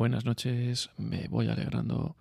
Buenas 0.00 0.24
noches, 0.24 0.88
me 0.96 1.28
voy 1.28 1.48
alegrando. 1.48 2.16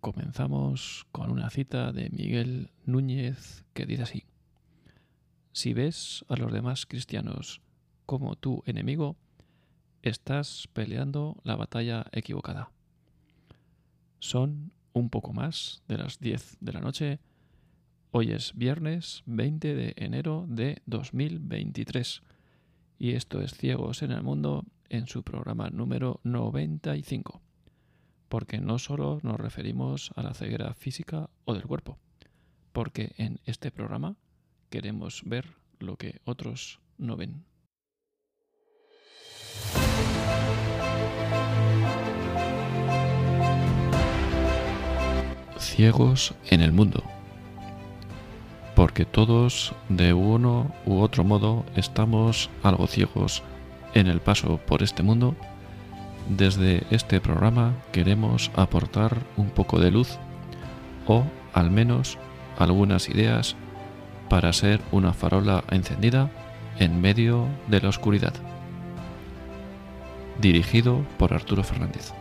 Comenzamos 0.00 1.04
con 1.10 1.32
una 1.32 1.50
cita 1.50 1.90
de 1.90 2.10
Miguel 2.10 2.70
Núñez 2.84 3.64
que 3.74 3.86
dice 3.86 4.04
así. 4.04 4.24
Si 5.50 5.74
ves 5.74 6.24
a 6.28 6.36
los 6.36 6.52
demás 6.52 6.86
cristianos 6.86 7.60
como 8.06 8.36
tu 8.36 8.62
enemigo, 8.66 9.16
estás 10.00 10.68
peleando 10.72 11.38
la 11.42 11.56
batalla 11.56 12.06
equivocada. 12.12 12.70
Son 14.20 14.70
un 14.92 15.10
poco 15.10 15.32
más 15.32 15.82
de 15.88 15.98
las 15.98 16.20
10 16.20 16.58
de 16.60 16.72
la 16.72 16.80
noche. 16.82 17.18
Hoy 18.12 18.30
es 18.30 18.54
viernes 18.54 19.24
20 19.26 19.74
de 19.74 19.92
enero 19.96 20.46
de 20.48 20.82
2023 20.86 22.22
y 22.96 23.14
esto 23.14 23.40
es 23.40 23.54
Ciegos 23.54 24.02
en 24.02 24.12
el 24.12 24.22
Mundo 24.22 24.64
en 24.90 25.06
su 25.06 25.22
programa 25.22 25.70
número 25.70 26.20
95, 26.24 27.40
porque 28.28 28.58
no 28.58 28.78
solo 28.78 29.20
nos 29.22 29.36
referimos 29.38 30.10
a 30.16 30.22
la 30.22 30.34
ceguera 30.34 30.74
física 30.74 31.30
o 31.44 31.54
del 31.54 31.64
cuerpo, 31.64 31.98
porque 32.72 33.14
en 33.16 33.40
este 33.44 33.70
programa 33.70 34.16
queremos 34.70 35.22
ver 35.24 35.56
lo 35.78 35.96
que 35.96 36.20
otros 36.24 36.80
no 36.98 37.16
ven. 37.16 37.44
Ciegos 45.58 46.34
en 46.50 46.60
el 46.60 46.72
mundo 46.72 47.02
porque 48.76 49.06
todos 49.06 49.74
de 49.88 50.12
uno 50.12 50.70
u 50.84 50.98
otro 50.98 51.24
modo 51.24 51.64
estamos 51.74 52.50
algo 52.62 52.86
ciegos 52.86 53.42
en 53.96 54.08
el 54.08 54.20
paso 54.20 54.58
por 54.58 54.82
este 54.82 55.02
mundo, 55.02 55.34
desde 56.28 56.82
este 56.90 57.18
programa 57.18 57.72
queremos 57.92 58.50
aportar 58.54 59.22
un 59.38 59.48
poco 59.48 59.80
de 59.80 59.90
luz 59.90 60.18
o 61.06 61.24
al 61.54 61.70
menos 61.70 62.18
algunas 62.58 63.08
ideas 63.08 63.56
para 64.28 64.52
ser 64.52 64.82
una 64.92 65.14
farola 65.14 65.64
encendida 65.70 66.30
en 66.78 67.00
medio 67.00 67.46
de 67.68 67.80
la 67.80 67.88
oscuridad. 67.88 68.34
Dirigido 70.42 71.02
por 71.16 71.32
Arturo 71.32 71.64
Fernández. 71.64 72.12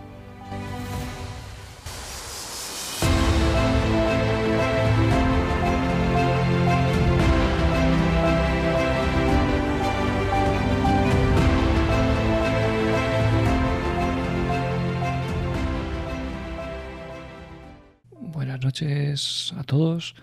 Noches 18.76 19.54
a 19.58 19.64
todos. 19.64 20.16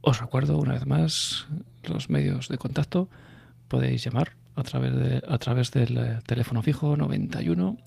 Os 0.00 0.20
recuerdo 0.20 0.58
una 0.58 0.72
vez 0.72 0.86
más 0.86 1.46
los 1.84 2.10
medios 2.10 2.48
de 2.48 2.58
contacto. 2.58 3.08
Podéis 3.68 4.02
llamar 4.02 4.32
a 4.56 4.64
través, 4.64 4.92
de, 4.92 5.22
a 5.28 5.38
través 5.38 5.70
del 5.70 5.96
eh, 5.96 6.18
teléfono 6.26 6.62
fijo 6.62 6.96
91 6.96 7.78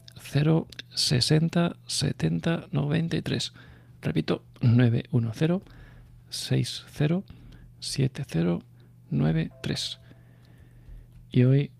060 0.89 1.75
70 1.85 2.67
93. 2.71 3.53
Repito, 4.01 4.45
910 4.61 5.63
60 6.29 7.33
70 7.79 8.59
93. 9.09 9.99
Y 11.29 11.43
hoy 11.43 11.71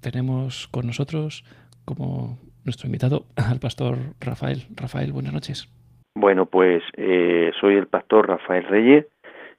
tenemos 0.00 0.68
con 0.68 0.86
nosotros 0.86 1.44
como 1.86 2.38
nuestro 2.64 2.88
invitado 2.88 3.26
al 3.36 3.58
pastor 3.58 4.16
Rafael. 4.20 4.66
Rafael, 4.76 5.12
buenas 5.12 5.32
noches. 5.32 5.77
Bueno, 6.20 6.46
pues 6.46 6.82
eh, 6.96 7.52
soy 7.60 7.76
el 7.76 7.86
pastor 7.86 8.26
Rafael 8.26 8.64
Reyes 8.64 9.06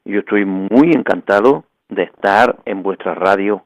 y 0.03 0.11
yo 0.11 0.19
estoy 0.19 0.43
muy 0.43 0.91
encantado 0.91 1.63
de 1.87 2.03
estar 2.03 2.57
en 2.65 2.83
vuestra 2.83 3.15
radio 3.15 3.63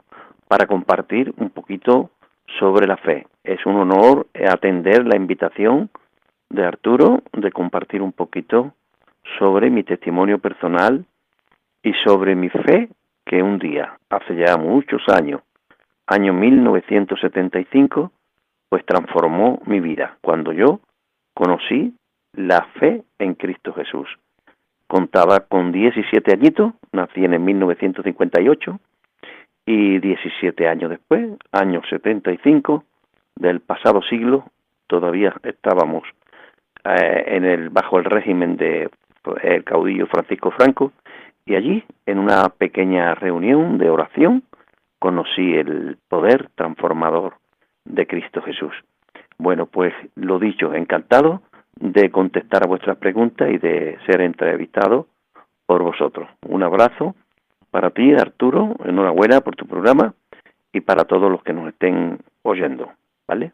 para 0.47 0.67
compartir 0.67 1.33
un 1.37 1.49
poquito 1.49 2.11
sobre 2.59 2.85
la 2.85 2.97
fe. 2.97 3.25
Es 3.43 3.65
un 3.65 3.77
honor 3.77 4.27
atender 4.47 5.07
la 5.07 5.15
invitación 5.15 5.89
de 6.51 6.67
Arturo 6.67 7.23
de 7.31 7.51
compartir 7.51 8.03
un 8.03 8.11
poquito 8.11 8.75
sobre 9.39 9.71
mi 9.71 9.81
testimonio 9.81 10.37
personal 10.37 11.03
y 11.81 11.93
sobre 12.03 12.35
mi 12.35 12.49
fe 12.49 12.89
que 13.25 13.41
un 13.41 13.57
día, 13.57 13.97
hace 14.07 14.35
ya 14.35 14.55
muchos 14.57 15.01
años, 15.09 15.41
año 16.05 16.31
1975, 16.31 18.11
pues 18.69 18.85
transformó 18.85 19.63
mi 19.65 19.79
vida 19.79 20.15
cuando 20.21 20.53
yo 20.53 20.79
conocí 21.33 21.95
la 22.33 22.65
fe 22.79 23.03
en 23.19 23.35
Cristo 23.35 23.73
Jesús. 23.73 24.07
Contaba 24.87 25.41
con 25.41 25.71
17 25.71 26.31
añitos, 26.31 26.73
nací 26.91 27.23
en 27.23 27.43
1958 27.43 28.79
y 29.65 29.99
17 29.99 30.67
años 30.67 30.89
después, 30.89 31.29
año 31.51 31.81
75 31.89 32.83
del 33.35 33.61
pasado 33.61 34.01
siglo, 34.03 34.45
todavía 34.87 35.33
estábamos 35.43 36.03
eh, 36.83 37.23
en 37.27 37.45
el 37.45 37.69
bajo 37.69 37.97
el 37.97 38.05
régimen 38.05 38.57
de 38.57 38.89
el 39.41 39.63
caudillo 39.63 40.05
Francisco 40.07 40.51
Franco 40.51 40.91
y 41.45 41.55
allí 41.55 41.83
en 42.05 42.19
una 42.19 42.49
pequeña 42.49 43.15
reunión 43.15 43.77
de 43.77 43.89
oración 43.89 44.43
conocí 44.99 45.53
el 45.55 45.97
poder 46.09 46.49
transformador 46.55 47.35
de 47.85 48.05
Cristo 48.05 48.41
Jesús. 48.41 48.73
Bueno, 49.37 49.65
pues 49.65 49.93
lo 50.15 50.39
dicho, 50.39 50.73
encantado 50.73 51.41
de 51.79 52.09
contestar 52.11 52.63
a 52.63 52.67
vuestras 52.67 52.97
preguntas 52.97 53.49
y 53.51 53.57
de 53.57 53.97
ser 54.05 54.21
entrevistado 54.21 55.07
por 55.65 55.83
vosotros. 55.83 56.29
Un 56.47 56.63
abrazo 56.63 57.15
para 57.71 57.89
ti, 57.89 58.13
Arturo, 58.13 58.75
enhorabuena 58.85 59.41
por 59.41 59.55
tu 59.55 59.65
programa 59.65 60.13
y 60.71 60.81
para 60.81 61.05
todos 61.05 61.31
los 61.31 61.43
que 61.43 61.53
nos 61.53 61.69
estén 61.69 62.19
oyendo, 62.43 62.91
¿vale? 63.27 63.53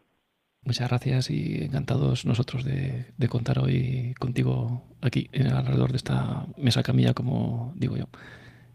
Muchas 0.62 0.88
gracias 0.88 1.30
y 1.30 1.64
encantados 1.64 2.26
nosotros 2.26 2.64
de, 2.64 3.06
contar 3.28 3.58
hoy 3.58 4.14
contigo 4.18 4.82
aquí, 5.00 5.28
en 5.32 5.46
alrededor 5.46 5.90
de 5.90 5.96
esta 5.96 6.44
mesa 6.58 6.82
camilla, 6.82 7.14
como 7.14 7.72
digo 7.76 7.96
yo. 7.96 8.06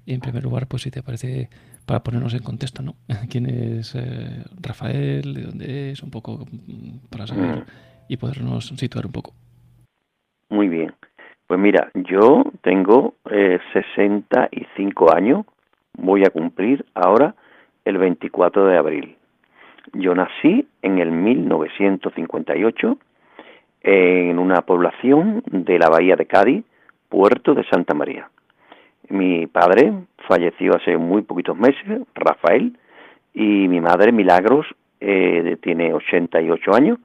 Y 0.07 0.13
en 0.13 0.19
primer 0.19 0.43
lugar, 0.43 0.67
pues 0.67 0.83
si 0.83 0.91
te 0.91 1.03
parece, 1.03 1.49
para 1.85 2.01
ponernos 2.01 2.33
en 2.33 2.43
contexto, 2.43 2.81
¿no? 2.81 2.95
¿Quién 3.29 3.45
es 3.47 3.93
eh, 3.95 4.43
Rafael? 4.59 5.33
¿De 5.33 5.41
dónde 5.43 5.91
es? 5.91 6.01
Un 6.01 6.09
poco 6.09 6.45
mm, 6.51 7.07
para 7.09 7.27
saber... 7.27 7.59
Mm 7.59 7.65
y 8.07 8.17
podernos 8.17 8.67
situar 8.67 9.05
un 9.05 9.11
poco. 9.11 9.33
Muy 10.49 10.67
bien. 10.67 10.93
Pues 11.47 11.59
mira, 11.59 11.91
yo 11.93 12.43
tengo 12.61 13.13
eh, 13.29 13.59
65 13.73 15.15
años, 15.15 15.45
voy 15.93 16.23
a 16.25 16.29
cumplir 16.31 16.85
ahora 16.95 17.35
el 17.83 17.97
24 17.97 18.65
de 18.65 18.77
abril. 18.77 19.15
Yo 19.93 20.15
nací 20.15 20.67
en 20.81 20.97
el 20.97 21.11
1958 21.11 22.97
en 23.83 24.39
una 24.39 24.61
población 24.61 25.43
de 25.45 25.77
la 25.77 25.89
bahía 25.89 26.15
de 26.15 26.25
Cádiz, 26.25 26.65
puerto 27.09 27.53
de 27.53 27.63
Santa 27.65 27.93
María. 27.93 28.29
Mi 29.09 29.45
padre 29.45 29.93
falleció 30.27 30.75
hace 30.75 30.97
muy 30.97 31.21
poquitos 31.21 31.55
meses, 31.55 32.01
Rafael, 32.15 32.75
y 33.35 33.67
mi 33.67 33.79
madre, 33.81 34.11
Milagros, 34.11 34.65
eh, 34.99 35.57
tiene 35.61 35.93
88 35.93 36.73
años 36.73 36.97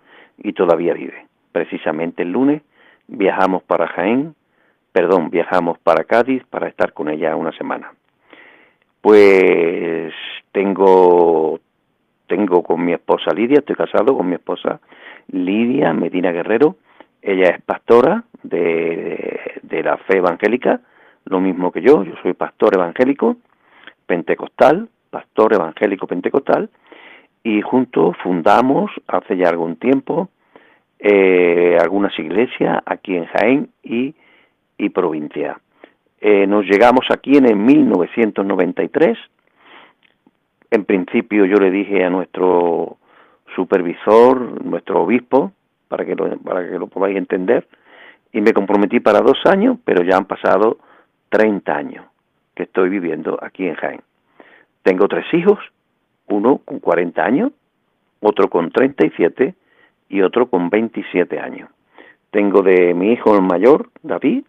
y 0.43 0.53
todavía 0.53 0.95
vive. 0.95 1.27
Precisamente 1.53 2.23
el 2.23 2.33
lunes 2.33 2.63
viajamos 3.09 3.63
para 3.63 3.89
Jaén, 3.89 4.35
perdón, 4.93 5.31
viajamos 5.31 5.79
para 5.79 6.05
Cádiz 6.05 6.43
para 6.51 6.69
estar 6.69 6.93
con 6.93 7.09
ella 7.09 7.37
una 7.37 7.53
semana. 7.53 7.93
Pues 9.01 10.13
tengo 10.53 11.61
tengo 12.27 12.63
con 12.63 12.85
mi 12.85 12.93
esposa 12.93 13.33
Lidia, 13.35 13.59
estoy 13.59 13.75
casado 13.75 14.17
con 14.17 14.29
mi 14.29 14.37
esposa 14.37 14.81
Lidia 15.33 15.93
Medina 15.93 16.31
Guerrero. 16.31 16.77
Ella 17.23 17.51
es 17.51 17.63
pastora 17.63 18.25
de, 18.43 19.41
de 19.63 19.83
la 19.83 19.97
fe 19.99 20.19
evangélica, 20.19 20.81
lo 21.25 21.41
mismo 21.41 21.73
que 21.73 21.83
yo, 21.83 22.05
yo 22.05 22.15
soy 22.23 22.35
pastor 22.35 22.75
evangélico 22.75 23.37
pentecostal, 24.07 24.89
pastor 25.11 25.55
evangélico 25.55 26.07
pentecostal, 26.09 26.69
y 27.45 27.63
juntos 27.63 28.17
fundamos 28.23 28.91
hace 29.07 29.37
ya 29.37 29.49
algún 29.49 29.77
tiempo 29.77 30.29
eh, 31.01 31.79
algunas 31.81 32.17
iglesias 32.19 32.83
aquí 32.85 33.17
en 33.17 33.25
Jaén 33.27 33.71
y, 33.83 34.15
provincia. 34.91 35.61
Eh, 36.21 36.47
nos 36.47 36.65
llegamos 36.65 37.07
aquí 37.11 37.37
en 37.37 37.47
el 37.47 37.57
1993. 37.57 39.17
En 40.71 40.85
principio 40.85 41.45
yo 41.45 41.57
le 41.57 41.71
dije 41.71 42.05
a 42.05 42.11
nuestro 42.11 42.97
supervisor, 43.55 44.65
nuestro 44.65 45.03
obispo, 45.03 45.53
para 45.89 46.05
que 46.05 46.15
lo, 46.15 46.37
para 46.39 46.69
que 46.69 46.79
lo 46.79 46.87
podáis 46.89 47.17
entender, 47.17 47.67
y 48.33 48.41
me 48.41 48.53
comprometí 48.53 49.01
para 49.01 49.21
dos 49.21 49.39
años, 49.47 49.79
pero 49.85 50.03
ya 50.03 50.17
han 50.17 50.25
pasado 50.25 50.79
30 51.31 51.77
años 51.77 52.05
que 52.55 52.65
estoy 52.65 52.89
viviendo 52.89 53.39
aquí 53.41 53.67
en 53.67 53.75
Jaén. 53.75 54.01
Tengo 54.83 55.09
tres 55.09 55.27
hijos, 55.33 55.59
uno 56.29 56.59
con 56.65 56.81
40 56.81 57.23
años, 57.23 57.53
otro 58.21 58.49
con 58.51 58.71
37 58.71 59.55
y 60.11 60.21
otro 60.21 60.51
con 60.51 60.69
27 60.69 61.41
años. 61.41 61.71
Tengo 62.31 62.63
de 62.63 62.93
mi 62.93 63.13
hijo 63.13 63.35
el 63.35 63.43
mayor, 63.43 63.89
David, 64.03 64.45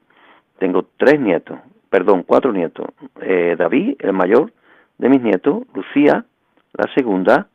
tengo 0.60 0.86
tres 0.98 1.20
nietos, 1.20 1.60
perdón, 1.90 2.24
cuatro 2.24 2.52
nietos. 2.52 2.88
Eh, 3.22 3.56
David, 3.58 3.96
el 4.00 4.14
mayor 4.14 4.52
de 4.98 5.10
mis 5.10 5.22
nietos, 5.22 5.64
Lucía, 5.74 6.26
la 6.74 6.94
segunda, 6.94 7.48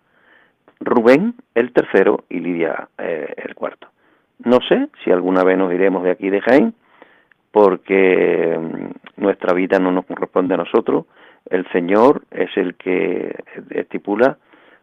Rubén, 0.81 1.35
el 1.55 1.73
tercero, 1.73 2.25
y 2.29 2.41
Lidia, 2.41 2.89
eh, 2.99 3.35
el 3.37 3.55
cuarto. 3.55 3.89
No 4.45 4.59
sé 4.69 4.89
si 5.03 5.11
alguna 5.11 5.45
vez 5.45 5.57
nos 5.57 5.73
iremos 5.73 6.03
de 6.03 6.11
aquí 6.11 6.29
de 6.31 6.41
Jaén, 6.41 6.75
porque 7.51 8.59
mm, 8.59 9.23
nuestra 9.23 9.55
vida 9.55 9.79
no 9.79 9.93
nos 9.93 10.05
corresponde 10.05 10.55
a 10.55 10.59
nosotros. 10.59 11.07
El 11.49 11.67
Señor 11.71 12.23
es 12.31 12.51
el 12.57 12.75
que 12.75 13.35
estipula 13.71 14.39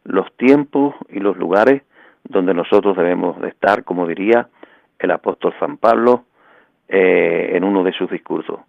los 0.06 0.32
tiempos 0.38 0.96
y 1.10 1.20
los 1.20 1.38
lugares 1.38 1.84
donde 2.24 2.54
nosotros 2.54 2.96
debemos 2.96 3.40
de 3.42 3.50
estar, 3.50 3.84
como 3.84 4.08
diría 4.08 4.48
el 5.00 5.12
apóstol 5.12 5.54
San 5.60 5.78
Pablo 5.78 6.26
eh, 6.88 7.52
en 7.54 7.64
uno 7.64 7.84
de 7.84 7.94
sus 7.94 8.10
discursos, 8.10 8.60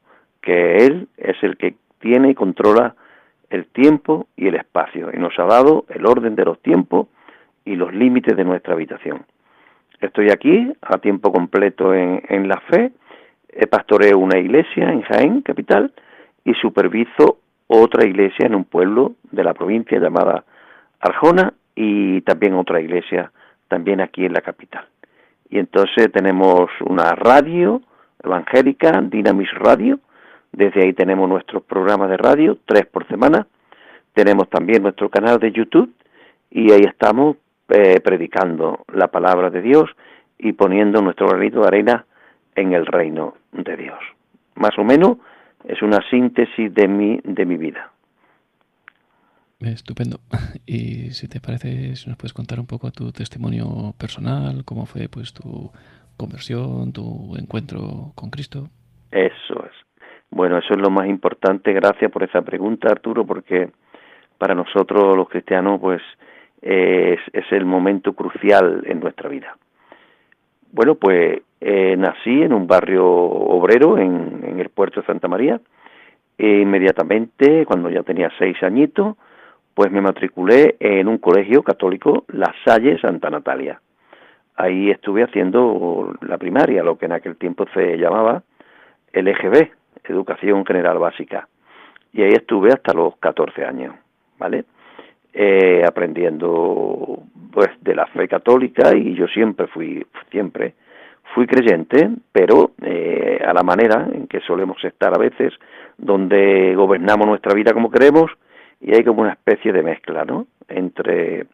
que 0.41 0.79
Él 0.79 1.09
es 1.17 1.37
el 1.43 1.56
que 1.56 1.75
tiene 2.01 2.31
y 2.31 2.35
controla 2.35 2.95
el 3.51 3.67
tiempo 3.67 4.27
y 4.37 4.49
el 4.49 4.56
espacio 4.56 5.11
y 5.12 5.19
nos 5.19 5.39
ha 5.39 5.45
dado 5.45 5.85
el 5.89 6.06
orden 6.06 6.35
de 6.35 6.45
los 6.45 6.61
tiempos 6.61 7.09
y 7.65 7.77
los 7.77 7.95
límites 7.95 8.37
de 8.37 8.45
nuestra 8.45 8.75
habitación. 8.75 9.25
Estoy 10.01 10.31
aquí 10.31 10.73
a 10.83 10.99
tiempo 10.99 11.33
completo 11.33 11.95
en, 11.95 12.23
en 12.29 12.49
la 12.49 12.61
fe, 12.69 12.93
pastoreo 13.71 14.19
una 14.19 14.39
iglesia 14.39 14.91
en 14.91 15.03
Jaén, 15.03 15.41
capital, 15.41 15.93
y 16.45 16.53
superviso 16.55 17.39
otra 17.67 18.05
iglesia 18.05 18.47
en 18.47 18.55
un 18.55 18.65
pueblo 18.65 19.15
de 19.31 19.45
la 19.45 19.55
provincia 19.55 19.99
llamada 19.99 20.45
Arjona 21.01 21.55
y 21.75 22.21
también 22.23 22.55
otra 22.55 22.81
iglesia 22.81 23.33
también 23.75 24.00
aquí 24.00 24.25
en 24.25 24.32
la 24.32 24.41
capital. 24.41 24.87
Y 25.50 25.59
entonces 25.59 26.12
tenemos 26.12 26.71
una 26.87 27.11
radio 27.17 27.82
evangélica, 28.23 29.03
Dynamis 29.03 29.53
Radio, 29.55 29.99
desde 30.53 30.85
ahí 30.85 30.93
tenemos 30.93 31.29
nuestros 31.29 31.65
programas 31.65 32.09
de 32.09 32.17
radio, 32.17 32.56
tres 32.67 32.87
por 32.87 33.05
semana, 33.09 33.49
tenemos 34.12 34.49
también 34.49 34.85
nuestro 34.85 35.11
canal 35.11 35.41
de 35.41 35.50
YouTube 35.50 35.93
y 36.53 36.71
ahí 36.71 36.82
estamos 36.82 37.37
eh, 37.69 37.99
predicando 37.99 38.85
la 38.93 39.09
palabra 39.09 39.50
de 39.50 39.61
Dios 39.61 39.91
y 40.38 40.53
poniendo 40.53 41.03
nuestro 41.03 41.27
granito 41.27 41.62
de 41.62 41.67
arena 41.67 42.06
en 42.55 42.75
el 42.75 42.87
reino 42.87 43.35
de 43.50 43.77
Dios. 43.77 43.99
Más 44.55 44.79
o 44.79 44.85
menos 44.85 45.19
es 45.65 45.82
una 45.82 45.99
síntesis 46.11 46.73
de 46.73 46.87
mi, 46.87 47.20
de 47.25 47.44
mi 47.44 47.56
vida. 47.56 47.91
Estupendo. 49.61 50.19
Y 50.67 51.11
si 51.11 51.29
te 51.29 51.41
parece, 51.41 51.95
si 51.97 52.09
nos 52.09 52.17
puedes 52.17 52.33
contar 52.33 52.59
un 52.59 52.67
poco 52.67 52.91
tu 52.91 53.12
testimonio 53.12 53.95
personal, 53.99 54.65
cómo 54.65 54.87
fue 54.87 55.09
pues 55.09 55.33
tu 55.35 55.71
conversión, 56.17 56.93
tu 56.93 57.37
encuentro 57.37 58.12
con 58.15 58.31
Cristo. 58.31 58.69
Eso 59.11 59.65
es. 59.67 59.73
Bueno, 60.31 60.59
eso 60.59 60.75
es 60.75 60.81
lo 60.81 60.91
más 60.91 61.06
importante. 61.06 61.73
Gracias 61.73 62.11
por 62.11 62.23
esa 62.23 62.43
pregunta, 62.43 62.91
Arturo, 62.91 63.25
porque 63.27 63.71
para 64.39 64.55
nosotros 64.55 65.17
los 65.17 65.29
cristianos, 65.29 65.81
pues 65.81 66.03
es, 66.62 67.21
el 67.51 67.65
momento 67.65 68.15
crucial 68.15 68.83
en 68.87 69.01
nuestra 69.01 69.29
vida. 69.29 69.56
Bueno, 70.73 70.97
pues 70.97 71.43
eh, 71.61 71.95
nací 71.97 72.43
en 72.43 72.53
un 72.53 72.67
barrio 72.67 73.06
obrero 73.06 73.99
en, 73.99 74.43
en 74.45 74.61
el 74.61 74.71
puerto 74.71 75.01
de 75.01 75.06
Santa 75.06 75.29
María. 75.29 75.61
E 76.37 76.62
inmediatamente, 76.62 77.65
cuando 77.65 77.91
ya 77.91 78.03
tenía 78.03 78.29
seis 78.39 78.61
añitos, 78.62 79.17
pues 79.75 79.91
me 79.91 80.00
matriculé 80.00 80.76
en 80.79 81.09
un 81.09 81.19
colegio 81.19 81.62
católico, 81.62 82.25
La 82.29 82.55
Salle 82.65 82.99
Santa 83.00 83.29
Natalia. 83.29 83.81
Ahí 84.56 84.91
estuve 84.91 85.25
haciendo 85.25 86.15
la 86.21 86.38
primaria, 86.38 86.85
lo 86.85 86.97
que 86.97 87.06
en 87.06 87.12
aquel 87.12 87.37
tiempo 87.37 87.67
se 87.75 87.99
llamaba 87.99 88.43
LGB, 89.12 89.69
Educación 90.05 90.65
General 90.65 90.99
Básica. 90.99 91.49
Y 92.12 92.23
ahí 92.23 92.32
estuve 92.32 92.69
hasta 92.69 92.94
los 92.94 93.17
14 93.17 93.65
años, 93.65 93.94
¿vale? 94.38 94.65
Eh, 95.32 95.82
aprendiendo 95.85 97.19
pues 97.53 97.70
de 97.81 97.97
la 97.97 98.06
fe 98.06 98.29
católica 98.29 98.94
y 98.94 99.15
yo 99.15 99.27
siempre 99.27 99.67
fui, 99.67 100.06
siempre 100.31 100.75
fui 101.35 101.47
creyente, 101.47 102.11
pero 102.31 102.73
eh, 102.82 103.41
a 103.44 103.53
la 103.53 103.65
manera 103.65 104.06
en 104.12 104.29
que 104.29 104.41
solemos 104.41 104.82
estar 104.85 105.12
a 105.12 105.19
veces, 105.19 105.53
donde 105.99 106.75
gobernamos 106.77 107.27
nuestra 107.27 107.55
vida 107.55 107.73
como 107.73 107.91
queremos, 107.91 108.31
y 108.81 108.94
hay 108.94 109.05
como 109.05 109.23
una 109.23 109.32
especie 109.32 109.73
de 109.73 109.82
mezcla, 109.82 110.25
¿no? 110.25 110.47
Entre 110.69 111.47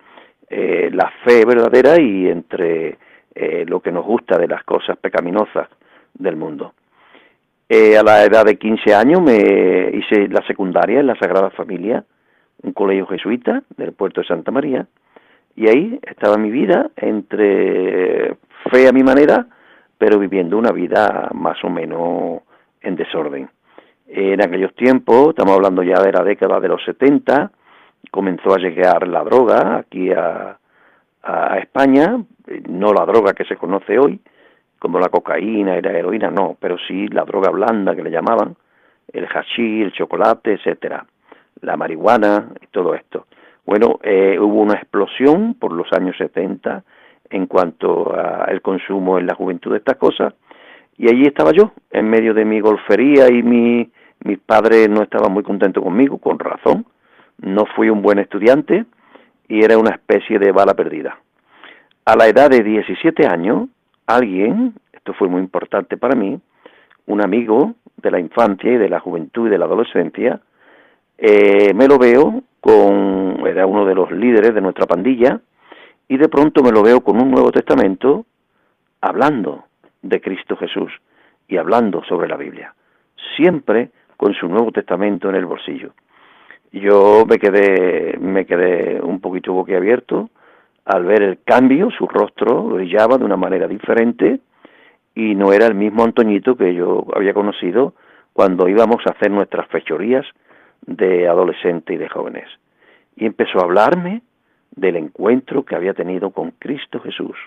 eh, 0.48 0.90
la 0.92 1.12
fe 1.24 1.44
verdadera 1.44 2.00
y 2.00 2.28
entre 2.28 2.98
eh, 3.34 3.64
lo 3.66 3.80
que 3.80 3.92
nos 3.92 4.04
gusta 4.04 4.36
de 4.36 4.48
las 4.48 4.64
cosas 4.64 4.96
pecaminosas 4.96 5.68
del 6.14 6.36
mundo. 6.36 6.74
Eh, 7.68 7.96
a 7.96 8.02
la 8.02 8.24
edad 8.24 8.44
de 8.44 8.56
15 8.56 8.94
años 8.94 9.22
me 9.22 9.90
hice 9.94 10.26
la 10.28 10.44
secundaria 10.46 10.98
en 10.98 11.06
la 11.06 11.14
Sagrada 11.14 11.50
Familia, 11.50 12.04
un 12.62 12.72
colegio 12.72 13.06
jesuita 13.06 13.62
del 13.76 13.92
puerto 13.92 14.22
de 14.22 14.26
Santa 14.26 14.50
María, 14.50 14.86
y 15.54 15.68
ahí 15.68 16.00
estaba 16.02 16.36
mi 16.36 16.50
vida 16.50 16.90
entre 16.96 18.34
fe 18.72 18.88
a 18.88 18.92
mi 18.92 19.04
manera, 19.04 19.46
pero 19.98 20.18
viviendo 20.18 20.58
una 20.58 20.72
vida 20.72 21.30
más 21.32 21.62
o 21.62 21.70
menos 21.70 22.42
en 22.80 22.96
desorden. 22.96 23.48
En 24.12 24.42
aquellos 24.42 24.74
tiempos, 24.74 25.28
estamos 25.28 25.54
hablando 25.54 25.84
ya 25.84 26.02
de 26.02 26.10
la 26.10 26.24
década 26.24 26.58
de 26.58 26.66
los 26.66 26.82
70, 26.84 27.52
comenzó 28.10 28.52
a 28.52 28.58
llegar 28.58 29.06
la 29.06 29.22
droga 29.22 29.76
aquí 29.76 30.10
a, 30.10 30.56
España, 31.60 32.20
no 32.68 32.92
la 32.92 33.04
droga 33.04 33.34
que 33.34 33.44
se 33.44 33.56
conoce 33.56 33.98
hoy, 33.98 34.18
como 34.80 34.98
la 34.98 35.10
cocaína 35.10 35.78
y 35.78 35.82
la 35.82 35.92
heroína, 35.92 36.28
no, 36.30 36.56
pero 36.58 36.76
sí 36.88 37.06
la 37.08 37.24
droga 37.24 37.50
blanda 37.50 37.94
que 37.94 38.02
le 38.02 38.10
llamaban, 38.10 38.56
el 39.12 39.26
hachís, 39.26 39.84
el 39.84 39.92
chocolate, 39.92 40.54
etcétera, 40.54 41.06
la 41.60 41.76
marihuana 41.76 42.48
y 42.60 42.66
todo 42.68 42.94
esto. 42.94 43.26
Bueno, 43.64 44.00
eh, 44.02 44.38
hubo 44.40 44.60
una 44.62 44.74
explosión 44.74 45.54
por 45.54 45.72
los 45.72 45.92
años 45.92 46.16
70 46.16 46.82
en 47.28 47.46
cuanto 47.46 48.12
al 48.12 48.60
consumo 48.60 49.18
en 49.18 49.26
la 49.26 49.34
juventud 49.36 49.70
de 49.70 49.78
estas 49.78 49.98
cosas, 49.98 50.34
y 50.96 51.08
allí 51.08 51.26
estaba 51.26 51.52
yo, 51.52 51.72
en 51.92 52.08
medio 52.10 52.34
de 52.34 52.44
mi 52.44 52.58
golfería 52.60 53.28
y 53.28 53.42
mi 53.42 53.90
mis 54.24 54.38
padres 54.38 54.88
no 54.88 55.02
estaban 55.02 55.32
muy 55.32 55.42
contentos 55.42 55.82
conmigo, 55.82 56.18
con 56.18 56.38
razón. 56.38 56.86
No 57.38 57.64
fui 57.66 57.88
un 57.88 58.02
buen 58.02 58.18
estudiante 58.18 58.84
y 59.48 59.64
era 59.64 59.78
una 59.78 59.90
especie 59.90 60.38
de 60.38 60.52
bala 60.52 60.74
perdida. 60.74 61.18
A 62.04 62.16
la 62.16 62.28
edad 62.28 62.50
de 62.50 62.62
17 62.62 63.26
años, 63.26 63.68
alguien, 64.06 64.74
esto 64.92 65.12
fue 65.14 65.28
muy 65.28 65.40
importante 65.40 65.96
para 65.96 66.14
mí, 66.14 66.40
un 67.06 67.22
amigo 67.22 67.74
de 67.96 68.10
la 68.10 68.20
infancia 68.20 68.70
y 68.70 68.76
de 68.76 68.88
la 68.88 69.00
juventud 69.00 69.46
y 69.46 69.50
de 69.50 69.58
la 69.58 69.64
adolescencia, 69.64 70.40
eh, 71.18 71.72
me 71.74 71.86
lo 71.86 71.98
veo 71.98 72.42
con, 72.60 73.46
era 73.46 73.66
uno 73.66 73.84
de 73.84 73.94
los 73.94 74.10
líderes 74.10 74.54
de 74.54 74.60
nuestra 74.60 74.86
pandilla, 74.86 75.40
y 76.08 76.16
de 76.16 76.28
pronto 76.28 76.62
me 76.62 76.72
lo 76.72 76.82
veo 76.82 77.02
con 77.02 77.20
un 77.20 77.30
Nuevo 77.30 77.52
Testamento 77.52 78.26
hablando 79.00 79.64
de 80.02 80.20
Cristo 80.20 80.56
Jesús 80.56 80.92
y 81.48 81.56
hablando 81.56 82.02
sobre 82.04 82.28
la 82.28 82.36
Biblia. 82.36 82.74
Siempre 83.36 83.90
con 84.20 84.34
su 84.34 84.48
Nuevo 84.48 84.70
Testamento 84.70 85.30
en 85.30 85.36
el 85.36 85.46
bolsillo. 85.46 85.94
Yo 86.72 87.24
me 87.26 87.38
quedé, 87.38 88.18
me 88.18 88.44
quedé 88.44 89.00
un 89.00 89.18
poquito 89.18 89.54
boquiabierto 89.54 90.28
al 90.84 91.06
ver 91.06 91.22
el 91.22 91.38
cambio, 91.42 91.90
su 91.90 92.06
rostro 92.06 92.64
brillaba 92.64 93.16
de 93.16 93.24
una 93.24 93.38
manera 93.38 93.66
diferente 93.66 94.40
y 95.14 95.34
no 95.34 95.54
era 95.54 95.64
el 95.64 95.74
mismo 95.74 96.04
Antoñito 96.04 96.54
que 96.54 96.74
yo 96.74 97.06
había 97.16 97.32
conocido 97.32 97.94
cuando 98.34 98.68
íbamos 98.68 98.98
a 99.06 99.12
hacer 99.12 99.30
nuestras 99.30 99.66
fechorías 99.68 100.26
de 100.82 101.26
adolescente 101.26 101.94
y 101.94 101.96
de 101.96 102.10
jóvenes. 102.10 102.46
Y 103.16 103.24
empezó 103.24 103.60
a 103.60 103.64
hablarme 103.64 104.20
del 104.76 104.96
encuentro 104.96 105.64
que 105.64 105.76
había 105.76 105.94
tenido 105.94 106.28
con 106.28 106.50
Cristo 106.58 107.00
Jesús 107.00 107.38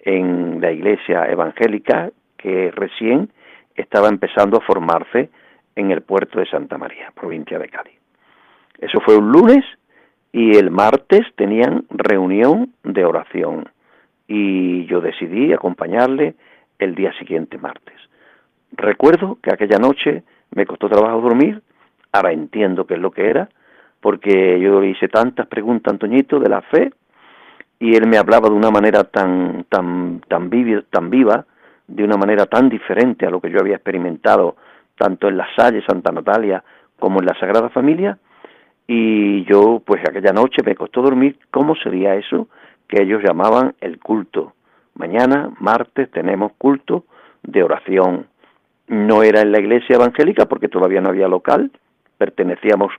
en 0.00 0.60
la 0.60 0.72
iglesia 0.72 1.26
evangélica 1.26 2.10
que 2.36 2.72
recién 2.72 3.30
estaba 3.76 4.08
empezando 4.08 4.58
a 4.58 4.62
formarse 4.62 5.30
en 5.80 5.90
el 5.90 6.02
puerto 6.02 6.38
de 6.38 6.46
Santa 6.46 6.78
María, 6.78 7.10
provincia 7.14 7.58
de 7.58 7.68
Cádiz. 7.68 7.98
Eso 8.78 9.00
fue 9.00 9.16
un 9.16 9.32
lunes 9.32 9.64
y 10.32 10.56
el 10.56 10.70
martes 10.70 11.22
tenían 11.36 11.84
reunión 11.90 12.72
de 12.84 13.04
oración 13.04 13.68
y 14.28 14.86
yo 14.86 15.00
decidí 15.00 15.52
acompañarle 15.52 16.34
el 16.78 16.94
día 16.94 17.12
siguiente 17.18 17.58
martes. 17.58 17.96
Recuerdo 18.72 19.38
que 19.42 19.52
aquella 19.52 19.78
noche 19.78 20.22
me 20.54 20.66
costó 20.66 20.88
trabajo 20.88 21.20
dormir, 21.20 21.62
ahora 22.12 22.32
entiendo 22.32 22.86
qué 22.86 22.94
es 22.94 23.00
lo 23.00 23.10
que 23.10 23.28
era, 23.28 23.48
porque 24.00 24.60
yo 24.60 24.80
le 24.80 24.88
hice 24.88 25.08
tantas 25.08 25.46
preguntas 25.46 25.90
a 25.90 25.94
Antoñito 25.94 26.38
de 26.38 26.48
la 26.48 26.62
fe 26.62 26.92
y 27.78 27.96
él 27.96 28.06
me 28.06 28.18
hablaba 28.18 28.48
de 28.48 28.54
una 28.54 28.70
manera 28.70 29.04
tan 29.04 29.64
tan 29.68 30.20
tan 30.28 30.48
viva, 30.50 30.82
tan 30.90 31.10
viva, 31.10 31.44
de 31.88 32.04
una 32.04 32.16
manera 32.16 32.46
tan 32.46 32.68
diferente 32.68 33.26
a 33.26 33.30
lo 33.30 33.40
que 33.40 33.50
yo 33.50 33.58
había 33.60 33.76
experimentado 33.76 34.56
tanto 35.00 35.28
en 35.28 35.38
la 35.38 35.48
Salle 35.56 35.82
Santa 35.86 36.12
Natalia 36.12 36.62
como 36.98 37.20
en 37.20 37.26
la 37.26 37.38
Sagrada 37.40 37.70
Familia, 37.70 38.18
y 38.86 39.44
yo 39.46 39.82
pues 39.84 40.02
aquella 40.06 40.32
noche 40.32 40.62
me 40.62 40.74
costó 40.74 41.00
dormir. 41.00 41.38
Cómo 41.50 41.74
sería 41.74 42.16
eso 42.16 42.48
que 42.86 43.02
ellos 43.02 43.22
llamaban 43.22 43.74
el 43.80 43.98
culto, 43.98 44.52
mañana, 44.94 45.50
martes, 45.58 46.10
tenemos 46.10 46.52
culto 46.58 47.04
de 47.42 47.62
oración. 47.62 48.26
No 48.88 49.22
era 49.22 49.40
en 49.40 49.52
la 49.52 49.60
iglesia 49.60 49.96
evangélica 49.96 50.44
porque 50.46 50.68
todavía 50.68 51.00
no 51.00 51.08
había 51.08 51.28
local, 51.28 51.70
pertenecíamos 52.18 52.92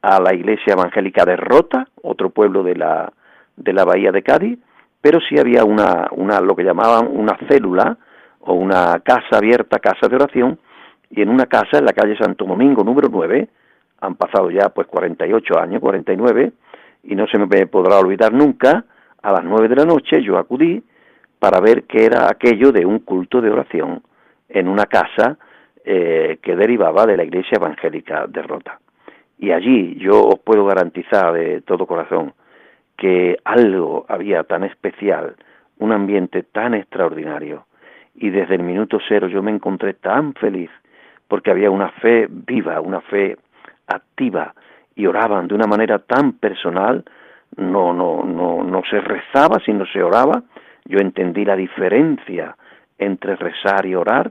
a 0.00 0.20
la 0.20 0.32
iglesia 0.32 0.72
evangélica 0.72 1.24
de 1.26 1.36
Rota, 1.36 1.86
otro 2.02 2.30
pueblo 2.30 2.62
de 2.62 2.76
la, 2.76 3.12
de 3.56 3.72
la 3.74 3.84
bahía 3.84 4.10
de 4.10 4.22
Cádiz, 4.22 4.58
pero 5.02 5.20
sí 5.20 5.38
había 5.38 5.64
una, 5.64 6.08
una, 6.12 6.40
lo 6.40 6.56
que 6.56 6.64
llamaban 6.64 7.08
una 7.10 7.36
célula 7.48 7.98
o 8.40 8.54
una 8.54 9.00
casa 9.00 9.36
abierta, 9.36 9.80
casa 9.80 10.08
de 10.08 10.16
oración, 10.16 10.58
y 11.12 11.20
en 11.20 11.28
una 11.28 11.46
casa 11.46 11.78
en 11.78 11.84
la 11.84 11.92
calle 11.92 12.16
Santo 12.16 12.46
Domingo 12.46 12.82
número 12.82 13.08
9, 13.10 13.46
han 14.00 14.14
pasado 14.16 14.50
ya 14.50 14.70
pues 14.70 14.86
48 14.86 15.58
años, 15.60 15.80
49, 15.80 16.52
y 17.04 17.14
no 17.14 17.26
se 17.26 17.38
me 17.38 17.66
podrá 17.66 17.98
olvidar 17.98 18.32
nunca, 18.32 18.84
a 19.22 19.32
las 19.32 19.44
9 19.44 19.68
de 19.68 19.76
la 19.76 19.84
noche 19.84 20.22
yo 20.22 20.38
acudí 20.38 20.82
para 21.38 21.60
ver 21.60 21.84
qué 21.84 22.06
era 22.06 22.30
aquello 22.30 22.72
de 22.72 22.86
un 22.86 23.00
culto 23.00 23.40
de 23.40 23.50
oración 23.50 24.02
en 24.48 24.68
una 24.68 24.86
casa 24.86 25.36
eh, 25.84 26.38
que 26.42 26.56
derivaba 26.56 27.04
de 27.04 27.16
la 27.16 27.24
iglesia 27.24 27.56
evangélica 27.56 28.26
de 28.26 28.42
Rota. 28.42 28.80
Y 29.38 29.50
allí 29.52 29.96
yo 29.98 30.24
os 30.24 30.38
puedo 30.38 30.64
garantizar 30.64 31.32
de 31.34 31.60
todo 31.60 31.86
corazón 31.86 32.32
que 32.96 33.36
algo 33.44 34.06
había 34.08 34.44
tan 34.44 34.64
especial, 34.64 35.34
un 35.78 35.92
ambiente 35.92 36.42
tan 36.42 36.74
extraordinario, 36.74 37.66
y 38.14 38.30
desde 38.30 38.54
el 38.54 38.62
minuto 38.62 38.98
cero 39.08 39.28
yo 39.28 39.42
me 39.42 39.50
encontré 39.50 39.94
tan 39.94 40.34
feliz 40.34 40.70
porque 41.32 41.50
había 41.50 41.70
una 41.70 41.88
fe 41.88 42.26
viva, 42.28 42.78
una 42.82 43.00
fe 43.00 43.38
activa 43.86 44.52
y 44.94 45.06
oraban 45.06 45.48
de 45.48 45.54
una 45.54 45.66
manera 45.66 45.98
tan 45.98 46.32
personal, 46.32 47.06
no 47.56 47.94
no 47.94 48.22
no 48.22 48.62
no 48.62 48.82
se 48.90 49.00
rezaba, 49.00 49.58
sino 49.64 49.86
se 49.86 50.02
oraba. 50.02 50.42
Yo 50.84 50.98
entendí 50.98 51.46
la 51.46 51.56
diferencia 51.56 52.54
entre 52.98 53.36
rezar 53.36 53.86
y 53.86 53.94
orar. 53.94 54.30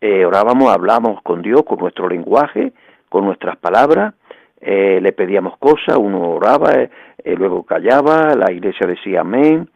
Eh, 0.00 0.24
orábamos, 0.26 0.74
hablábamos 0.74 1.22
con 1.22 1.40
Dios 1.40 1.62
con 1.62 1.78
nuestro 1.78 2.08
lenguaje, 2.08 2.72
con 3.08 3.26
nuestras 3.26 3.56
palabras, 3.58 4.14
eh, 4.60 4.98
le 5.00 5.12
pedíamos 5.12 5.56
cosas, 5.58 5.96
uno 5.96 6.30
oraba, 6.30 6.72
eh, 6.74 6.90
luego 7.36 7.62
callaba, 7.62 8.34
la 8.34 8.50
iglesia 8.50 8.88
decía 8.88 9.20
amén, 9.20 9.68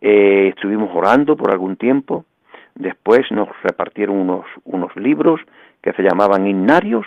estuvimos 0.00 0.90
orando 0.92 1.36
por 1.36 1.52
algún 1.52 1.76
tiempo, 1.76 2.24
después 2.74 3.30
nos 3.30 3.48
repartieron 3.62 4.16
unos, 4.16 4.44
unos 4.64 4.96
libros 4.96 5.40
que 5.82 5.92
se 5.92 6.02
llamaban 6.02 6.46
innarios 6.46 7.06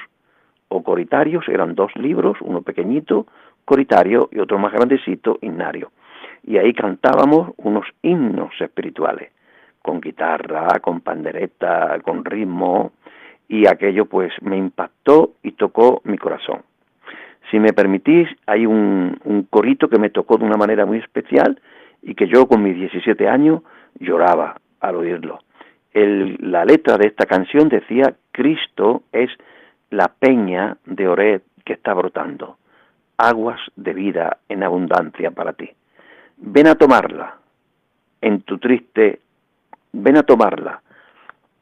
o 0.67 0.83
coritarios, 0.83 1.47
eran 1.47 1.75
dos 1.75 1.95
libros, 1.95 2.37
uno 2.41 2.61
pequeñito, 2.61 3.27
coritario, 3.65 4.29
y 4.31 4.39
otro 4.39 4.57
más 4.57 4.73
grandecito, 4.73 5.37
innario. 5.41 5.91
Y 6.43 6.57
ahí 6.57 6.73
cantábamos 6.73 7.51
unos 7.57 7.85
himnos 8.01 8.53
espirituales, 8.59 9.31
con 9.81 10.01
guitarra, 10.01 10.79
con 10.79 11.01
pandereta, 11.01 11.99
con 12.03 12.25
ritmo, 12.25 12.91
y 13.47 13.67
aquello 13.67 14.05
pues 14.05 14.33
me 14.41 14.57
impactó 14.57 15.33
y 15.43 15.51
tocó 15.51 16.01
mi 16.05 16.17
corazón. 16.17 16.63
Si 17.51 17.59
me 17.59 17.73
permitís, 17.73 18.27
hay 18.47 18.65
un, 18.65 19.19
un 19.25 19.43
corito 19.43 19.87
que 19.89 19.99
me 19.99 20.09
tocó 20.09 20.37
de 20.37 20.45
una 20.45 20.57
manera 20.57 20.85
muy 20.85 20.97
especial 20.97 21.61
y 22.01 22.15
que 22.15 22.27
yo 22.27 22.47
con 22.47 22.63
mis 22.63 22.75
17 22.75 23.27
años 23.27 23.61
lloraba 23.99 24.55
al 24.79 24.95
oírlo 24.95 25.39
la 25.93 26.65
letra 26.65 26.97
de 26.97 27.07
esta 27.07 27.25
canción 27.25 27.69
decía, 27.69 28.15
Cristo 28.31 29.03
es 29.11 29.29
la 29.89 30.07
peña 30.07 30.77
de 30.85 31.07
Ored 31.07 31.41
que 31.63 31.73
está 31.73 31.93
brotando, 31.93 32.57
aguas 33.17 33.59
de 33.75 33.93
vida 33.93 34.37
en 34.49 34.63
abundancia 34.63 35.31
para 35.31 35.53
ti. 35.53 35.69
Ven 36.37 36.67
a 36.67 36.75
tomarla 36.75 37.37
en 38.21 38.41
tu 38.41 38.57
triste, 38.57 39.19
ven 39.91 40.17
a 40.17 40.23
tomarla 40.23 40.81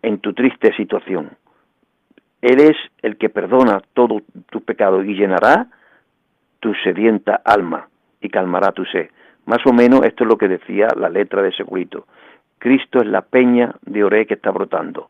en 0.02 0.20
tu 0.20 0.34
triste 0.34 0.74
situación. 0.76 1.32
Él 2.42 2.60
es 2.60 2.78
el 3.02 3.18
que 3.18 3.30
perdona 3.30 3.82
todo 3.94 4.22
tu 4.50 4.62
pecado 4.62 5.04
y 5.04 5.14
llenará 5.14 5.68
tu 6.60 6.74
sedienta 6.84 7.42
alma 7.44 7.88
y 8.22 8.30
calmará 8.30 8.72
tu 8.72 8.86
sed. 8.86 9.10
Más 9.46 9.60
o 9.66 9.74
menos 9.74 10.06
esto 10.06 10.24
es 10.24 10.30
lo 10.30 10.38
que 10.38 10.48
decía 10.48 10.88
la 10.96 11.10
letra 11.10 11.42
de 11.42 11.50
ese 11.50 11.64
grito. 11.64 12.08
Cristo 12.62 13.00
es 13.00 13.08
la 13.08 13.24
peña 13.24 13.74
de 13.82 14.04
Oré 14.04 14.28
que 14.28 14.36
está 14.36 14.52
brotando, 14.52 15.10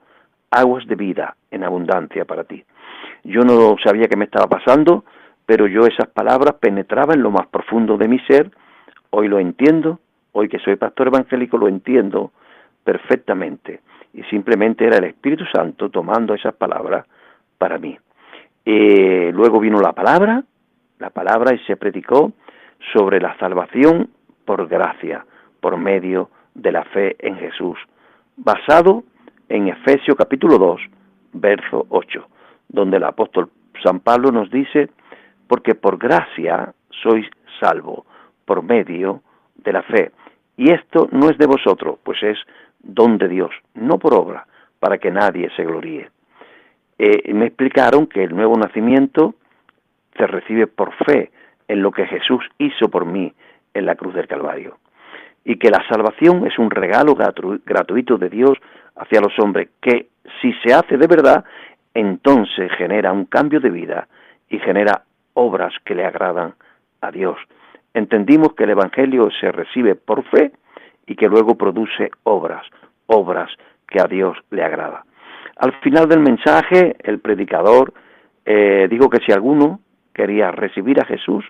aguas 0.52 0.88
de 0.88 0.96
vida 0.96 1.36
en 1.52 1.66
abundancia 1.66 2.24
para 2.24 2.46
ti. 2.46 2.64
Yo 3.26 3.42
no 3.42 3.76
sabía 3.84 4.08
qué 4.08 4.16
me 4.16 4.24
estaba 4.24 4.48
pasando, 4.48 5.04
pero 5.46 5.68
yo 5.68 5.86
esas 5.86 6.08
palabras 6.08 6.56
penetraban 6.62 7.18
en 7.18 7.24
lo 7.24 7.30
más 7.30 7.48
profundo 7.48 7.98
de 7.98 8.08
mi 8.08 8.20
ser, 8.20 8.50
hoy 9.10 9.28
lo 9.28 9.38
entiendo, 9.38 10.00
hoy 10.32 10.48
que 10.48 10.60
soy 10.60 10.78
pastor 10.78 11.08
evangélico 11.08 11.58
lo 11.58 11.68
entiendo 11.68 12.32
perfectamente, 12.86 13.82
y 14.14 14.24
simplemente 14.24 14.86
era 14.86 15.00
el 15.00 15.04
Espíritu 15.04 15.44
Santo 15.54 15.90
tomando 15.90 16.34
esas 16.34 16.54
palabras 16.54 17.06
para 17.58 17.78
mí. 17.78 17.98
Eh, 18.64 19.30
luego 19.34 19.60
vino 19.60 19.82
la 19.82 19.92
palabra, 19.92 20.42
la 21.00 21.10
palabra 21.10 21.54
y 21.54 21.60
se 21.66 21.76
predicó 21.76 22.32
sobre 22.94 23.20
la 23.20 23.38
salvación 23.40 24.10
por 24.46 24.70
gracia, 24.70 25.26
por 25.60 25.76
medio 25.76 26.30
de 26.30 26.41
de 26.54 26.72
la 26.72 26.84
fe 26.86 27.16
en 27.20 27.38
Jesús, 27.38 27.78
basado 28.38 29.04
en 29.50 29.68
Efesios 29.68 30.16
capítulo 30.18 30.58
2, 30.58 30.82
verso 31.34 31.86
8, 31.90 32.28
donde 32.70 32.98
el 32.98 33.04
apóstol 33.04 33.50
San 33.84 34.00
Pablo 34.00 34.32
nos 34.32 34.50
dice, 34.50 34.90
porque 35.48 35.76
por 35.76 35.98
gracia 35.98 36.74
sois 37.04 37.28
salvo, 37.60 38.06
por 38.46 38.64
medio 38.64 39.22
de 39.56 39.74
la 39.74 39.82
fe. 39.84 40.12
Y 40.58 40.72
esto 40.72 41.08
no 41.12 41.30
es 41.30 41.38
de 41.38 41.48
vosotros, 41.48 41.98
pues 42.04 42.22
es 42.24 42.38
don 42.80 43.18
de 43.18 43.28
Dios, 43.28 43.52
no 43.74 43.98
por 43.98 44.14
obra, 44.14 44.46
para 44.80 44.98
que 44.98 45.12
nadie 45.12 45.50
se 45.56 45.66
gloríe. 45.66 46.10
Eh, 46.98 47.34
me 47.34 47.48
explicaron 47.48 48.08
que 48.08 48.24
el 48.24 48.36
nuevo 48.36 48.56
nacimiento 48.58 49.36
se 50.18 50.28
recibe 50.28 50.68
por 50.68 50.94
fe 51.06 51.32
en 51.68 51.82
lo 51.82 51.92
que 51.92 52.06
Jesús 52.06 52.44
hizo 52.58 52.90
por 52.90 53.06
mí 53.06 53.34
en 53.74 53.86
la 53.86 53.96
cruz 53.96 54.14
del 54.14 54.28
Calvario 54.28 54.78
y 55.44 55.58
que 55.58 55.70
la 55.70 55.84
salvación 55.90 56.46
es 56.46 56.58
un 56.60 56.70
regalo 56.70 57.16
gratuito 57.16 58.18
de 58.18 58.30
Dios 58.30 58.58
hacia 58.96 59.22
los 59.22 59.38
hombres, 59.40 59.70
que 59.82 60.08
si 60.42 60.54
se 60.64 60.74
hace 60.74 60.98
de 60.98 61.08
verdad, 61.08 61.44
entonces 61.94 62.72
genera 62.78 63.12
un 63.12 63.26
cambio 63.26 63.60
de 63.60 63.70
vida 63.70 64.08
y 64.50 64.60
genera 64.60 65.04
obras 65.34 65.74
que 65.86 65.96
le 65.96 66.06
agradan 66.06 66.54
a 67.02 67.12
Dios. 67.12 67.38
Entendimos 67.94 68.54
que 68.54 68.64
el 68.64 68.72
Evangelio 68.72 69.30
se 69.40 69.52
recibe 69.52 69.96
por 69.96 70.24
fe 70.26 70.52
y 71.08 71.16
que 71.16 71.28
luego 71.28 71.56
produce 71.56 72.12
obras, 72.24 72.66
obras 73.08 73.50
que 73.88 74.00
a 74.00 74.06
Dios 74.06 74.38
le 74.52 74.64
agrada. 74.64 75.04
Al 75.58 75.74
final 75.82 76.08
del 76.08 76.20
mensaje, 76.20 76.96
el 77.00 77.20
predicador 77.20 77.94
eh, 78.46 78.88
dijo 78.90 79.10
que 79.10 79.20
si 79.26 79.32
alguno 79.32 79.80
quería 80.14 80.52
recibir 80.52 81.00
a 81.00 81.06
Jesús 81.06 81.46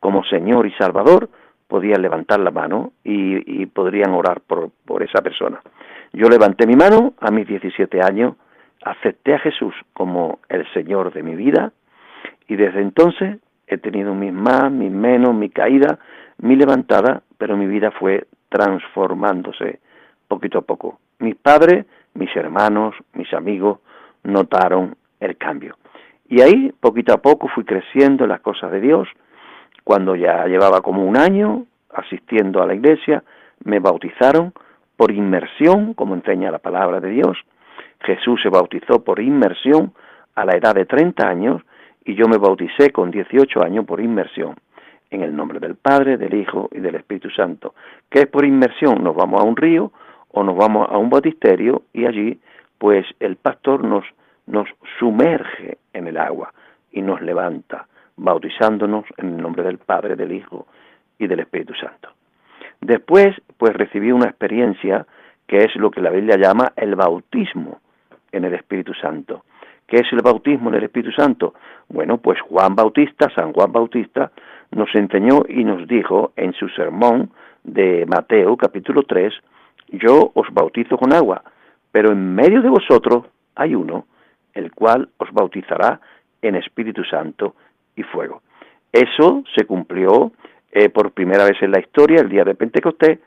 como 0.00 0.24
Señor 0.24 0.66
y 0.66 0.72
Salvador, 0.72 1.28
podían 1.72 2.02
levantar 2.02 2.38
la 2.38 2.50
mano 2.50 2.92
y, 3.02 3.64
podrían 3.64 4.10
orar 4.10 4.42
por, 4.42 4.68
por, 4.84 5.02
esa 5.02 5.22
persona. 5.22 5.62
Yo 6.12 6.28
levanté 6.28 6.66
mi 6.66 6.76
mano 6.76 7.14
a 7.18 7.30
mis 7.30 7.48
17 7.48 7.98
años, 8.02 8.34
acepté 8.84 9.32
a 9.32 9.38
Jesús 9.38 9.74
como 9.94 10.40
el 10.50 10.70
Señor 10.74 11.14
de 11.14 11.22
mi 11.22 11.34
vida 11.34 11.72
y 12.46 12.56
desde 12.56 12.82
entonces 12.82 13.38
he 13.66 13.78
tenido 13.78 14.14
mis 14.14 14.34
más, 14.34 14.70
mis 14.70 14.92
menos, 14.92 15.34
mi 15.34 15.48
caída, 15.48 15.98
mi 16.42 16.56
levantada, 16.56 17.22
pero 17.38 17.56
mi 17.56 17.66
vida 17.66 17.90
fue 17.90 18.26
transformándose 18.50 19.80
poquito 20.28 20.58
a 20.58 20.62
poco. 20.62 20.98
Mis 21.20 21.36
padres, 21.36 21.86
mis 22.12 22.36
hermanos, 22.36 22.94
mis 23.14 23.32
amigos 23.32 23.78
notaron 24.24 24.94
el 25.20 25.38
cambio. 25.38 25.78
Y 26.28 26.42
ahí, 26.42 26.70
poquito 26.80 27.14
a 27.14 27.22
poco, 27.22 27.48
fui 27.48 27.64
creciendo 27.64 28.24
en 28.24 28.30
las 28.30 28.42
cosas 28.42 28.70
de 28.72 28.82
Dios, 28.82 29.08
cuando 29.84 30.14
ya 30.16 30.46
llevaba 30.46 30.80
como 30.80 31.04
un 31.04 31.16
año 31.16 31.66
asistiendo 31.90 32.62
a 32.62 32.66
la 32.66 32.74
iglesia, 32.74 33.22
me 33.64 33.78
bautizaron 33.78 34.52
por 34.96 35.10
inmersión, 35.10 35.94
como 35.94 36.14
enseña 36.14 36.50
la 36.50 36.58
palabra 36.58 37.00
de 37.00 37.10
Dios. 37.10 37.36
Jesús 38.00 38.40
se 38.42 38.48
bautizó 38.48 39.02
por 39.04 39.20
inmersión 39.20 39.92
a 40.34 40.44
la 40.44 40.56
edad 40.56 40.74
de 40.74 40.86
30 40.86 41.26
años 41.26 41.62
y 42.04 42.14
yo 42.14 42.26
me 42.28 42.38
bauticé 42.38 42.90
con 42.90 43.10
18 43.10 43.62
años 43.62 43.84
por 43.84 44.00
inmersión 44.00 44.56
en 45.10 45.22
el 45.22 45.36
nombre 45.36 45.60
del 45.60 45.76
Padre, 45.76 46.16
del 46.16 46.34
Hijo 46.34 46.68
y 46.72 46.80
del 46.80 46.94
Espíritu 46.94 47.30
Santo. 47.30 47.74
¿Qué 48.08 48.20
es 48.20 48.26
por 48.26 48.46
inmersión? 48.46 49.04
Nos 49.04 49.14
vamos 49.14 49.40
a 49.40 49.44
un 49.44 49.56
río 49.56 49.92
o 50.30 50.42
nos 50.42 50.56
vamos 50.56 50.88
a 50.90 50.96
un 50.96 51.10
bautisterio 51.10 51.82
y 51.92 52.06
allí 52.06 52.40
pues 52.78 53.06
el 53.20 53.36
pastor 53.36 53.84
nos, 53.84 54.04
nos 54.46 54.68
sumerge 54.98 55.78
en 55.92 56.08
el 56.08 56.16
agua 56.16 56.52
y 56.90 57.02
nos 57.02 57.20
levanta 57.20 57.86
bautizándonos 58.22 59.04
en 59.16 59.34
el 59.34 59.42
nombre 59.42 59.62
del 59.64 59.78
Padre, 59.78 60.16
del 60.16 60.32
Hijo 60.32 60.66
y 61.18 61.26
del 61.26 61.40
Espíritu 61.40 61.74
Santo. 61.74 62.10
Después, 62.80 63.34
pues 63.58 63.74
recibí 63.74 64.12
una 64.12 64.26
experiencia 64.26 65.06
que 65.46 65.58
es 65.64 65.74
lo 65.76 65.90
que 65.90 66.00
la 66.00 66.10
Biblia 66.10 66.36
llama 66.36 66.72
el 66.76 66.94
bautismo 66.94 67.80
en 68.30 68.44
el 68.44 68.54
Espíritu 68.54 68.94
Santo. 68.94 69.44
¿Qué 69.86 69.96
es 69.96 70.12
el 70.12 70.22
bautismo 70.22 70.70
en 70.70 70.76
el 70.76 70.84
Espíritu 70.84 71.12
Santo? 71.12 71.54
Bueno, 71.88 72.18
pues 72.18 72.40
Juan 72.40 72.74
Bautista, 72.74 73.28
San 73.34 73.52
Juan 73.52 73.72
Bautista, 73.72 74.30
nos 74.70 74.94
enseñó 74.94 75.42
y 75.48 75.64
nos 75.64 75.86
dijo 75.86 76.32
en 76.36 76.54
su 76.54 76.68
sermón 76.68 77.30
de 77.64 78.06
Mateo 78.06 78.56
capítulo 78.56 79.02
3 79.02 79.32
yo 79.92 80.32
os 80.34 80.46
bautizo 80.52 80.96
con 80.96 81.12
agua, 81.12 81.42
pero 81.90 82.12
en 82.12 82.34
medio 82.34 82.62
de 82.62 82.70
vosotros 82.70 83.26
hay 83.54 83.74
uno, 83.74 84.06
el 84.54 84.72
cual 84.72 85.10
os 85.18 85.30
bautizará 85.32 86.00
en 86.40 86.56
Espíritu 86.56 87.04
Santo 87.04 87.54
y 87.96 88.02
fuego. 88.02 88.42
Eso 88.92 89.44
se 89.56 89.64
cumplió 89.64 90.32
eh, 90.70 90.88
por 90.88 91.12
primera 91.12 91.44
vez 91.44 91.60
en 91.62 91.70
la 91.70 91.80
historia, 91.80 92.20
el 92.20 92.28
día 92.28 92.44
de 92.44 92.54
Pentecostés, 92.54 93.18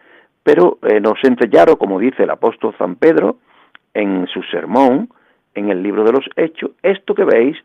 pero 0.43 0.77
eh, 0.84 1.00
nos 1.00 1.24
enseñaron, 1.24 1.75
como 1.75 2.00
dice 2.00 2.24
el 2.24 2.29
apóstol 2.29 2.75
San 2.77 2.95
Pedro 2.95 3.38
en 3.93 4.27
su 4.27 4.43
sermón, 4.43 5.10
en 5.55 5.69
el 5.69 5.81
libro 5.81 6.03
de 6.03 6.12
los 6.12 6.25
Hechos, 6.36 6.72
esto 6.84 7.15
que 7.15 7.24
veis 7.24 7.57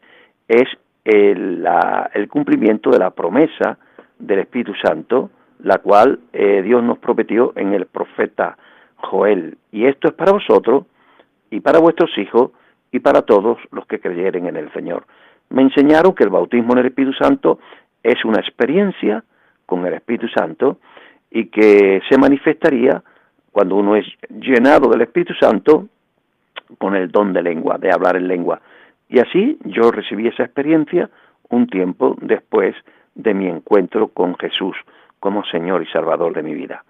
es 0.48 0.68
el, 1.04 1.66
el 2.14 2.28
cumplimiento 2.28 2.90
de 2.90 2.98
la 2.98 3.10
promesa 3.10 3.78
del 4.18 4.40
Espíritu 4.40 4.74
Santo, 4.82 5.30
la 5.62 5.78
cual 5.78 6.20
eh, 6.32 6.62
Dios 6.62 6.82
nos 6.82 6.98
prometió 6.98 7.52
en 7.56 7.74
el 7.74 7.86
profeta 7.86 8.56
Joel. 8.96 9.58
Y 9.72 9.86
esto 9.86 10.08
es 10.08 10.14
para 10.14 10.32
vosotros 10.32 10.84
y 11.50 11.60
para 11.60 11.80
vuestros 11.80 12.16
hijos 12.18 12.52
y 12.92 13.00
para 13.00 13.22
todos 13.22 13.58
los 13.72 13.86
que 13.86 14.00
creyeren 14.00 14.46
en 14.46 14.56
el 14.56 14.72
Señor. 14.72 15.04
Me 15.50 15.62
enseñaron 15.62 16.14
que 16.14 16.24
el 16.24 16.30
bautismo 16.30 16.72
en 16.72 16.78
el 16.78 16.86
Espíritu 16.86 17.12
Santo 17.14 17.58
es 18.02 18.24
una 18.24 18.40
experiencia 18.40 19.22
con 19.66 19.84
el 19.86 19.94
Espíritu 19.94 20.28
Santo 20.28 20.78
y 21.30 21.46
que 21.46 22.00
se 22.08 22.18
manifestaría 22.18 23.02
cuando 23.52 23.76
uno 23.76 23.96
es 23.96 24.06
llenado 24.28 24.88
del 24.88 25.02
Espíritu 25.02 25.34
Santo 25.34 25.88
con 26.78 26.94
el 26.94 27.10
don 27.10 27.32
de 27.32 27.42
lengua, 27.42 27.78
de 27.78 27.92
hablar 27.92 28.16
en 28.16 28.28
lengua. 28.28 28.60
Y 29.08 29.18
así 29.18 29.58
yo 29.64 29.90
recibí 29.90 30.28
esa 30.28 30.44
experiencia 30.44 31.10
un 31.48 31.66
tiempo 31.66 32.16
después 32.20 32.74
de 33.14 33.34
mi 33.34 33.48
encuentro 33.48 34.08
con 34.08 34.36
Jesús 34.38 34.76
como 35.18 35.44
Señor 35.44 35.82
y 35.82 35.86
Salvador 35.86 36.32
de 36.32 36.42
mi 36.42 36.54
vida. 36.54 36.84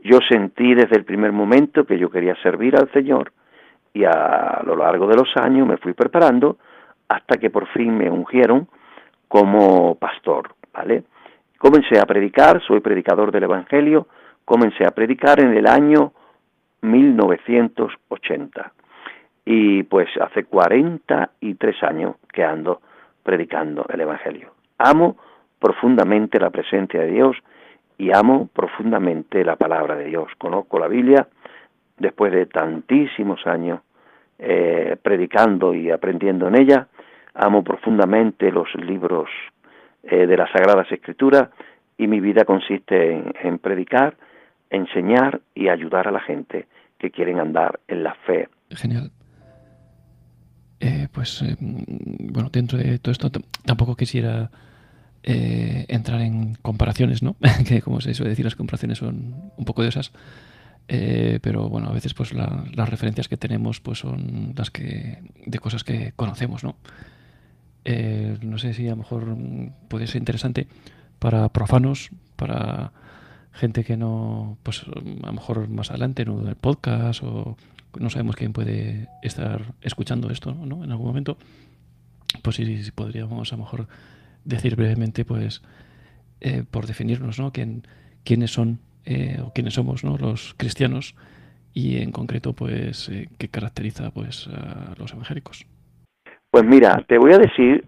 Yo 0.00 0.18
sentí 0.28 0.74
desde 0.74 0.96
el 0.96 1.04
primer 1.04 1.32
momento 1.32 1.84
que 1.84 1.98
yo 1.98 2.10
quería 2.10 2.36
servir 2.42 2.76
al 2.76 2.90
Señor 2.92 3.32
y 3.94 4.04
a 4.04 4.62
lo 4.64 4.76
largo 4.76 5.06
de 5.06 5.16
los 5.16 5.34
años 5.36 5.66
me 5.66 5.78
fui 5.78 5.94
preparando 5.94 6.58
hasta 7.08 7.38
que 7.38 7.50
por 7.50 7.66
fin 7.68 7.96
me 7.96 8.10
ungieron 8.10 8.68
como 9.28 9.94
pastor, 9.96 10.54
¿vale? 10.72 11.04
Comencé 11.58 11.98
a 11.98 12.06
predicar, 12.06 12.62
soy 12.62 12.80
predicador 12.80 13.32
del 13.32 13.44
Evangelio, 13.44 14.06
comencé 14.44 14.84
a 14.84 14.90
predicar 14.90 15.40
en 15.40 15.56
el 15.56 15.66
año 15.66 16.12
1980 16.82 18.72
y 19.44 19.82
pues 19.84 20.08
hace 20.20 20.44
43 20.44 21.82
años 21.82 22.16
que 22.32 22.44
ando 22.44 22.80
predicando 23.22 23.86
el 23.88 24.00
Evangelio. 24.00 24.52
Amo 24.78 25.16
profundamente 25.58 26.38
la 26.38 26.50
presencia 26.50 27.00
de 27.00 27.10
Dios 27.10 27.36
y 27.96 28.14
amo 28.14 28.48
profundamente 28.52 29.44
la 29.44 29.56
palabra 29.56 29.96
de 29.96 30.04
Dios. 30.04 30.28
Conozco 30.38 30.78
la 30.78 30.86
Biblia 30.86 31.26
después 31.98 32.32
de 32.32 32.46
tantísimos 32.46 33.44
años 33.46 33.80
eh, 34.38 34.96
predicando 35.02 35.74
y 35.74 35.90
aprendiendo 35.90 36.48
en 36.48 36.56
ella. 36.56 36.88
Amo 37.34 37.62
profundamente 37.62 38.50
los 38.50 38.68
libros 38.74 39.28
eh, 40.02 40.26
de 40.26 40.36
las 40.36 40.50
Sagradas 40.50 40.90
Escrituras 40.90 41.48
y 41.96 42.06
mi 42.06 42.20
vida 42.20 42.44
consiste 42.44 43.22
en, 43.42 43.58
predicar, 43.58 44.16
enseñar 44.70 45.40
y 45.54 45.68
ayudar 45.68 46.08
a 46.08 46.12
la 46.12 46.20
gente 46.20 46.66
que 46.98 47.10
quieren 47.10 47.40
andar 47.40 47.80
en 47.88 48.02
la 48.02 48.14
fe. 48.26 48.48
Genial. 48.70 49.10
Eh, 50.80 51.08
pues 51.12 51.44
bueno, 51.58 52.50
dentro 52.50 52.78
de 52.78 52.98
todo 52.98 53.10
esto 53.10 53.30
tampoco 53.64 53.96
quisiera 53.96 54.50
eh, 55.24 55.84
entrar 55.88 56.20
en 56.20 56.54
comparaciones, 56.62 57.22
¿no? 57.22 57.36
que 57.68 57.82
como 57.82 58.00
se 58.00 58.14
suele 58.14 58.30
decir, 58.30 58.44
las 58.44 58.54
comparaciones 58.54 58.98
son 58.98 59.34
un 59.56 59.64
poco 59.64 59.82
de 59.82 59.88
esas. 59.88 60.12
Eh, 60.90 61.38
pero 61.42 61.68
bueno, 61.68 61.88
a 61.88 61.92
veces 61.92 62.14
pues 62.14 62.32
las 62.32 62.88
referencias 62.88 63.28
que 63.28 63.36
tenemos 63.36 63.80
pues 63.80 63.98
son 63.98 64.54
las 64.56 64.70
que 64.70 65.22
de 65.44 65.58
cosas 65.58 65.84
que 65.84 66.12
conocemos, 66.16 66.64
¿no? 66.64 66.76
Eh, 67.84 68.38
no 68.42 68.58
sé 68.58 68.72
si 68.72 68.86
a 68.86 68.90
lo 68.90 68.96
mejor 68.96 69.36
puede 69.88 70.06
ser 70.06 70.16
interesante 70.16 70.66
para 71.18 71.48
profanos, 71.50 72.10
para 72.36 72.92
gente 73.52 73.84
que 73.84 73.96
no, 73.96 74.56
pues 74.62 74.82
a 74.82 75.26
lo 75.26 75.32
mejor 75.32 75.68
más 75.68 75.90
adelante 75.90 76.22
en 76.22 76.46
el 76.46 76.56
podcast 76.56 77.22
o 77.22 77.56
no 77.98 78.10
sabemos 78.10 78.36
quién 78.36 78.52
puede 78.52 79.08
estar 79.22 79.74
escuchando 79.82 80.30
esto, 80.30 80.54
¿no? 80.54 80.84
En 80.84 80.90
algún 80.90 81.06
momento, 81.06 81.38
pues 82.42 82.56
sí, 82.56 82.82
sí 82.82 82.90
podríamos 82.92 83.52
a 83.52 83.56
lo 83.56 83.64
mejor 83.64 83.88
decir 84.44 84.76
brevemente, 84.76 85.24
pues, 85.24 85.62
eh, 86.40 86.64
por 86.70 86.86
definirnos, 86.86 87.38
¿no? 87.38 87.52
¿Quién, 87.52 87.86
quiénes 88.24 88.52
son 88.52 88.80
eh, 89.10 89.40
o 89.42 89.52
quiénes 89.54 89.74
somos, 89.74 90.04
¿no? 90.04 90.18
Los 90.18 90.54
cristianos 90.58 91.14
y 91.72 92.02
en 92.02 92.12
concreto, 92.12 92.52
pues, 92.52 93.08
eh, 93.08 93.28
qué 93.38 93.48
caracteriza, 93.48 94.10
pues, 94.10 94.48
a 94.48 94.94
los 94.98 95.12
evangélicos. 95.12 95.66
Pues 96.50 96.64
mira, 96.64 97.02
te 97.08 97.18
voy 97.18 97.32
a 97.32 97.38
decir 97.38 97.86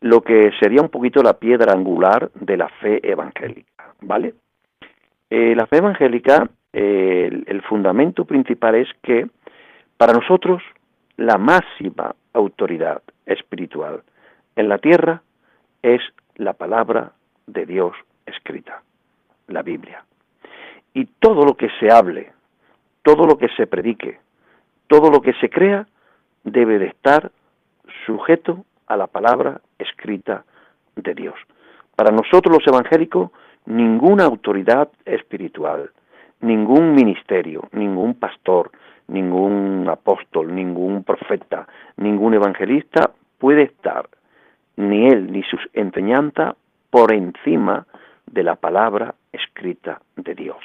lo 0.00 0.20
que 0.20 0.50
sería 0.60 0.82
un 0.82 0.90
poquito 0.90 1.22
la 1.22 1.38
piedra 1.38 1.72
angular 1.72 2.30
de 2.34 2.56
la 2.56 2.68
fe 2.68 3.00
evangélica, 3.02 3.94
¿vale? 4.00 4.34
la 5.30 5.66
fe 5.66 5.76
evangélica, 5.76 6.48
el 6.72 7.62
fundamento 7.68 8.24
principal 8.24 8.76
es 8.76 8.88
que 9.02 9.26
para 9.98 10.14
nosotros 10.14 10.62
la 11.18 11.36
máxima 11.36 12.14
autoridad 12.32 13.02
espiritual 13.26 14.02
en 14.56 14.68
la 14.68 14.78
tierra 14.78 15.22
es 15.82 16.00
la 16.36 16.52
palabra 16.52 17.12
de 17.46 17.66
Dios 17.66 17.92
escrita, 18.26 18.82
la 19.48 19.62
Biblia. 19.62 20.04
Y 20.98 21.04
todo 21.20 21.44
lo 21.44 21.54
que 21.54 21.68
se 21.78 21.92
hable, 21.92 22.32
todo 23.04 23.24
lo 23.24 23.38
que 23.38 23.46
se 23.50 23.68
predique, 23.68 24.18
todo 24.88 25.12
lo 25.12 25.22
que 25.22 25.32
se 25.34 25.48
crea, 25.48 25.86
debe 26.42 26.80
de 26.80 26.86
estar 26.86 27.30
sujeto 28.04 28.64
a 28.88 28.96
la 28.96 29.06
palabra 29.06 29.60
escrita 29.78 30.44
de 30.96 31.14
Dios. 31.14 31.36
Para 31.94 32.10
nosotros 32.10 32.52
los 32.52 32.66
evangélicos, 32.66 33.30
ninguna 33.66 34.24
autoridad 34.24 34.88
espiritual, 35.04 35.92
ningún 36.40 36.96
ministerio, 36.96 37.68
ningún 37.70 38.14
pastor, 38.14 38.72
ningún 39.06 39.86
apóstol, 39.88 40.52
ningún 40.52 41.04
profeta, 41.04 41.68
ningún 41.96 42.34
evangelista 42.34 43.12
puede 43.38 43.62
estar 43.62 44.08
ni 44.74 45.06
él 45.06 45.30
ni 45.30 45.44
sus 45.44 45.60
enseñanzas 45.74 46.56
por 46.90 47.12
encima 47.12 47.86
de 48.26 48.42
la 48.42 48.56
palabra 48.56 49.14
escrita 49.30 50.00
de 50.16 50.34
Dios. 50.34 50.58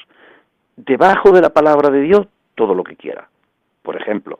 Debajo 0.75 1.31
de 1.31 1.41
la 1.41 1.49
palabra 1.49 1.89
de 1.89 2.01
Dios, 2.01 2.27
todo 2.55 2.73
lo 2.73 2.83
que 2.83 2.95
quiera. 2.95 3.29
Por 3.81 3.95
ejemplo, 3.95 4.39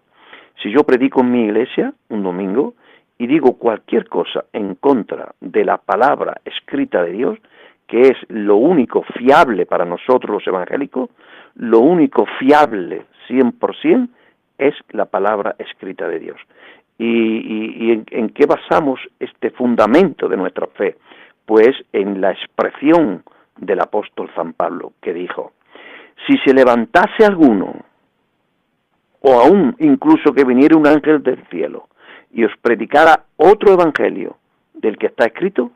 si 0.62 0.72
yo 0.72 0.84
predico 0.84 1.22
en 1.22 1.32
mi 1.32 1.46
iglesia 1.46 1.93
un 2.10 2.24
domingo 2.24 2.74
y 3.17 3.28
digo 3.28 3.58
cualquier 3.58 4.08
cosa 4.08 4.46
en 4.54 4.76
contra 4.76 5.34
de 5.39 5.65
la 5.65 5.78
palabra 5.78 6.41
escrita 6.46 7.04
de 7.04 7.12
Dios, 7.12 7.39
que 7.88 8.08
es 8.08 8.17
lo 8.30 8.56
único 8.56 9.04
fiable 9.04 9.65
para 9.65 9.86
nosotros 9.86 10.32
los 10.32 10.48
evangélicos, 10.48 11.10
lo 11.56 11.80
único 11.80 12.26
fiable 12.39 13.06
100% 13.28 14.10
es 14.58 14.74
la 14.91 15.06
palabra 15.06 15.56
escrita 15.60 16.08
de 16.08 16.19
Dios. 16.19 16.38
¿Y, 16.98 17.91
en, 17.91 18.30
qué 18.30 18.46
basamos 18.46 19.00
este 19.19 19.50
fundamento 19.52 20.30
de 20.30 20.38
nuestra 20.38 20.67
fe? 20.67 20.96
Pues 21.46 21.72
en 21.91 22.22
la 22.22 22.32
expresión 22.32 23.24
del 23.58 23.82
apóstol 23.82 24.30
San 24.36 24.54
Pablo, 24.54 24.93
que 25.02 25.13
dijo, 25.13 25.52
si 26.28 26.38
se 26.39 26.54
levantase 26.54 27.26
alguno, 27.26 27.76
o 29.21 29.39
aún 29.39 29.76
incluso 29.80 30.34
que 30.34 30.43
viniera 30.43 30.78
un 30.78 30.88
ángel 30.88 31.21
del 31.23 31.45
cielo, 31.47 31.88
y 32.32 32.43
os 32.43 32.52
predicara 32.62 33.26
otro 33.38 33.73
evangelio 33.73 34.38
del 34.73 34.97
que 34.97 35.08
está 35.08 35.26
escrito, 35.26 35.71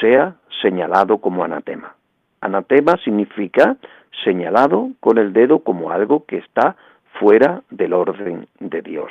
sea 0.00 0.36
señalado 0.60 1.18
como 1.18 1.44
anatema. 1.44 1.94
Anatema 2.40 2.96
significa 3.04 3.76
señalado 4.24 4.90
con 5.00 5.18
el 5.18 5.32
dedo 5.32 5.60
como 5.60 5.90
algo 5.90 6.24
que 6.26 6.38
está 6.38 6.76
fuera 7.20 7.62
del 7.70 7.92
orden 7.92 8.46
de 8.60 8.82
Dios. 8.82 9.10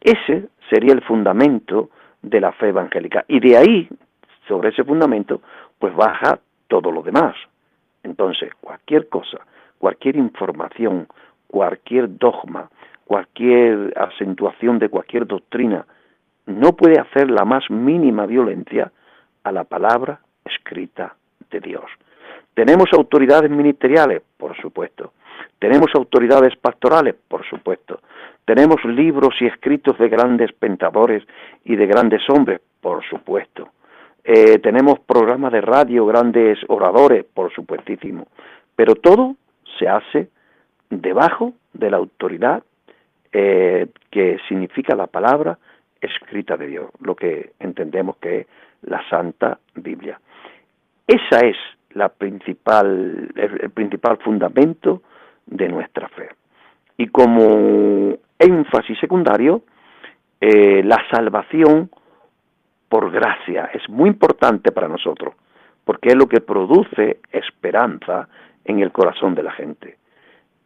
Ese 0.00 0.48
sería 0.70 0.92
el 0.92 1.02
fundamento 1.02 1.90
de 2.22 2.40
la 2.40 2.52
fe 2.52 2.68
evangélica. 2.68 3.24
Y 3.28 3.40
de 3.40 3.56
ahí, 3.56 3.88
sobre 4.48 4.70
ese 4.70 4.84
fundamento, 4.84 5.40
pues 5.78 5.94
baja 5.94 6.38
todo 6.68 6.90
lo 6.90 7.02
demás. 7.02 7.34
Entonces, 8.04 8.52
cualquier 8.60 9.08
cosa, 9.08 9.38
cualquier 9.78 10.16
información, 10.16 11.08
cualquier 11.48 12.16
dogma, 12.18 12.70
cualquier 13.04 13.92
acentuación 13.98 14.78
de 14.78 14.88
cualquier 14.88 15.26
doctrina, 15.26 15.84
no 16.46 16.72
puede 16.76 17.00
hacer 17.00 17.30
la 17.30 17.44
más 17.44 17.68
mínima 17.70 18.26
violencia 18.26 18.92
a 19.42 19.52
la 19.52 19.64
palabra 19.64 20.20
escrita 20.44 21.16
de 21.50 21.60
Dios. 21.60 21.84
¿Tenemos 22.54 22.92
autoridades 22.92 23.50
ministeriales? 23.50 24.22
Por 24.36 24.56
supuesto. 24.56 25.12
¿Tenemos 25.58 25.90
autoridades 25.94 26.54
pastorales? 26.56 27.16
Por 27.28 27.44
supuesto. 27.48 28.00
¿Tenemos 28.44 28.84
libros 28.84 29.34
y 29.40 29.46
escritos 29.46 29.98
de 29.98 30.08
grandes 30.08 30.52
pentadores 30.52 31.24
y 31.64 31.76
de 31.76 31.86
grandes 31.86 32.22
hombres? 32.28 32.60
Por 32.80 33.02
supuesto. 33.04 33.70
Eh, 34.24 34.58
¿Tenemos 34.60 35.00
programas 35.00 35.52
de 35.52 35.60
radio, 35.60 36.06
grandes 36.06 36.58
oradores? 36.68 37.26
Por 37.26 37.52
supuestísimo. 37.52 38.26
Pero 38.74 38.94
todo 38.94 39.36
se 39.78 39.86
hace 39.86 40.30
debajo 40.88 41.52
de 41.74 41.90
la 41.90 41.98
autoridad 41.98 42.62
eh, 43.32 43.88
que 44.10 44.38
significa 44.48 44.94
la 44.94 45.08
palabra 45.08 45.58
escrita 46.00 46.56
de 46.56 46.68
Dios, 46.68 46.90
lo 47.00 47.14
que 47.14 47.52
entendemos 47.58 48.16
que 48.16 48.40
es 48.40 48.46
la 48.82 49.06
Santa 49.10 49.58
Biblia. 49.74 50.18
Esa 51.06 51.40
es 51.40 51.56
la 51.92 52.08
principal, 52.08 53.30
el, 53.34 53.70
principal 53.70 54.18
fundamento 54.18 55.02
de 55.46 55.68
nuestra 55.68 56.08
fe. 56.08 56.30
Y 56.96 57.08
como 57.08 58.16
énfasis 58.38 58.98
secundario, 58.98 59.62
eh, 60.40 60.82
la 60.82 60.98
salvación 61.10 61.90
por 62.88 63.10
gracia 63.10 63.70
es 63.72 63.88
muy 63.88 64.08
importante 64.10 64.72
para 64.72 64.88
nosotros, 64.88 65.34
porque 65.84 66.10
es 66.10 66.16
lo 66.16 66.28
que 66.28 66.40
produce 66.40 67.20
esperanza 67.32 68.28
en 68.64 68.80
el 68.80 68.92
corazón 68.92 69.34
de 69.34 69.42
la 69.42 69.52
gente. 69.52 69.98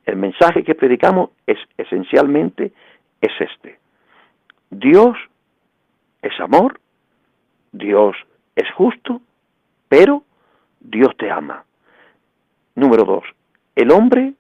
El 0.05 0.17
mensaje 0.17 0.65
que 0.65 0.75
predicamos 0.75 1.31
es 1.47 1.59
esencialmente 1.77 2.73
es 3.21 3.33
este. 3.41 3.79
Dios 4.71 5.17
es 6.23 6.39
amor, 6.41 6.81
Dios 7.73 8.17
es 8.55 8.71
justo, 8.73 9.21
pero 9.89 10.25
Dios 10.81 11.17
te 11.17 11.31
ama. 11.31 11.65
Número 12.75 13.05
dos, 13.05 13.25
el 13.75 13.91
hombre 13.91 14.35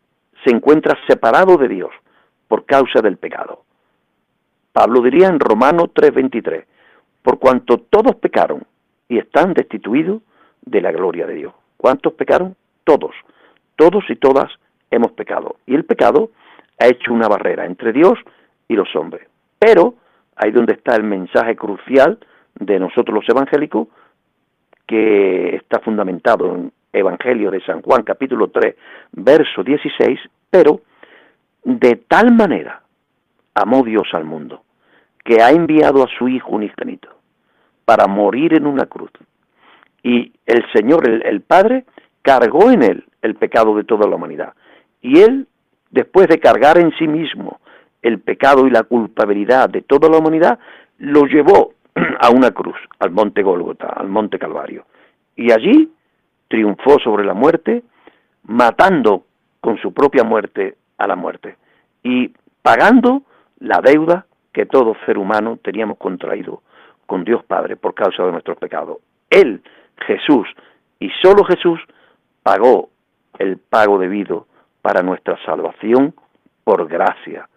se 0.44 0.54
encuentra 0.54 0.96
separado 1.06 1.56
de 1.56 1.68
Dios 1.68 1.90
por 2.46 2.64
causa 2.64 3.00
del 3.00 3.16
pecado. 3.16 3.64
Pablo 4.72 5.02
diría 5.02 5.28
en 5.28 5.40
Romano 5.40 5.88
3:23, 5.88 6.64
por 7.28 7.38
cuanto 7.38 7.76
todos 7.76 8.16
pecaron 8.16 8.62
y 9.06 9.18
están 9.18 9.52
destituidos 9.52 10.22
de 10.62 10.80
la 10.80 10.90
gloria 10.92 11.26
de 11.26 11.34
Dios. 11.34 11.52
¿Cuántos 11.76 12.14
pecaron? 12.14 12.56
Todos. 12.84 13.14
Todos 13.76 14.02
y 14.08 14.16
todas 14.16 14.50
hemos 14.90 15.12
pecado. 15.12 15.56
Y 15.66 15.74
el 15.74 15.84
pecado 15.84 16.30
ha 16.78 16.86
hecho 16.86 17.12
una 17.12 17.28
barrera 17.28 17.66
entre 17.66 17.92
Dios 17.92 18.14
y 18.66 18.76
los 18.76 18.96
hombres. 18.96 19.28
Pero 19.58 19.96
ahí 20.36 20.52
donde 20.52 20.72
está 20.72 20.96
el 20.96 21.02
mensaje 21.02 21.54
crucial 21.54 22.18
de 22.54 22.80
nosotros 22.80 23.14
los 23.16 23.28
evangélicos, 23.28 23.88
que 24.86 25.54
está 25.56 25.80
fundamentado 25.80 26.54
en 26.54 26.72
Evangelio 26.94 27.50
de 27.50 27.60
San 27.60 27.82
Juan 27.82 28.04
capítulo 28.04 28.48
3, 28.48 28.74
verso 29.12 29.62
16, 29.62 30.18
pero 30.48 30.80
de 31.62 31.96
tal 32.08 32.34
manera 32.34 32.80
amó 33.52 33.82
Dios 33.82 34.08
al 34.14 34.24
mundo, 34.24 34.62
que 35.22 35.42
ha 35.42 35.50
enviado 35.50 36.02
a 36.02 36.08
su 36.18 36.26
Hijo 36.26 36.52
unigénito 36.52 37.17
para 37.88 38.06
morir 38.06 38.52
en 38.52 38.66
una 38.66 38.84
cruz. 38.84 39.10
Y 40.02 40.30
el 40.44 40.62
Señor, 40.74 41.08
el, 41.08 41.22
el 41.24 41.40
Padre, 41.40 41.86
cargó 42.20 42.70
en 42.70 42.82
él 42.82 43.04
el 43.22 43.34
pecado 43.34 43.74
de 43.74 43.84
toda 43.84 44.06
la 44.06 44.16
humanidad. 44.16 44.52
Y 45.00 45.20
él, 45.20 45.46
después 45.90 46.28
de 46.28 46.38
cargar 46.38 46.76
en 46.76 46.92
sí 46.98 47.08
mismo 47.08 47.60
el 48.02 48.20
pecado 48.20 48.66
y 48.66 48.70
la 48.70 48.82
culpabilidad 48.82 49.70
de 49.70 49.80
toda 49.80 50.10
la 50.10 50.18
humanidad, 50.18 50.58
lo 50.98 51.24
llevó 51.24 51.72
a 52.20 52.28
una 52.28 52.50
cruz, 52.50 52.76
al 52.98 53.10
monte 53.10 53.42
Gólgota, 53.42 53.86
al 53.86 54.08
monte 54.08 54.38
Calvario. 54.38 54.84
Y 55.34 55.50
allí 55.50 55.90
triunfó 56.48 56.98
sobre 56.98 57.24
la 57.24 57.32
muerte, 57.32 57.84
matando 58.42 59.24
con 59.62 59.78
su 59.78 59.94
propia 59.94 60.24
muerte 60.24 60.76
a 60.98 61.06
la 61.06 61.16
muerte 61.16 61.56
y 62.02 62.34
pagando 62.60 63.22
la 63.60 63.80
deuda 63.80 64.26
que 64.52 64.66
todo 64.66 64.94
ser 65.06 65.16
humano 65.16 65.58
teníamos 65.62 65.96
contraído 65.96 66.60
con 67.08 67.24
Dios 67.24 67.42
Padre 67.44 67.76
por 67.76 67.94
causa 67.94 68.22
de 68.22 68.32
nuestros 68.32 68.58
pecados. 68.58 68.98
Él, 69.30 69.62
Jesús, 70.06 70.46
y 71.00 71.08
solo 71.22 71.42
Jesús 71.44 71.80
pagó 72.42 72.90
el 73.38 73.56
pago 73.56 73.98
debido 73.98 74.46
para 74.82 75.02
nuestra 75.02 75.42
salvación 75.44 76.14
por 76.64 76.86
gracia 76.86 77.48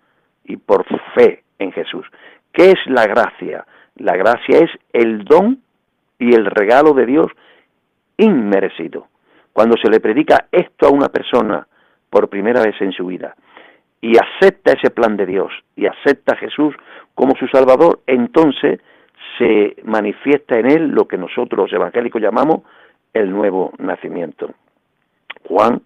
y 0.46 0.56
por 0.56 0.86
fe 1.14 1.44
en 1.60 1.74
Jesús. 1.74 2.08
¿Qué 2.54 2.72
es 2.72 2.80
la 2.86 3.06
gracia? 3.06 3.66
La 3.98 4.16
gracia 4.16 4.60
es 4.60 4.72
el 4.94 5.26
don 5.26 5.60
y 6.18 6.34
el 6.34 6.46
regalo 6.46 6.94
de 6.94 7.06
Dios 7.06 7.28
inmerecido. 8.16 9.08
Cuando 9.52 9.76
se 9.84 9.90
le 9.90 10.00
predica 10.00 10.48
esto 10.50 10.88
a 10.88 10.92
una 10.92 11.10
persona 11.10 11.68
por 12.10 12.30
primera 12.30 12.62
vez 12.62 12.80
en 12.80 12.94
su 12.94 13.06
vida 13.06 13.36
y 14.00 14.14
acepta 14.18 14.72
ese 14.72 14.92
plan 14.92 15.18
de 15.18 15.26
Dios 15.26 15.52
y 15.76 15.88
acepta 15.88 16.36
a 16.36 16.38
Jesús 16.38 16.74
como 17.16 17.36
su 17.36 17.48
Salvador, 17.48 18.00
entonces 18.08 18.80
se 19.38 19.75
manifiesta 19.84 20.57
en 20.57 20.69
él 20.69 20.88
lo 20.89 21.07
que 21.07 21.17
nosotros 21.17 21.57
los 21.57 21.73
evangélicos 21.73 22.21
llamamos 22.21 22.62
el 23.13 23.29
nuevo 23.29 23.73
nacimiento. 23.77 24.51
Juan 25.47 25.81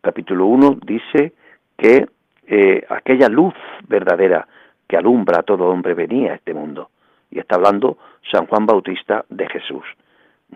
capítulo 0.00 0.46
1 0.46 0.78
dice 0.84 1.32
que 1.76 2.06
eh, 2.46 2.84
aquella 2.88 3.28
luz 3.28 3.54
verdadera 3.88 4.46
que 4.86 4.96
alumbra 4.96 5.40
a 5.40 5.42
todo 5.42 5.68
hombre 5.68 5.94
venía 5.94 6.32
a 6.32 6.34
este 6.36 6.54
mundo. 6.54 6.90
Y 7.30 7.38
está 7.38 7.56
hablando 7.56 7.98
San 8.32 8.46
Juan 8.46 8.64
Bautista 8.66 9.24
de 9.28 9.48
Jesús. 9.48 9.84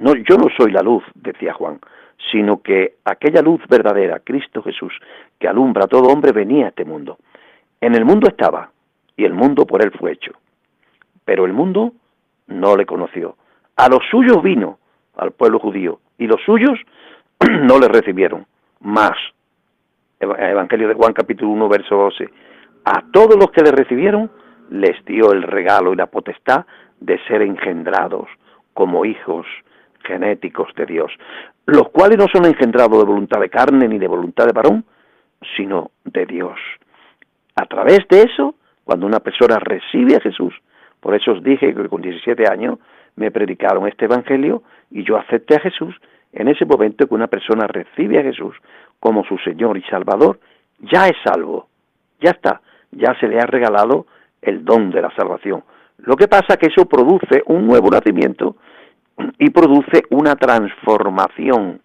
No, 0.00 0.14
yo 0.14 0.36
no 0.38 0.48
soy 0.56 0.72
la 0.72 0.80
luz, 0.80 1.04
decía 1.14 1.52
Juan, 1.52 1.78
sino 2.30 2.62
que 2.62 2.94
aquella 3.04 3.42
luz 3.42 3.60
verdadera, 3.68 4.20
Cristo 4.20 4.62
Jesús, 4.62 4.94
que 5.38 5.48
alumbra 5.48 5.84
a 5.84 5.88
todo 5.88 6.08
hombre, 6.08 6.32
venía 6.32 6.66
a 6.66 6.68
este 6.68 6.84
mundo. 6.84 7.18
En 7.80 7.94
el 7.94 8.04
mundo 8.04 8.28
estaba, 8.28 8.70
y 9.16 9.24
el 9.24 9.34
mundo 9.34 9.66
por 9.66 9.82
él 9.84 9.90
fue 9.90 10.12
hecho. 10.12 10.32
Pero 11.24 11.44
el 11.44 11.52
mundo 11.52 11.92
no 12.52 12.76
le 12.76 12.86
conoció. 12.86 13.36
A 13.76 13.88
los 13.88 14.00
suyos 14.10 14.42
vino, 14.42 14.78
al 15.16 15.32
pueblo 15.32 15.58
judío, 15.58 16.00
y 16.18 16.26
los 16.26 16.40
suyos 16.44 16.78
no 17.62 17.78
le 17.78 17.88
recibieron. 17.88 18.46
Más, 18.80 19.16
Evangelio 20.20 20.88
de 20.88 20.94
Juan 20.94 21.12
capítulo 21.12 21.50
1, 21.52 21.68
verso 21.68 21.96
12, 21.96 22.28
a 22.84 23.02
todos 23.12 23.36
los 23.36 23.50
que 23.50 23.62
le 23.62 23.72
recibieron 23.72 24.30
les 24.70 25.04
dio 25.04 25.32
el 25.32 25.42
regalo 25.42 25.92
y 25.92 25.96
la 25.96 26.06
potestad 26.06 26.64
de 27.00 27.18
ser 27.26 27.42
engendrados 27.42 28.28
como 28.72 29.04
hijos 29.04 29.46
genéticos 30.04 30.68
de 30.76 30.86
Dios, 30.86 31.12
los 31.66 31.90
cuales 31.90 32.18
no 32.18 32.26
son 32.32 32.46
engendrados 32.46 32.98
de 32.98 33.04
voluntad 33.04 33.40
de 33.40 33.50
carne 33.50 33.86
ni 33.88 33.98
de 33.98 34.08
voluntad 34.08 34.46
de 34.46 34.52
varón, 34.52 34.84
sino 35.56 35.90
de 36.04 36.26
Dios. 36.26 36.58
A 37.54 37.66
través 37.66 38.00
de 38.08 38.22
eso, 38.22 38.54
cuando 38.84 39.06
una 39.06 39.20
persona 39.20 39.58
recibe 39.58 40.16
a 40.16 40.20
Jesús, 40.20 40.54
por 41.02 41.16
eso 41.16 41.32
os 41.32 41.42
dije 41.42 41.74
que 41.74 41.88
con 41.88 42.00
17 42.00 42.48
años 42.48 42.78
me 43.16 43.32
predicaron 43.32 43.88
este 43.88 44.04
Evangelio 44.04 44.62
y 44.88 45.02
yo 45.02 45.16
acepté 45.18 45.56
a 45.56 45.60
Jesús, 45.60 45.96
en 46.32 46.46
ese 46.46 46.64
momento 46.64 47.08
que 47.08 47.14
una 47.14 47.26
persona 47.26 47.66
recibe 47.66 48.20
a 48.20 48.22
Jesús 48.22 48.54
como 49.00 49.24
su 49.24 49.36
Señor 49.38 49.76
y 49.76 49.82
Salvador, 49.82 50.38
ya 50.78 51.08
es 51.08 51.16
salvo, 51.24 51.66
ya 52.20 52.30
está, 52.30 52.60
ya 52.92 53.18
se 53.18 53.26
le 53.26 53.40
ha 53.40 53.46
regalado 53.46 54.06
el 54.40 54.64
don 54.64 54.92
de 54.92 55.02
la 55.02 55.10
salvación. 55.16 55.64
Lo 55.98 56.14
que 56.14 56.28
pasa 56.28 56.54
es 56.54 56.56
que 56.58 56.68
eso 56.68 56.88
produce 56.88 57.42
un 57.46 57.66
nuevo 57.66 57.90
nacimiento 57.90 58.54
y 59.40 59.50
produce 59.50 60.04
una 60.10 60.36
transformación 60.36 61.80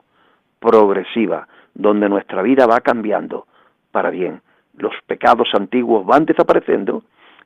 progresiva, 0.60 1.48
donde 1.74 2.08
nuestra 2.08 2.44
vida 2.44 2.68
va 2.68 2.82
cambiando 2.82 3.48
para 3.92 4.12
bien. 4.12 4.42
Los 4.78 4.94
pecados 5.08 5.50
antiguos 5.56 6.06
van 6.06 6.26
desapareciendo 6.26 7.02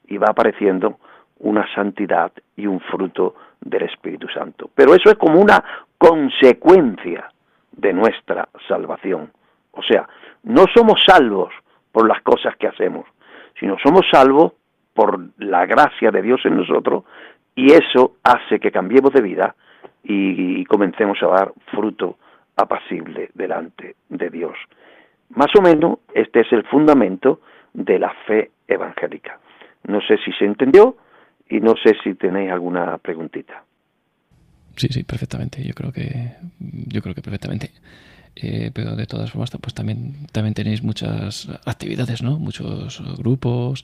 y 0.05 0.17
va 0.17 0.27
apareciendo 0.31 0.99
una 1.41 1.65
santidad 1.73 2.31
y 2.55 2.67
un 2.67 2.79
fruto 2.79 3.35
del 3.59 3.83
Espíritu 3.83 4.27
Santo. 4.29 4.69
Pero 4.73 4.93
eso 4.95 5.09
es 5.09 5.17
como 5.17 5.39
una 5.39 5.63
consecuencia 5.97 7.31
de 7.71 7.93
nuestra 7.93 8.47
salvación. 8.67 9.31
O 9.71 9.83
sea, 9.83 10.07
no 10.43 10.65
somos 10.73 11.01
salvos 11.05 11.53
por 11.91 12.07
las 12.07 12.21
cosas 12.21 12.55
que 12.57 12.67
hacemos, 12.67 13.05
sino 13.59 13.77
somos 13.79 14.05
salvos 14.11 14.53
por 14.93 15.19
la 15.37 15.65
gracia 15.65 16.11
de 16.11 16.21
Dios 16.21 16.41
en 16.45 16.57
nosotros 16.57 17.03
y 17.55 17.71
eso 17.71 18.15
hace 18.23 18.59
que 18.59 18.71
cambiemos 18.71 19.13
de 19.13 19.21
vida 19.21 19.55
y, 20.03 20.63
comencemos 20.65 21.21
a 21.21 21.27
dar 21.27 21.53
fruto 21.71 22.17
apacible 22.55 23.29
delante 23.33 23.95
de 24.09 24.29
Dios. 24.29 24.57
Más 25.29 25.49
o 25.57 25.61
menos 25.61 25.99
este 26.13 26.41
es 26.41 26.51
el 26.53 26.63
fundamento 26.63 27.41
de 27.73 27.99
la 27.99 28.13
fe 28.25 28.51
evangélica. 28.67 29.39
No 29.87 30.01
sé 30.01 30.17
si 30.23 30.31
se 30.33 30.45
entendió 30.45 30.95
y 31.51 31.59
no 31.59 31.75
sé 31.83 31.95
si 32.03 32.15
tenéis 32.15 32.49
alguna 32.49 32.97
preguntita. 32.97 33.63
Sí, 34.77 34.87
sí, 34.89 35.03
perfectamente. 35.03 35.61
Yo 35.63 35.73
creo 35.73 35.91
que 35.91 36.31
yo 36.59 37.01
creo 37.01 37.13
que 37.13 37.21
perfectamente. 37.21 37.71
Eh, 38.37 38.71
pero 38.73 38.95
de 38.95 39.05
todas 39.05 39.29
formas, 39.29 39.51
pues 39.51 39.73
también 39.73 40.27
también 40.31 40.53
tenéis 40.53 40.81
muchas 40.81 41.49
actividades, 41.65 42.23
¿no? 42.23 42.39
Muchos 42.39 43.01
grupos, 43.17 43.83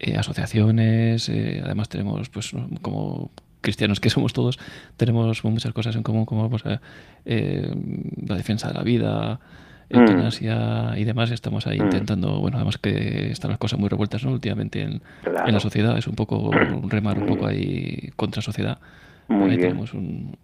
eh, 0.00 0.16
asociaciones. 0.16 1.28
Eh, 1.28 1.62
además 1.64 1.88
tenemos, 1.88 2.28
pues, 2.28 2.50
como 2.82 3.30
cristianos 3.60 4.00
que 4.00 4.10
somos 4.10 4.32
todos, 4.32 4.58
tenemos 4.96 5.44
muchas 5.44 5.72
cosas 5.72 5.94
en 5.94 6.02
común, 6.02 6.24
como 6.24 6.50
pues, 6.50 6.64
la 6.64 8.36
defensa 8.36 8.68
de 8.68 8.74
la 8.74 8.82
vida, 8.82 9.40
mm. 9.90 9.96
eutanasia 9.98 10.92
y 10.96 11.04
demás. 11.04 11.30
Estamos 11.30 11.66
ahí 11.66 11.78
mm. 11.78 11.84
intentando, 11.84 12.40
bueno, 12.40 12.56
además 12.56 12.78
que 12.78 13.30
están 13.30 13.50
las 13.50 13.58
cosas 13.58 13.78
muy 13.78 13.88
revueltas 13.88 14.24
¿no? 14.24 14.32
últimamente 14.32 14.82
en, 14.82 15.00
la 15.24 15.60
sociedad, 15.60 15.96
es 15.96 16.06
un 16.06 16.14
poco 16.14 16.38
un 16.38 16.90
remar 16.90 17.18
un 17.18 17.26
poco 17.26 17.46
ahí 17.46 18.10
contra 18.16 18.42
sociedad. 18.42 18.78
ahí 19.28 19.58
tenemos 19.58 19.92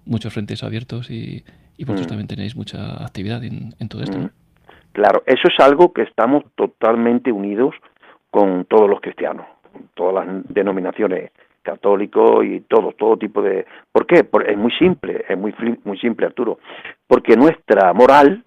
muchos 0.04 0.32
frentes 0.32 0.62
abiertos 0.62 1.10
y, 1.10 1.44
y 1.76 1.84
vosotros 1.84 2.06
mm. 2.06 2.10
también 2.10 2.28
tenéis 2.28 2.56
mucha 2.56 3.04
actividad 3.04 3.42
en, 3.44 3.88
todo 3.88 4.02
esto. 4.02 4.30
Claro, 4.92 5.22
eso 5.26 5.48
es 5.48 5.58
algo 5.58 5.92
que 5.92 6.02
estamos 6.02 6.44
totalmente 6.54 7.32
unidos 7.32 7.74
con 8.30 8.64
todos 8.66 8.88
los 8.88 9.00
cristianos, 9.00 9.46
todas 9.94 10.26
las 10.26 10.44
denominaciones 10.48 11.30
católicos 11.62 12.44
y 12.44 12.60
todo, 12.60 12.92
todo 12.92 13.16
tipo 13.16 13.40
de... 13.42 13.66
¿Por 13.90 14.06
qué? 14.06 14.26
es 14.46 14.58
muy 14.58 14.72
simple, 14.72 15.24
es 15.28 15.38
muy, 15.38 15.54
muy 15.84 15.98
simple 15.98 16.26
Arturo, 16.26 16.58
porque 17.06 17.36
nuestra 17.36 17.92
moral, 17.92 18.44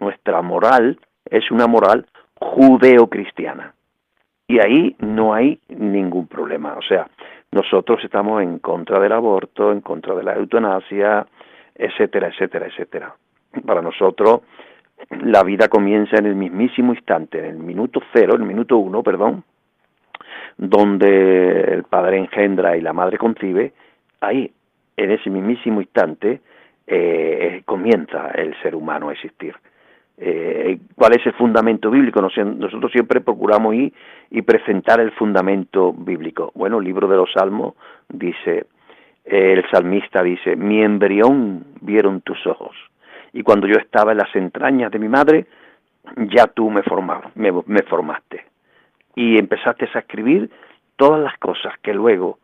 nuestra 0.00 0.42
moral 0.42 0.98
es 1.24 1.50
una 1.50 1.66
moral 1.66 2.06
judeo-cristiana. 2.34 3.74
Y 4.46 4.60
ahí 4.60 4.96
no 4.98 5.34
hay 5.34 5.60
ningún 5.68 6.26
problema. 6.26 6.74
O 6.74 6.82
sea, 6.82 7.06
nosotros 7.52 8.02
estamos 8.02 8.42
en 8.42 8.58
contra 8.58 8.98
del 8.98 9.12
aborto, 9.12 9.72
en 9.72 9.80
contra 9.80 10.14
de 10.14 10.22
la 10.22 10.34
eutanasia, 10.34 11.26
etcétera, 11.74 12.28
etcétera, 12.28 12.66
etcétera. 12.66 13.14
Para 13.66 13.82
nosotros 13.82 14.42
la 15.10 15.42
vida 15.42 15.68
comienza 15.68 16.16
en 16.16 16.26
el 16.26 16.34
mismísimo 16.34 16.92
instante, 16.92 17.38
en 17.38 17.44
el 17.44 17.58
minuto 17.58 18.00
cero, 18.12 18.34
el 18.34 18.42
minuto 18.42 18.76
uno, 18.78 19.02
perdón, 19.02 19.44
donde 20.56 21.60
el 21.60 21.84
padre 21.84 22.18
engendra 22.18 22.76
y 22.76 22.80
la 22.80 22.92
madre 22.92 23.16
concibe, 23.16 23.72
ahí, 24.20 24.52
en 24.96 25.10
ese 25.12 25.30
mismísimo 25.30 25.80
instante, 25.80 26.40
eh, 26.86 27.62
comienza 27.64 28.30
el 28.32 28.60
ser 28.60 28.74
humano 28.74 29.08
a 29.08 29.12
existir. 29.12 29.54
Eh, 30.20 30.78
¿Cuál 30.94 31.12
es 31.14 31.26
el 31.26 31.32
fundamento 31.34 31.90
bíblico? 31.90 32.20
Nosotros 32.20 32.90
siempre 32.92 33.20
procuramos 33.20 33.74
ir 33.74 33.92
y 34.30 34.42
presentar 34.42 35.00
el 35.00 35.12
fundamento 35.12 35.92
bíblico. 35.92 36.50
Bueno, 36.54 36.78
el 36.78 36.84
libro 36.84 37.06
de 37.06 37.16
los 37.16 37.32
Salmos 37.32 37.74
dice, 38.08 38.66
el 39.24 39.64
salmista 39.70 40.22
dice, 40.22 40.56
mi 40.56 40.82
embrión 40.82 41.64
vieron 41.80 42.20
tus 42.22 42.46
ojos 42.46 42.74
y 43.32 43.42
cuando 43.42 43.66
yo 43.66 43.76
estaba 43.78 44.12
en 44.12 44.18
las 44.18 44.34
entrañas 44.34 44.90
de 44.90 44.98
mi 44.98 45.08
madre, 45.08 45.46
ya 46.16 46.46
tú 46.46 46.70
me, 46.70 46.82
me, 47.34 47.82
formaste. 47.82 48.44
Y 49.14 49.38
empezaste 49.38 49.88
a 49.92 49.98
escribir 49.98 50.50
todas 50.96 51.20
las 51.20 51.36
cosas 51.38 51.74
que 51.82 51.92
luego 51.92 52.38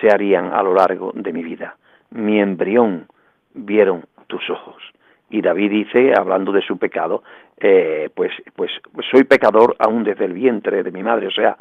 se 0.00 0.10
harían 0.10 0.52
a 0.52 0.62
lo 0.62 0.74
largo 0.74 1.12
de 1.14 1.32
mi 1.32 1.42
vida. 1.42 1.76
Mi 2.10 2.40
embrión 2.40 3.06
vieron 3.54 4.04
tus 4.26 4.48
ojos. 4.50 4.82
Y 5.30 5.42
David 5.42 5.70
dice, 5.70 6.12
hablando 6.16 6.52
de 6.52 6.62
su 6.62 6.78
pecado, 6.78 7.22
eh, 7.58 8.10
pues, 8.14 8.32
pues, 8.54 8.70
soy 9.10 9.24
pecador 9.24 9.76
aún 9.78 10.04
desde 10.04 10.24
el 10.24 10.32
vientre 10.32 10.82
de 10.82 10.92
mi 10.92 11.02
madre, 11.02 11.26
o 11.26 11.32
sea, 11.32 11.56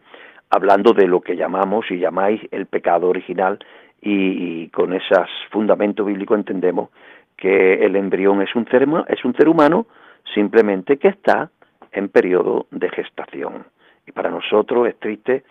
hablando 0.49 0.93
de 0.93 1.07
lo 1.07 1.21
que 1.21 1.35
llamamos 1.35 1.89
y 1.89 1.97
llamáis 1.97 2.41
el 2.51 2.67
pecado 2.67 3.09
original, 3.09 3.59
y, 4.01 4.67
con 4.69 4.93
esos 4.93 5.27
fundamentos 5.49 6.05
bíblicos 6.05 6.37
entendemos 6.37 6.89
que 7.35 7.85
el 7.85 7.95
embrión 7.95 8.41
es 8.41 8.55
un 8.55 8.67
ser, 8.67 8.87
es 9.07 9.25
un 9.25 9.35
ser 9.35 9.49
humano 9.49 9.87
simplemente 10.33 10.97
que 10.97 11.07
está 11.07 11.49
en 11.91 12.09
periodo 12.09 12.67
de 12.71 12.89
gestación. 12.89 13.65
Y 14.05 14.11
para 14.11 14.29
nosotros 14.29 14.87
es 14.87 14.99
triste 14.99 15.43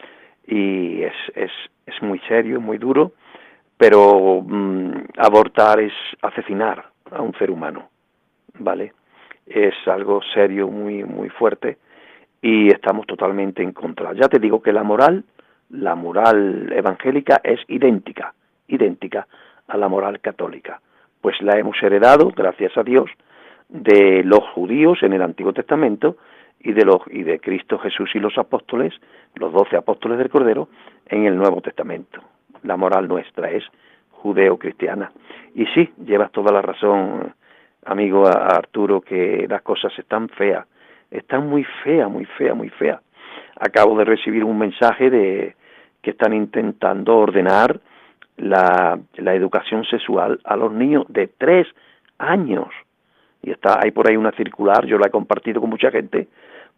y 0.46 1.02
es, 1.02 1.14
es, 1.34 1.50
es 1.86 2.02
muy 2.02 2.20
serio, 2.28 2.60
muy 2.60 2.78
duro, 2.78 3.12
pero 3.76 4.40
mm, 4.42 4.92
abortar 5.18 5.80
es 5.80 5.92
asesinar 6.22 6.84
a 7.10 7.22
un 7.22 7.34
ser 7.34 7.50
humano, 7.50 7.88
¿vale? 8.58 8.92
Es 9.46 9.74
algo 9.86 10.20
serio, 10.34 10.68
muy, 10.68 11.04
muy 11.04 11.28
fuerte 11.28 11.78
y 12.40 12.68
estamos 12.68 13.06
totalmente 13.06 13.62
en 13.62 13.72
contra. 13.72 14.12
Ya 14.14 14.28
te 14.28 14.38
digo 14.38 14.62
que 14.62 14.72
la 14.72 14.82
moral, 14.82 15.24
la 15.70 15.94
moral 15.94 16.72
evangélica 16.72 17.40
es 17.42 17.60
idéntica, 17.68 18.34
idéntica 18.68 19.26
a 19.68 19.76
la 19.76 19.88
moral 19.88 20.20
católica 20.20 20.80
pues 21.24 21.40
la 21.40 21.58
hemos 21.58 21.82
heredado, 21.82 22.32
gracias 22.36 22.76
a 22.76 22.82
Dios, 22.82 23.08
de 23.70 24.22
los 24.24 24.40
judíos 24.52 24.98
en 25.02 25.14
el 25.14 25.22
Antiguo 25.22 25.54
Testamento 25.54 26.18
y 26.60 26.72
de 26.72 26.84
los 26.84 26.98
y 27.10 27.22
de 27.22 27.40
Cristo 27.40 27.78
Jesús 27.78 28.10
y 28.12 28.18
los 28.18 28.36
apóstoles, 28.36 28.92
los 29.36 29.50
doce 29.50 29.74
apóstoles 29.78 30.18
del 30.18 30.28
Cordero, 30.28 30.68
en 31.06 31.24
el 31.24 31.34
Nuevo 31.34 31.62
Testamento. 31.62 32.20
La 32.62 32.76
moral 32.76 33.08
nuestra 33.08 33.50
es 33.50 33.64
judeo-cristiana. 34.10 35.12
Y 35.54 35.64
sí, 35.68 35.90
llevas 36.04 36.30
toda 36.30 36.52
la 36.52 36.60
razón, 36.60 37.32
amigo 37.86 38.26
Arturo, 38.26 39.00
que 39.00 39.46
las 39.48 39.62
cosas 39.62 39.92
están 39.98 40.28
feas, 40.28 40.66
están 41.10 41.48
muy 41.48 41.64
feas, 41.82 42.10
muy 42.10 42.24
feas, 42.24 42.56
muy 42.56 42.70
feas. 42.70 43.00
Acabo 43.56 43.96
de 43.98 44.04
recibir 44.04 44.44
un 44.44 44.58
mensaje 44.58 45.10
de 45.10 45.54
que 46.02 46.10
están 46.10 46.34
intentando 46.34 47.16
ordenar 47.16 47.80
la, 48.36 48.98
educación 49.16 49.84
sexual 49.84 50.40
a 50.44 50.56
los 50.56 50.72
niños 50.72 51.04
de 51.08 51.28
tres 51.28 51.66
años. 52.18 52.68
Y 53.42 53.50
está, 53.50 53.80
hay 53.82 53.90
por 53.90 54.08
ahí 54.08 54.16
una 54.16 54.32
circular, 54.32 54.86
yo 54.86 54.98
la 54.98 55.06
he 55.06 55.10
compartido 55.10 55.60
con 55.60 55.70
mucha 55.70 55.90
gente, 55.90 56.28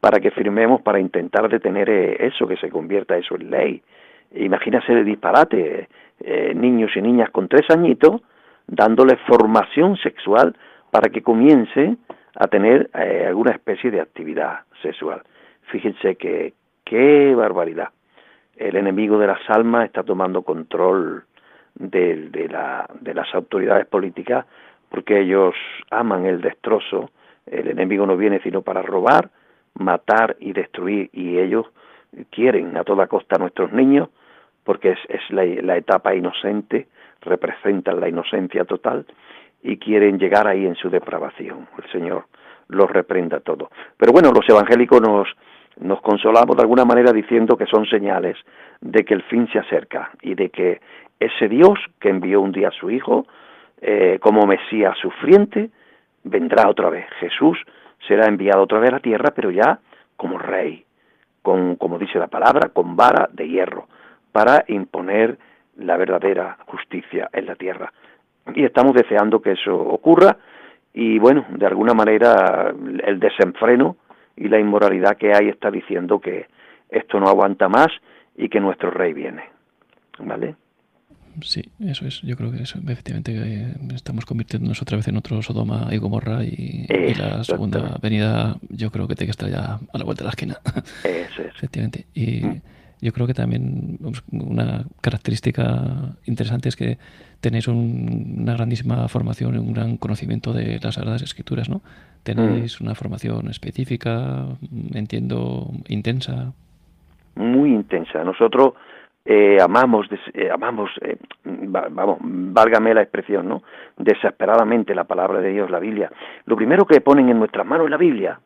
para 0.00 0.20
que 0.20 0.30
firmemos 0.30 0.82
para 0.82 1.00
intentar 1.00 1.48
detener 1.48 1.88
eh, 1.88 2.16
eso, 2.26 2.46
que 2.46 2.56
se 2.56 2.68
convierta 2.68 3.16
eso 3.16 3.36
en 3.36 3.50
ley. 3.50 3.82
Imagínase 4.34 4.92
el 4.92 5.04
disparate, 5.04 5.88
eh, 6.20 6.52
niños 6.54 6.90
y 6.94 7.02
niñas 7.02 7.30
con 7.30 7.48
tres 7.48 7.68
añitos, 7.70 8.20
dándole 8.66 9.16
formación 9.26 9.96
sexual 9.96 10.54
para 10.96 11.10
que 11.10 11.20
comience 11.20 11.94
a 12.36 12.46
tener 12.48 12.88
eh, 12.94 13.26
alguna 13.28 13.50
especie 13.50 13.90
de 13.90 14.00
actividad 14.00 14.60
sexual. 14.80 15.20
Fíjense 15.70 16.16
que 16.16 16.54
qué 16.86 17.34
barbaridad. 17.34 17.90
El 18.56 18.76
enemigo 18.76 19.18
de 19.18 19.26
las 19.26 19.40
almas 19.50 19.84
está 19.84 20.04
tomando 20.04 20.40
control 20.40 21.24
de, 21.74 22.30
de, 22.30 22.48
la, 22.48 22.88
de 22.98 23.12
las 23.12 23.26
autoridades 23.34 23.84
políticas 23.84 24.46
porque 24.88 25.20
ellos 25.20 25.54
aman 25.90 26.24
el 26.24 26.40
destrozo, 26.40 27.10
el 27.44 27.68
enemigo 27.68 28.06
no 28.06 28.16
viene 28.16 28.40
sino 28.40 28.62
para 28.62 28.80
robar, 28.80 29.28
matar 29.74 30.38
y 30.40 30.54
destruir 30.54 31.10
y 31.12 31.38
ellos 31.38 31.66
quieren 32.30 32.74
a 32.74 32.84
toda 32.84 33.06
costa 33.06 33.36
a 33.36 33.38
nuestros 33.38 33.70
niños 33.70 34.08
porque 34.64 34.92
es, 34.92 34.98
es 35.10 35.20
la, 35.28 35.44
la 35.44 35.76
etapa 35.76 36.14
inocente, 36.14 36.88
representan 37.20 38.00
la 38.00 38.08
inocencia 38.08 38.64
total 38.64 39.04
y 39.62 39.78
quieren 39.78 40.18
llegar 40.18 40.46
ahí 40.46 40.66
en 40.66 40.76
su 40.76 40.90
depravación. 40.90 41.68
El 41.82 41.90
Señor 41.90 42.26
los 42.68 42.90
reprenda 42.90 43.40
todo. 43.40 43.70
Pero 43.96 44.12
bueno, 44.12 44.32
los 44.32 44.48
evangélicos 44.48 45.00
nos, 45.00 45.28
nos 45.78 46.00
consolamos 46.00 46.56
de 46.56 46.62
alguna 46.62 46.84
manera 46.84 47.12
diciendo 47.12 47.56
que 47.56 47.66
son 47.66 47.86
señales 47.86 48.36
de 48.80 49.04
que 49.04 49.14
el 49.14 49.22
fin 49.22 49.48
se 49.52 49.58
acerca 49.58 50.10
y 50.22 50.34
de 50.34 50.50
que 50.50 50.80
ese 51.18 51.48
Dios 51.48 51.78
que 52.00 52.08
envió 52.08 52.40
un 52.40 52.52
día 52.52 52.68
a 52.68 52.72
su 52.72 52.90
Hijo 52.90 53.26
eh, 53.80 54.18
como 54.20 54.46
Mesías 54.46 54.96
sufriente, 54.98 55.70
vendrá 56.24 56.68
otra 56.68 56.90
vez. 56.90 57.06
Jesús 57.20 57.58
será 58.06 58.26
enviado 58.26 58.62
otra 58.62 58.78
vez 58.78 58.90
a 58.90 58.94
la 58.94 59.00
tierra, 59.00 59.32
pero 59.34 59.50
ya 59.50 59.78
como 60.16 60.38
rey, 60.38 60.84
con, 61.42 61.76
como 61.76 61.98
dice 61.98 62.18
la 62.18 62.28
palabra, 62.28 62.70
con 62.70 62.96
vara 62.96 63.28
de 63.32 63.48
hierro, 63.48 63.86
para 64.32 64.64
imponer 64.68 65.38
la 65.76 65.96
verdadera 65.96 66.56
justicia 66.66 67.28
en 67.32 67.46
la 67.46 67.54
tierra. 67.54 67.92
Y 68.54 68.64
estamos 68.64 68.94
deseando 68.94 69.40
que 69.40 69.52
eso 69.52 69.76
ocurra 69.76 70.36
y 70.94 71.18
bueno, 71.18 71.44
de 71.50 71.66
alguna 71.66 71.92
manera 71.92 72.74
el 73.04 73.20
desenfreno 73.20 73.96
y 74.36 74.48
la 74.48 74.58
inmoralidad 74.58 75.16
que 75.16 75.34
hay 75.34 75.48
está 75.48 75.70
diciendo 75.70 76.20
que 76.20 76.46
esto 76.88 77.20
no 77.20 77.28
aguanta 77.28 77.68
más 77.68 77.88
y 78.36 78.48
que 78.48 78.60
nuestro 78.60 78.90
rey 78.90 79.12
viene. 79.12 79.42
¿Vale? 80.18 80.54
Sí, 81.42 81.62
eso 81.80 82.06
es. 82.06 82.22
Yo 82.22 82.34
creo 82.36 82.50
que 82.50 82.62
eso, 82.62 82.78
efectivamente 82.78 83.32
eh, 83.34 83.74
estamos 83.94 84.24
convirtiéndonos 84.24 84.80
otra 84.80 84.96
vez 84.96 85.06
en 85.08 85.18
otro 85.18 85.42
Sodoma 85.42 85.88
y 85.90 85.98
Gomorra 85.98 86.42
y, 86.42 86.86
la 87.18 87.44
segunda 87.44 87.98
venida 88.00 88.56
yo 88.70 88.90
creo 88.90 89.06
que 89.06 89.14
tiene 89.14 89.26
que 89.26 89.32
estar 89.32 89.50
ya 89.50 89.78
a 89.92 89.98
la 89.98 90.04
vuelta 90.04 90.22
de 90.22 90.24
la 90.24 90.30
esquina. 90.30 90.56
Eso 91.04 91.42
es. 91.42 91.48
efectivamente. 91.56 92.06
Y 92.14 92.40
mm. 92.42 92.62
Yo 93.00 93.12
creo 93.12 93.26
que 93.26 93.34
también 93.34 93.98
una 94.32 94.84
característica 95.00 96.16
interesante 96.24 96.68
es 96.68 96.76
que 96.76 96.98
tenéis 97.40 97.68
una 97.68 98.54
grandísima 98.54 99.06
formación 99.08 99.54
y 99.54 99.58
un 99.58 99.72
gran 99.72 99.96
conocimiento 99.98 100.52
de 100.52 100.78
las 100.82 100.94
Sagradas 100.94 101.22
Escrituras, 101.22 101.68
¿no? 101.68 101.82
Tenéis 102.22 102.80
mm. 102.80 102.84
una 102.84 102.94
formación 102.94 103.48
específica, 103.48 104.46
entiendo, 104.94 105.70
intensa. 105.88 106.52
Muy 107.36 107.70
intensa. 107.70 108.24
Nosotros 108.24 108.72
eh, 109.24 109.58
amamos, 109.60 110.06
eh, 110.34 110.50
amamos 110.50 110.90
eh, 111.02 111.18
vamos, 111.44 112.18
válgame 112.20 112.94
la 112.94 113.02
expresión, 113.02 113.48
¿no? 113.48 113.62
Desesperadamente 113.96 114.94
la 114.94 115.04
palabra 115.04 115.40
de 115.40 115.50
Dios, 115.50 115.70
la 115.70 115.80
Biblia. 115.80 116.10
Lo 116.46 116.56
primero 116.56 116.86
que 116.86 117.00
ponen 117.00 117.28
en 117.28 117.38
nuestras 117.38 117.66
manos 117.66 117.86
es 117.86 117.90
la 117.90 117.96
Biblia. 117.96 118.40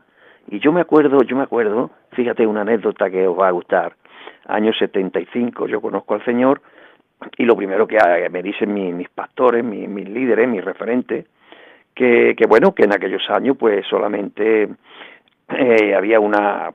Y 0.49 0.59
yo 0.59 0.73
me 0.73 0.81
acuerdo, 0.81 1.23
yo 1.23 1.37
me 1.37 1.43
acuerdo, 1.43 1.91
fíjate 2.13 2.47
una 2.47 2.63
anécdota 2.63 3.11
que 3.11 3.27
os 3.27 3.39
va 3.39 3.49
a 3.49 3.53
gustar. 3.53 3.95
Año 4.51 4.73
75, 4.73 5.67
yo 5.67 5.81
conozco 5.81 6.15
al 6.15 6.25
Señor 6.25 6.61
y 7.37 7.45
lo 7.45 7.57
primero 7.57 7.87
que 7.87 7.99
me 8.31 8.43
dicen 8.43 8.73
mis, 8.73 9.09
pastores, 9.11 9.65
mis, 9.65 9.89
mis, 9.89 10.09
líderes, 10.09 10.49
mis 10.49 10.65
referentes, 10.65 11.27
que, 11.95 12.35
que 12.37 12.47
bueno, 12.47 12.75
que 12.75 12.85
en 12.85 12.95
aquellos 12.95 13.29
años 13.31 13.57
pues 13.59 13.87
solamente 13.87 14.69
eh, 15.49 15.95
había 15.95 16.21
una, 16.21 16.73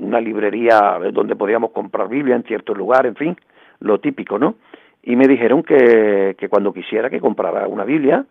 una 0.00 0.20
librería 0.20 0.98
donde 1.12 1.36
podíamos 1.36 1.70
comprar 1.70 2.08
Biblia 2.08 2.34
en 2.34 2.42
ciertos 2.44 2.76
lugares, 2.76 3.10
en 3.10 3.16
fin, 3.16 3.36
lo 3.80 4.00
típico, 4.00 4.38
¿no? 4.38 4.56
Y 5.02 5.14
me 5.14 5.28
dijeron 5.28 5.62
que, 5.62 6.34
que 6.36 6.48
cuando 6.48 6.72
quisiera 6.72 7.08
que 7.08 7.20
comprara 7.20 7.68
una 7.68 7.84
Biblia, 7.84 8.24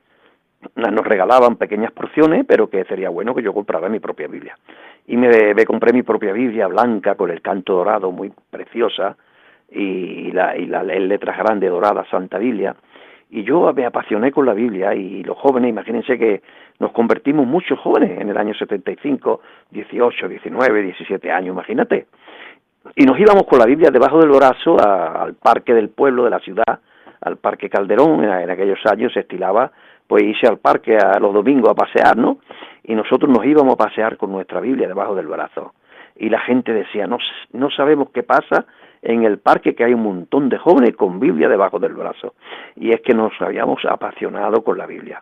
nos 0.76 1.06
regalaban 1.06 1.58
pequeñas 1.58 1.92
porciones, 1.92 2.46
pero 2.48 2.70
que 2.70 2.84
sería 2.86 3.10
bueno 3.10 3.36
que 3.36 3.44
yo 3.44 3.54
comprara 3.54 3.90
mi 3.90 4.00
propia 4.00 4.28
Biblia. 4.28 4.58
Y 5.08 5.18
me, 5.18 5.54
compré 5.66 5.94
mi 5.94 6.04
propia 6.04 6.34
Biblia 6.34 6.68
blanca 6.68 7.16
con 7.16 7.30
el 7.30 7.42
canto 7.42 7.74
dorado 7.74 8.12
muy 8.12 8.32
preciosa 8.50 9.16
y 9.70 10.32
la, 10.32 10.58
y 10.58 10.66
la 10.66 10.84
letras 10.84 11.38
grandes 11.38 11.70
doradas 11.70 12.08
Santa 12.10 12.38
Biblia. 12.38 12.76
Y 13.30 13.44
yo 13.44 13.72
me 13.74 13.86
apasioné 13.86 14.32
con 14.32 14.46
la 14.46 14.54
Biblia 14.54 14.94
y 14.94 15.24
los 15.24 15.38
jóvenes, 15.38 15.70
imagínense 15.70 16.18
que 16.18 16.42
nos 16.80 16.92
convertimos 16.92 17.46
muchos 17.46 17.80
jóvenes 17.80 18.20
en 18.20 18.30
el 18.30 18.38
año 18.38 18.54
75, 18.54 19.42
18, 19.72 20.28
19, 20.28 20.82
17 20.82 21.32
años, 21.32 21.54
imagínate. 21.54 22.08
Y 22.96 23.04
nos 23.04 23.20
íbamos 23.20 23.44
con 23.44 23.60
la 23.60 23.66
Biblia 23.66 23.90
debajo 23.90 24.20
del 24.20 24.30
brazo 24.30 24.78
al 24.80 25.34
parque 25.36 25.74
del 25.74 25.90
pueblo, 25.90 26.24
de 26.24 26.30
la 26.30 26.40
ciudad, 26.40 26.80
al 27.22 27.38
Parque 27.38 27.70
Calderón, 27.70 28.24
en, 28.24 28.50
aquellos 28.50 28.80
años 28.86 29.12
se 29.14 29.22
estilaba 29.22 29.72
pues 30.08 30.24
irse 30.24 30.48
al 30.48 30.58
parque 30.58 30.98
a 30.98 31.20
los 31.20 31.34
domingos 31.34 31.70
a 31.72 31.76
pasear, 31.76 32.18
¿no? 32.18 32.40
Y 32.84 32.96
nosotros 32.96 33.32
nos 33.32 33.46
íbamos 33.46 33.74
a 33.74 33.78
pasear 33.78 34.18
con 34.18 34.32
nuestra 34.32 34.60
Biblia 34.60 34.88
debajo 34.88 35.16
del 35.16 35.28
brazo. 35.28 35.74
Y 36.16 36.30
la 36.30 36.40
gente 36.40 36.72
decía, 36.72 37.08
no, 37.08 37.18
no 37.54 37.70
sabemos 37.72 38.10
qué 38.14 38.24
pasa 38.24 38.66
en 39.02 39.24
el 39.24 39.40
parque 39.40 39.76
que 39.76 39.84
hay 39.84 39.94
un 39.94 40.04
montón 40.04 40.50
de 40.50 40.58
jóvenes 40.58 40.96
con 40.96 41.20
Biblia 41.20 41.50
debajo 41.50 41.80
del 41.80 41.94
brazo. 41.94 42.36
Y 42.76 42.92
es 42.92 43.02
que 43.02 43.14
nos 43.14 43.34
habíamos 43.42 43.84
apasionado 43.86 44.64
con 44.64 44.78
la 44.78 44.86
Biblia. 44.86 45.22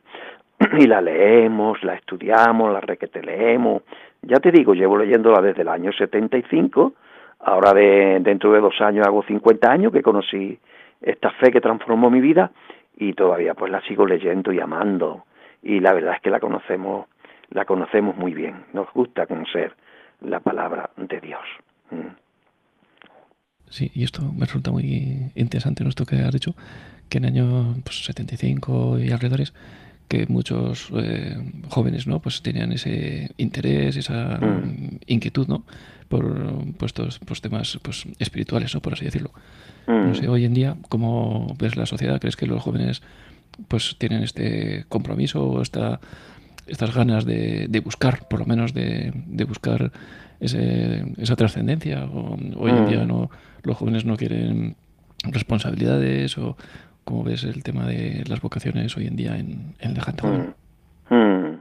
y 0.77 0.87
la 0.87 1.01
leemos, 1.01 1.83
la 1.83 1.95
estudiamos, 1.95 2.71
la 2.71 2.81
requete 2.81 3.21
leemos. 3.21 3.83
Ya 4.21 4.39
te 4.39 4.51
digo, 4.51 4.73
llevo 4.73 4.97
leyéndola 4.97 5.41
desde 5.41 5.63
el 5.63 5.69
año 5.69 5.91
75, 5.91 6.93
ahora 7.39 7.73
de, 7.73 8.19
dentro 8.21 8.51
de 8.53 8.61
dos 8.61 8.79
años 8.81 9.05
hago 9.05 9.23
50 9.23 9.69
años 9.69 9.91
que 9.91 10.01
conocí 10.01 10.57
esta 11.01 11.31
fe 11.31 11.51
que 11.51 11.59
transformó 11.59 12.09
mi 12.09 12.21
vida 12.21 12.51
y 12.97 13.13
todavía 13.13 13.53
pues 13.53 13.71
la 13.71 13.81
sigo 13.81 14.05
leyendo 14.05 14.51
y 14.51 14.59
amando. 14.59 15.25
Y 15.61 15.79
la 15.79 15.93
verdad 15.93 16.15
es 16.15 16.21
que 16.21 16.29
la 16.29 16.39
conocemos 16.39 17.07
la 17.49 17.65
conocemos 17.65 18.15
muy 18.17 18.33
bien. 18.33 18.65
Nos 18.73 18.91
gusta 18.93 19.27
conocer 19.27 19.75
la 20.21 20.39
palabra 20.39 20.89
de 20.97 21.19
Dios. 21.19 21.41
Mm. 21.91 22.15
sí 23.69 23.91
y 23.93 24.03
esto 24.03 24.21
me 24.21 24.45
resulta 24.45 24.71
muy 24.71 25.31
interesante 25.35 25.87
esto 25.87 26.05
que 26.05 26.15
has 26.15 26.31
dicho 26.31 26.55
que 27.09 27.17
en 27.17 27.25
el 27.25 27.31
año 27.33 27.75
pues, 27.83 28.05
75 28.05 28.99
y 28.99 29.11
alrededores 29.11 29.53
que 30.13 30.25
muchos 30.27 30.89
eh, 30.95 31.37
jóvenes 31.69 32.05
no 32.05 32.21
pues 32.21 32.41
tenían 32.41 32.71
ese 32.71 33.31
interés 33.37 33.97
esa 33.97 34.37
mm. 34.39 34.99
inquietud 35.07 35.47
no 35.47 35.65
por 36.07 36.23
pues, 36.77 36.93
pues, 37.25 37.41
temas 37.41 37.79
pues 37.81 38.05
espirituales 38.19 38.73
no 38.75 38.81
por 38.81 38.93
así 38.93 39.05
decirlo 39.05 39.31
no 39.87 40.09
mm. 40.09 40.15
sé, 40.15 40.27
hoy 40.27 40.45
en 40.45 40.53
día, 40.53 40.77
¿cómo 40.89 41.55
ves 41.59 41.75
la 41.75 41.85
sociedad? 41.85 42.19
¿Crees 42.19 42.35
que 42.35 42.45
los 42.45 42.61
jóvenes 42.61 43.01
pues 43.67 43.95
tienen 43.97 44.23
este 44.23 44.85
compromiso 44.89 45.43
o 45.43 45.61
esta, 45.61 45.99
estas 46.67 46.93
ganas 46.93 47.25
de, 47.25 47.81
buscar, 47.83 48.27
por 48.27 48.39
lo 48.39 48.45
menos 48.45 48.73
de, 48.73 49.11
buscar 49.47 49.91
esa 50.39 51.35
trascendencia? 51.35 52.05
hoy 52.05 52.71
en 52.71 52.87
día 52.87 53.03
mm. 53.03 53.07
no, 53.07 53.29
los 53.63 53.77
jóvenes 53.77 54.05
no 54.05 54.17
quieren 54.17 54.75
responsabilidades 55.23 56.37
o 56.37 56.57
cómo 57.03 57.23
ves 57.23 57.43
el 57.43 57.63
tema 57.63 57.85
de 57.85 58.23
las 58.27 58.41
vocaciones 58.41 58.95
hoy 58.97 59.07
en 59.07 59.15
día 59.15 59.37
en, 59.37 59.75
en 59.79 59.95
gente 59.95 60.23
mm. 61.09 61.55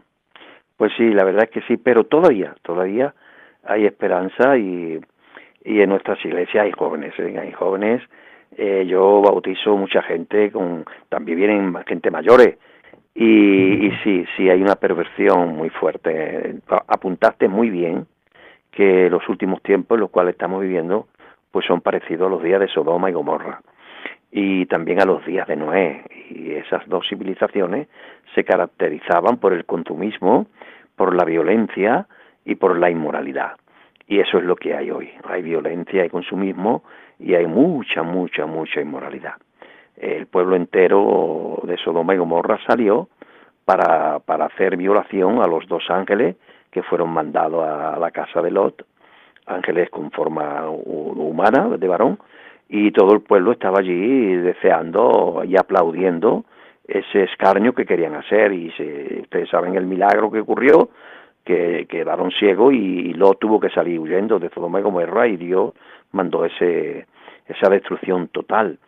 Pues 0.77 0.93
sí, 0.97 1.11
la 1.11 1.25
verdad 1.25 1.45
es 1.45 1.51
que 1.51 1.63
sí, 1.69 1.77
pero 1.77 2.05
todavía, 2.05 2.55
todavía 2.63 3.15
hay 3.65 3.87
esperanza 3.87 4.57
y 4.59 4.99
y 5.65 5.81
en 5.81 5.91
nuestras 5.91 6.25
iglesias 6.25 6.65
hay 6.65 6.73
jóvenes, 6.73 7.13
¿eh? 7.19 7.37
hay 7.39 7.53
jóvenes, 7.53 8.03
eh, 8.57 8.85
yo 8.87 9.21
bautizo 9.23 9.77
mucha 9.77 10.03
gente, 10.03 10.51
con 10.51 10.85
también 11.09 11.39
vienen 11.39 11.75
gente 11.87 12.11
mayores, 12.11 12.59
y, 13.15 13.87
y 13.87 13.91
sí, 14.03 14.25
sí 14.37 14.49
hay 14.49 14.63
una 14.63 14.77
perversión 14.77 15.55
muy 15.55 15.69
fuerte. 15.69 16.57
Apuntaste 16.89 17.47
muy 17.47 17.69
bien 17.69 18.07
que 18.71 19.11
los 19.11 19.29
últimos 19.29 19.63
tiempos 19.63 19.97
en 19.97 20.01
los 20.01 20.11
cuales 20.11 20.33
estamos 20.33 20.63
viviendo 20.63 21.07
pues 21.51 21.67
son 21.67 21.83
parecidos 21.83 22.27
a 22.27 22.31
los 22.31 22.43
días 22.43 22.59
de 22.59 22.69
Sodoma 22.69 23.11
y 23.11 23.13
Gomorra 23.13 23.61
y 24.33 24.65
también 24.67 25.01
a 25.01 25.05
los 25.05 25.25
días 25.27 25.47
de 25.47 25.57
Noé. 25.57 26.03
Y 26.31 26.53
esas 26.53 26.89
dos 26.89 27.07
civilizaciones 27.09 27.89
se 28.35 28.43
caracterizaban 28.43 29.37
por 29.37 29.53
el 29.53 29.67
consumismo, 29.67 30.47
por 30.97 31.15
la 31.15 31.25
violencia 31.25 32.07
y 32.45 32.55
por 32.55 32.79
la 32.79 32.91
inmoralidad. 32.91 33.53
Y 34.09 34.19
eso 34.21 34.39
es 34.39 34.45
lo 34.45 34.57
que 34.57 34.75
hay 34.75 34.91
hoy. 34.91 35.11
Hay 35.25 35.43
violencia, 35.43 36.03
hay 36.03 36.09
consumismo 36.09 36.83
y 37.19 37.35
hay 37.35 37.47
mucha, 37.47 38.03
mucha, 38.03 38.47
mucha 38.47 38.81
inmoralidad. 38.81 39.35
El 39.97 40.27
pueblo 40.27 40.57
entero 40.57 41.61
de 41.65 41.77
Sodoma 41.77 42.15
y 42.15 42.17
Gomorra 42.17 42.59
salió 42.67 43.09
para, 43.67 44.19
para 44.21 44.47
hacer 44.47 44.77
violación 44.77 45.43
a 45.43 45.47
los 45.47 45.69
dos 45.69 45.85
ángeles 45.91 46.37
que 46.71 46.83
fueron 46.83 47.11
mandados 47.11 47.65
a 47.65 47.99
la 47.99 48.11
casa 48.11 48.41
de 48.41 48.51
Lot, 48.51 48.87
ángeles 49.47 49.91
con 49.91 50.11
forma 50.11 50.69
humana, 50.69 51.77
de 51.77 51.87
varón, 51.87 52.19
y 52.75 52.91
todo 52.91 53.13
el 53.13 53.21
pueblo 53.21 53.53
estaba 53.53 53.81
allí 53.81 54.35
deseando 54.35 55.43
y 55.47 55.59
aplaudiendo 55.59 56.47
ese 56.89 57.25
escarnio 57.25 57.75
que 57.75 57.85
querían 57.85 58.15
hacer 58.15 58.51
y 58.55 58.71
se, 58.73 59.19
ustedes 59.21 59.51
saben 59.51 59.77
el 59.77 59.85
milagro 59.85 60.31
que 60.31 60.41
ocurrió 60.41 60.89
que 61.45 61.85
quedaron 61.87 62.31
ciegos 62.31 62.73
y, 62.73 63.13
lo 63.13 63.35
tuvo 63.35 63.61
que 63.61 63.69
salir 63.69 64.01
huyendo 64.01 64.39
de 64.39 64.49
Sodoma 64.49 64.81
y 64.81 64.83
Gomorra 64.83 65.29
y 65.29 65.37
Dios 65.37 65.75
mandó 66.13 66.47
ese, 66.47 67.07
esa 67.47 67.69
destrucción 67.69 68.29
total. 68.29 68.79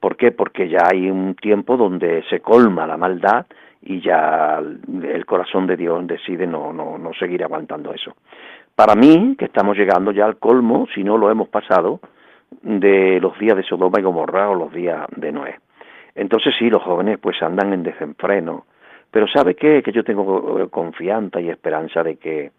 ¿Por 0.00 0.16
qué? 0.16 0.32
Porque 0.32 0.70
ya 0.70 0.88
hay 0.90 1.10
un 1.10 1.34
tiempo 1.34 1.76
donde 1.76 2.24
se 2.30 2.40
colma 2.40 2.86
la 2.86 2.96
maldad 2.96 3.44
y 3.82 4.00
ya 4.00 4.58
el 4.58 5.26
corazón 5.26 5.66
de 5.66 5.76
Dios 5.76 6.06
decide 6.06 6.46
no, 6.46 6.72
no, 6.72 6.96
no 6.96 7.12
seguir 7.12 7.44
aguantando 7.44 7.92
eso. 7.92 8.14
Para 8.74 8.94
mí, 8.94 9.34
que 9.38 9.44
estamos 9.44 9.76
llegando 9.76 10.12
ya 10.12 10.24
al 10.24 10.38
colmo, 10.38 10.86
si 10.94 11.04
no 11.04 11.18
lo 11.18 11.30
hemos 11.30 11.48
pasado, 11.48 12.00
de 12.62 13.20
los 13.20 13.38
días 13.38 13.56
de 13.56 13.62
Sodoma 13.62 14.00
y 14.00 14.02
Gomorra 14.02 14.50
o 14.50 14.54
los 14.54 14.72
días 14.72 15.06
de 15.16 15.32
Noé. 15.32 15.56
Entonces 16.14 16.54
sí, 16.58 16.68
los 16.68 16.82
jóvenes 16.82 17.18
pues 17.18 17.40
andan 17.42 17.72
en 17.72 17.82
desenfreno, 17.82 18.66
pero 19.10 19.26
¿sabe 19.28 19.54
qué? 19.54 19.82
Que 19.82 19.92
yo 19.92 20.04
tengo 20.04 20.60
eh, 20.60 20.68
confianza 20.68 21.40
y 21.40 21.48
esperanza 21.48 22.02
de 22.02 22.16
que 22.16 22.50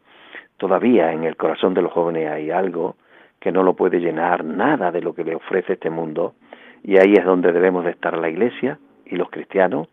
todavía 0.57 1.11
en 1.11 1.23
el 1.23 1.35
corazón 1.35 1.73
de 1.73 1.81
los 1.81 1.91
jóvenes 1.91 2.29
hay 2.29 2.51
algo 2.51 2.95
que 3.39 3.51
no 3.51 3.63
lo 3.63 3.73
puede 3.73 3.99
llenar 3.99 4.43
nada 4.43 4.91
de 4.91 5.01
lo 5.01 5.13
que 5.13 5.23
le 5.23 5.35
ofrece 5.35 5.73
este 5.73 5.89
mundo 5.89 6.35
y 6.83 6.97
ahí 6.97 7.13
es 7.13 7.25
donde 7.25 7.51
debemos 7.51 7.85
de 7.85 7.91
estar 7.91 8.17
la 8.17 8.29
iglesia 8.29 8.77
y 9.05 9.15
los 9.15 9.29
cristianos 9.29 9.87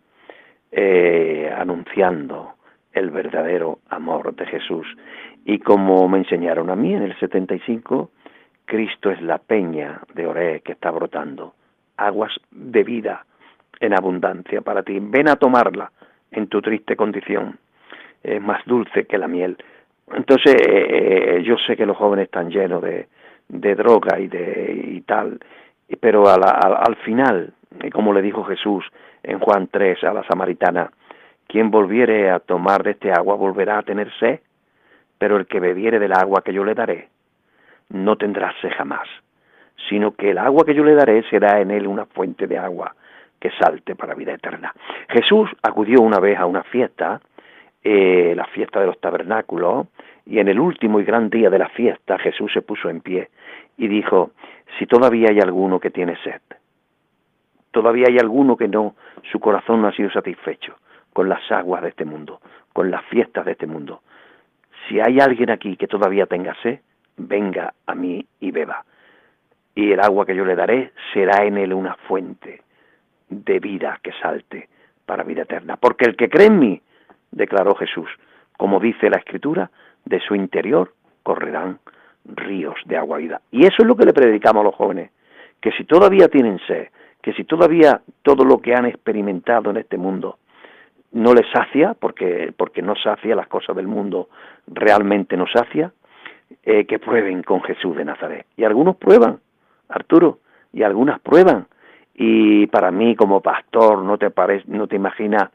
eh, 0.73 1.53
anunciando 1.57 2.55
el 2.93 3.11
verdadero 3.11 3.79
amor 3.89 4.35
de 4.35 4.47
Jesús 4.47 4.87
y 5.45 5.59
como 5.61 6.09
me 6.09 6.19
enseñaron 6.19 6.71
a 6.71 6.77
mí 6.77 6.95
en 6.95 7.03
el 7.03 7.19
75 7.19 8.11
Cristo 8.67 9.11
es 9.11 9.23
la 9.23 9.39
peña 9.39 10.01
de 10.13 10.27
Oré 10.27 10.61
que 10.61 10.73
está 10.73 10.91
brotando 10.91 11.55
aguas 11.97 12.33
de 12.51 12.83
vida 12.83 13.25
en 13.81 13.95
abundancia 13.95 14.61
para 14.61 14.83
ti 14.83 14.99
ven 15.01 15.29
a 15.29 15.37
tomarla 15.37 15.91
en 16.31 16.49
tu 16.49 16.61
triste 16.61 16.97
condición. 16.97 17.59
Es 18.23 18.43
más 18.43 18.65
dulce 18.67 19.05
que 19.05 19.19
la 19.19 19.29
miel. 19.29 19.57
Entonces, 20.13 20.55
eh, 20.67 21.43
yo 21.45 21.57
sé 21.59 21.77
que 21.77 21.87
los 21.87 21.97
jóvenes 21.97 22.25
están 22.25 22.51
llenos 22.51 22.83
de, 22.83 23.07
de 23.49 23.75
droga 23.77 24.19
y, 24.19 24.27
de, 24.27 24.83
y 24.85 25.01
tal, 25.03 25.39
pero 26.01 26.29
al, 26.29 26.43
al 26.45 26.97
final, 27.05 27.53
como 27.93 28.13
le 28.13 28.23
dijo 28.23 28.45
Jesús 28.45 28.85
en 29.23 29.39
Juan 29.39 29.69
3 29.71 30.03
a 30.05 30.13
la 30.13 30.25
samaritana, 30.25 30.91
quien 31.47 31.71
volviere 31.71 32.31
a 32.31 32.41
tomar 32.41 32.83
de 32.83 32.93
este 32.93 33.13
agua 33.13 33.37
volverá 33.37 33.79
a 33.79 33.83
tener 33.83 34.11
sed, 34.19 34.41
pero 35.19 35.37
el 35.37 35.47
que 35.47 35.61
bebiere 35.61 35.99
del 35.99 36.13
agua 36.13 36.43
que 36.43 36.53
yo 36.53 36.65
le 36.65 36.75
daré 36.75 37.09
no 37.91 38.17
tendrá 38.17 38.53
sed 38.61 38.71
jamás, 38.77 39.09
sino 39.89 40.13
que 40.13 40.31
el 40.31 40.39
agua 40.39 40.65
que 40.65 40.75
yo 40.75 40.85
le 40.85 40.95
daré 40.95 41.23
será 41.31 41.61
en 41.61 41.71
él 41.71 41.87
una 41.87 42.07
fuente 42.07 42.47
de 42.47 42.59
agua 42.59 42.95
que 43.41 43.51
salte 43.51 43.95
para 43.95 44.15
vida 44.15 44.33
eterna. 44.33 44.73
Jesús 45.09 45.51
acudió 45.63 46.01
una 46.01 46.19
vez 46.19 46.39
a 46.39 46.47
una 46.47 46.63
fiesta, 46.65 47.21
eh, 47.83 48.35
la 48.35 48.47
fiesta 48.47 48.81
de 48.81 48.87
los 48.87 49.01
tabernáculos, 49.01 49.87
y 50.25 50.39
en 50.39 50.49
el 50.49 50.59
último 50.59 50.99
y 51.01 51.05
gran 51.05 51.31
día 51.31 51.51
de 51.51 51.59
la 51.59 51.69
fiesta 51.69 52.19
Jesús 52.19 52.53
se 52.53 52.63
puso 52.63 52.91
en 52.91 53.01
pie 53.01 53.29
y 53.77 53.89
dijo, 53.89 54.33
si 54.79 54.87
todavía 54.87 55.29
hay 55.31 55.39
alguno 55.39 55.79
que 55.79 55.91
tiene 55.91 56.17
sed, 56.25 56.41
todavía 57.71 58.07
hay 58.09 58.19
alguno 58.19 58.57
que 58.57 58.69
no, 58.69 58.97
su 59.31 59.39
corazón 59.39 59.83
no 59.83 59.89
ha 59.89 59.93
sido 59.93 60.11
satisfecho 60.11 60.77
con 61.13 61.29
las 61.29 61.51
aguas 61.53 61.83
de 61.83 61.91
este 61.91 62.05
mundo, 62.05 62.41
con 62.73 62.91
las 62.91 63.05
fiestas 63.07 63.45
de 63.45 63.53
este 63.53 63.67
mundo. 63.67 64.01
Si 64.89 65.01
hay 65.01 65.21
alguien 65.21 65.51
aquí 65.51 65.77
que 65.77 65.87
todavía 65.87 66.27
tenga 66.27 66.55
sed, 66.63 66.81
venga 67.17 67.75
a 67.87 67.95
mí 67.95 68.27
y 68.41 68.51
beba. 68.51 68.85
Y 69.75 69.93
el 69.93 70.01
agua 70.01 70.27
que 70.27 70.35
yo 70.35 70.45
le 70.45 70.55
daré 70.55 70.93
será 71.13 71.45
en 71.45 71.59
él 71.59 71.73
una 71.73 71.95
fuente 72.09 72.63
de 73.29 73.59
vida 73.59 73.99
que 74.03 74.13
salte 74.23 74.69
para 75.05 75.23
vida 75.23 75.43
eterna. 75.43 75.77
Porque 75.77 76.05
el 76.07 76.17
que 76.17 76.29
cree 76.29 76.47
en 76.47 76.59
mí, 76.59 76.81
declaró 77.31 77.75
Jesús, 77.75 78.09
como 78.57 78.81
dice 78.81 79.11
la 79.11 79.19
Escritura, 79.19 79.71
de 80.05 80.21
su 80.21 80.35
interior 80.35 80.95
correrán 81.23 81.79
ríos 82.25 82.77
de 82.87 82.97
agua 82.97 83.19
vida. 83.19 83.41
Y 83.51 83.67
eso 83.67 83.77
es 83.79 83.87
lo 83.87 83.97
que 83.97 84.07
le 84.07 84.13
predicamos 84.13 84.63
a 84.63 84.65
los 84.65 84.75
jóvenes, 84.75 85.11
que 85.61 85.73
si 85.73 85.85
todavía 85.85 86.29
tienen 86.29 86.59
sed, 86.67 86.89
que 87.23 87.33
si 87.33 87.45
todavía 87.45 88.01
todo 88.23 88.45
lo 88.45 88.59
que 88.59 88.75
han 88.75 88.87
experimentado 88.87 89.71
en 89.71 89.79
este 89.79 89.99
mundo 89.99 90.39
no 91.13 91.35
les 91.35 91.47
sacia, 91.51 91.95
porque, 91.95 92.53
porque 92.57 92.83
no 92.83 92.95
sacia 92.97 93.35
las 93.35 93.49
cosas 93.49 93.75
del 93.75 93.87
mundo, 93.87 94.29
realmente 94.67 95.37
no 95.37 95.47
sacia, 95.47 95.93
eh, 96.63 96.85
que 96.87 96.99
prueben 96.99 97.43
con 97.43 97.63
Jesús 97.63 97.97
de 97.97 98.05
Nazaret. 98.05 98.47
Y 98.57 98.65
algunos 98.65 98.97
prueban, 98.97 99.41
Arturo, 99.89 100.39
y 100.73 100.83
algunas 100.83 101.21
prueban. 101.21 101.67
Y 102.15 102.67
para 102.69 102.91
mí 102.91 103.15
como 103.15 103.41
pastor 103.41 104.03
no 104.03 104.19
te 104.19 104.31
parece, 104.31 104.65
no 104.69 104.87
te 104.87 104.97
imaginas 104.97 105.51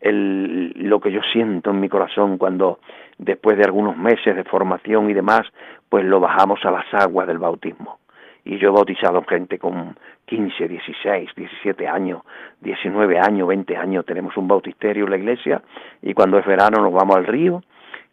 el, 0.00 0.72
lo 0.76 1.00
que 1.00 1.10
yo 1.10 1.20
siento 1.32 1.70
en 1.70 1.80
mi 1.80 1.88
corazón 1.88 2.38
cuando 2.38 2.78
después 3.18 3.56
de 3.56 3.64
algunos 3.64 3.96
meses 3.96 4.36
de 4.36 4.44
formación 4.44 5.10
y 5.10 5.14
demás, 5.14 5.42
pues 5.88 6.04
lo 6.04 6.20
bajamos 6.20 6.64
a 6.64 6.70
las 6.70 6.92
aguas 6.92 7.26
del 7.26 7.38
bautismo. 7.38 7.98
Y 8.44 8.58
yo 8.58 8.68
he 8.68 8.72
bautizado 8.72 9.22
gente 9.24 9.58
con 9.58 9.96
15, 10.26 10.68
16, 10.68 11.30
17 11.34 11.88
años, 11.88 12.22
19 12.60 13.18
años, 13.18 13.48
20 13.48 13.76
años, 13.76 14.04
tenemos 14.04 14.36
un 14.36 14.46
bautisterio 14.46 15.04
en 15.04 15.10
la 15.10 15.16
iglesia 15.16 15.62
y 16.02 16.12
cuando 16.12 16.38
es 16.38 16.44
verano 16.44 16.82
nos 16.82 16.92
vamos 16.92 17.16
al 17.16 17.26
río, 17.26 17.62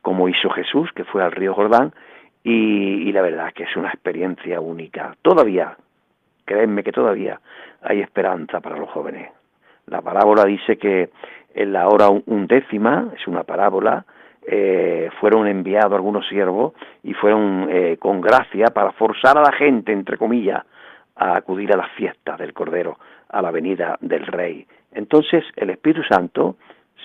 como 0.02 0.30
hizo 0.30 0.50
Jesús, 0.50 0.90
que 0.96 1.04
fue 1.04 1.24
al 1.24 1.32
río 1.32 1.54
Jordán, 1.54 1.94
y, 2.44 3.10
y 3.10 3.12
la 3.12 3.22
verdad 3.22 3.48
es 3.48 3.54
que 3.54 3.64
es 3.64 3.76
una 3.76 3.90
experiencia 3.90 4.60
única. 4.60 5.16
Todavía, 5.22 5.78
créanme 6.46 6.84
que 6.84 6.92
todavía 6.92 7.40
hay 7.82 8.02
esperanza 8.02 8.60
para 8.60 8.78
los 8.78 8.90
jóvenes. 8.90 9.32
La 9.88 10.02
parábola 10.02 10.46
dice 10.46 10.78
que 10.78 11.10
en 11.54 11.74
la 11.74 11.88
hora 11.88 12.10
undécima, 12.10 13.10
es 13.16 13.28
una 13.28 13.44
parábola, 13.44 14.06
eh, 14.46 15.10
fueron 15.20 15.48
enviados 15.48 15.94
algunos 15.94 16.28
siervos 16.28 16.74
y 17.04 17.14
fueron 17.14 17.68
eh, 17.70 17.98
con 17.98 18.22
gracia 18.22 18.68
para 18.68 18.92
forzar 18.94 19.38
a 19.38 19.42
la 19.42 19.52
gente, 19.52 19.92
entre 19.92 20.18
comillas, 20.18 20.64
a 21.16 21.36
acudir 21.36 21.72
a 21.74 21.78
las 21.78 21.92
fiestas 21.92 22.40
del 22.40 22.54
Cordero, 22.54 22.98
a 23.30 23.42
la 23.42 23.52
venida 23.52 23.98
del 24.02 24.26
Rey. 24.26 24.66
Entonces 24.94 25.44
el 25.56 25.70
Espíritu 25.70 26.04
Santo 26.04 26.56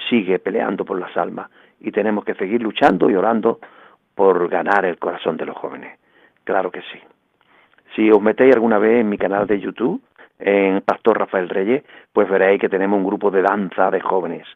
sigue 0.08 0.38
peleando 0.38 0.84
por 0.84 0.98
las 0.98 1.14
almas 1.16 1.50
y 1.80 1.90
tenemos 1.90 2.24
que 2.24 2.34
seguir 2.34 2.62
luchando 2.62 3.10
y 3.10 3.16
orando 3.16 3.58
por 4.16 4.48
ganar 4.48 4.84
el 4.86 4.98
corazón 4.98 5.36
de 5.36 5.46
los 5.46 5.56
jóvenes. 5.56 6.00
Claro 6.42 6.72
que 6.72 6.80
sí. 6.80 6.98
Si 7.94 8.10
os 8.10 8.20
metéis 8.20 8.54
alguna 8.54 8.78
vez 8.78 9.02
en 9.02 9.08
mi 9.08 9.18
canal 9.18 9.46
de 9.46 9.60
YouTube, 9.60 10.02
en 10.38 10.80
Pastor 10.80 11.18
Rafael 11.18 11.48
Reyes, 11.48 11.84
pues 12.12 12.28
veréis 12.28 12.60
que 12.60 12.68
tenemos 12.68 12.98
un 12.98 13.06
grupo 13.06 13.30
de 13.30 13.42
danza 13.42 13.90
de 13.90 14.00
jóvenes, 14.00 14.46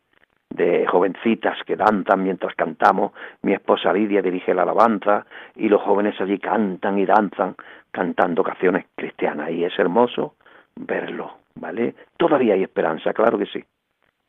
de 0.49 0.87
jovencitas 0.87 1.59
que 1.65 1.77
danzan 1.77 2.23
mientras 2.23 2.55
cantamos. 2.55 3.13
Mi 3.43 3.53
esposa 3.53 3.93
Lidia 3.93 4.23
dirige 4.23 4.55
la 4.55 4.63
alabanza 4.63 5.27
y 5.55 5.69
los 5.69 5.83
jóvenes 5.83 6.19
allí 6.21 6.39
cantan 6.39 6.99
y 6.99 7.07
danzan 7.07 7.55
cantando 7.91 8.43
canciones 8.43 8.87
cristianas 8.95 9.51
y 9.51 9.65
es 9.65 9.79
hermoso 9.79 10.37
verlo, 10.75 11.35
¿vale? 11.55 11.95
Todavía 12.17 12.55
hay 12.55 12.63
esperanza, 12.63 13.13
claro 13.13 13.39
que 13.39 13.47
sí. 13.47 13.63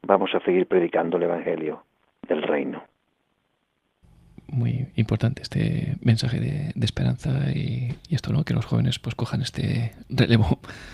Vamos 0.03 0.33
a 0.35 0.39
seguir 0.41 0.67
predicando 0.67 1.17
el 1.17 1.23
Evangelio 1.23 1.83
del 2.27 2.41
Reino. 2.41 2.90
Muy 4.51 4.87
importante 4.95 5.41
este 5.41 5.97
mensaje 6.01 6.39
de, 6.39 6.73
esperanza 6.85 7.51
y, 7.51 7.95
y, 8.09 8.15
esto, 8.15 8.33
¿no? 8.33 8.43
Que 8.43 8.53
los 8.53 8.65
jóvenes 8.65 8.99
pues 8.99 9.15
cojan 9.15 9.41
este 9.41 9.93
relevo 10.09 10.59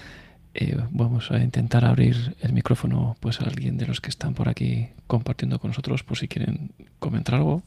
eh, 0.59 0.75
vamos 0.89 1.29
a 1.31 1.37
intentar 1.37 1.85
abrir 1.85 2.35
el 2.41 2.51
micrófono 2.51 3.15
pues 3.19 3.41
a 3.41 3.45
alguien 3.45 3.77
de 3.77 3.85
los 3.85 4.01
que 4.01 4.09
están 4.09 4.33
por 4.33 4.49
aquí 4.49 4.89
compartiendo 5.05 5.59
con 5.59 5.69
nosotros 5.69 6.03
por 6.03 6.17
si 6.17 6.27
quieren 6.27 6.71
comentar 6.99 7.35
algo. 7.35 7.61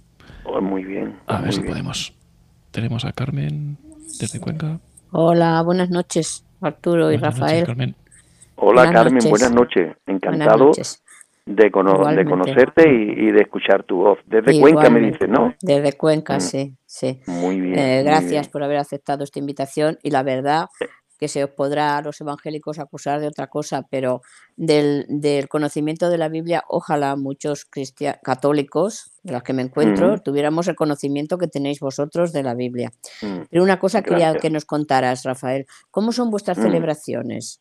Oh, 0.44 0.60
muy 0.60 0.84
bien. 0.84 1.16
A 1.26 1.40
ver 1.40 1.52
si 1.52 1.60
podemos. 1.60 2.12
Tenemos 2.72 3.04
a 3.04 3.12
Carmen 3.12 3.78
desde 4.18 4.40
Cuenca. 4.40 4.80
Hola, 5.12 5.62
buenas 5.62 5.90
noches, 5.90 6.44
Arturo 6.60 7.12
y 7.12 7.16
Rafael. 7.16 7.64
Carmen. 7.64 7.94
Hola, 8.56 8.92
Carmen, 8.92 9.22
buenas 9.28 9.52
noches. 9.52 9.96
Encantado 10.06 10.72
De, 11.54 11.70
conocerte 11.70 12.88
y, 12.88 13.30
de 13.32 13.40
escuchar 13.42 13.82
tu 13.84 13.98
voz. 13.98 14.18
Desde 14.26 14.60
Cuenca 14.60 14.88
me 14.90 15.00
dices, 15.00 15.28
¿no? 15.28 15.54
Desde 15.60 15.92
Cuenca, 15.94 16.36
mm. 16.36 16.40
sí, 16.40 16.76
sí. 16.86 17.20
Muy 17.26 17.60
bien. 17.60 17.78
Eh, 17.78 18.02
gracias 18.02 18.48
por 18.48 18.62
haber 18.62 18.78
aceptado 18.78 19.24
esta 19.24 19.38
invitación 19.38 19.98
y 20.02 20.10
la 20.10 20.22
verdad 20.22 20.66
que 21.20 21.28
se 21.28 21.44
os 21.44 21.50
podrá 21.50 21.98
a 21.98 22.02
los 22.02 22.18
evangélicos 22.22 22.78
acusar 22.78 23.20
de 23.20 23.28
otra 23.28 23.48
cosa, 23.48 23.86
pero 23.90 24.22
del, 24.56 25.06
conocimiento 25.50 26.08
de 26.08 26.16
la 26.16 26.30
Biblia, 26.30 26.64
ojalá 26.66 27.14
muchos 27.14 27.68
católicos, 28.22 29.12
de 29.22 29.34
los 29.34 29.42
que 29.42 29.52
me 29.52 29.60
encuentro, 29.60 30.16
mm. 30.16 30.20
tuviéramos 30.20 30.66
el 30.68 30.76
conocimiento 30.76 31.36
que 31.36 31.46
tenéis 31.46 31.78
vosotros 31.78 32.32
de 32.32 32.42
la 32.42 32.54
Biblia. 32.54 32.90
Mm. 33.20 33.42
Pero 33.50 33.62
una 33.62 33.78
cosa 33.78 34.00
quería 34.02 34.34
que 34.36 34.48
nos 34.48 34.64
contaras, 34.64 35.24
Rafael, 35.24 35.66
¿cómo 35.90 36.12
son 36.12 36.30
vuestras 36.30 36.56
mm. 36.56 36.62
celebraciones? 36.62 37.60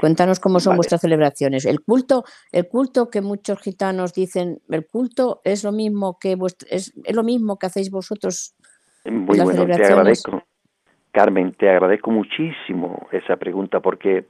Cuéntanos 0.00 0.40
cómo 0.40 0.60
son 0.60 0.76
vuestras 0.76 1.00
celebraciones. 1.00 1.64
El 1.64 1.80
culto, 1.80 2.24
el 2.50 2.68
culto 2.68 3.08
que 3.08 3.22
muchos 3.22 3.58
gitanos 3.60 4.12
dicen, 4.12 4.58
el 4.68 4.86
culto 4.86 5.40
es 5.44 5.64
lo 5.64 5.72
mismo 5.72 6.18
que 6.20 6.36
es, 6.68 6.92
lo 7.12 7.22
mismo 7.22 7.58
que 7.58 7.66
hacéis 7.66 7.90
vosotros. 7.90 8.54
Muy 9.06 9.40
bueno, 9.40 9.66
te 9.66 9.84
agradezco. 9.84 10.42
Carmen, 11.12 11.52
te 11.52 11.68
agradezco 11.68 12.10
muchísimo 12.10 13.06
esa 13.12 13.36
pregunta 13.36 13.80
porque 13.80 14.26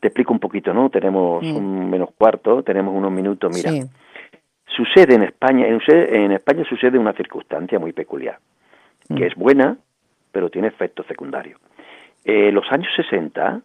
te 0.00 0.08
explico 0.08 0.32
un 0.32 0.40
poquito, 0.40 0.74
¿no? 0.74 0.90
Tenemos 0.90 1.44
un 1.44 1.88
menos 1.88 2.10
cuarto, 2.16 2.62
tenemos 2.62 2.94
unos 2.94 3.12
minutos. 3.12 3.52
Mira, 3.54 3.86
sucede 4.66 5.14
en 5.14 5.22
España, 5.22 5.66
en, 5.66 6.32
España 6.32 6.64
sucede 6.68 6.98
una 6.98 7.12
circunstancia 7.12 7.78
muy 7.78 7.92
peculiar, 7.92 8.38
que 9.08 9.24
mm. 9.24 9.28
es 9.28 9.34
buena, 9.36 9.76
pero 10.32 10.50
tiene 10.50 10.68
efectos 10.68 11.06
secundarios. 11.06 11.60
Eh, 12.24 12.50
los 12.52 12.64
años 12.70 12.88
60, 12.96 13.62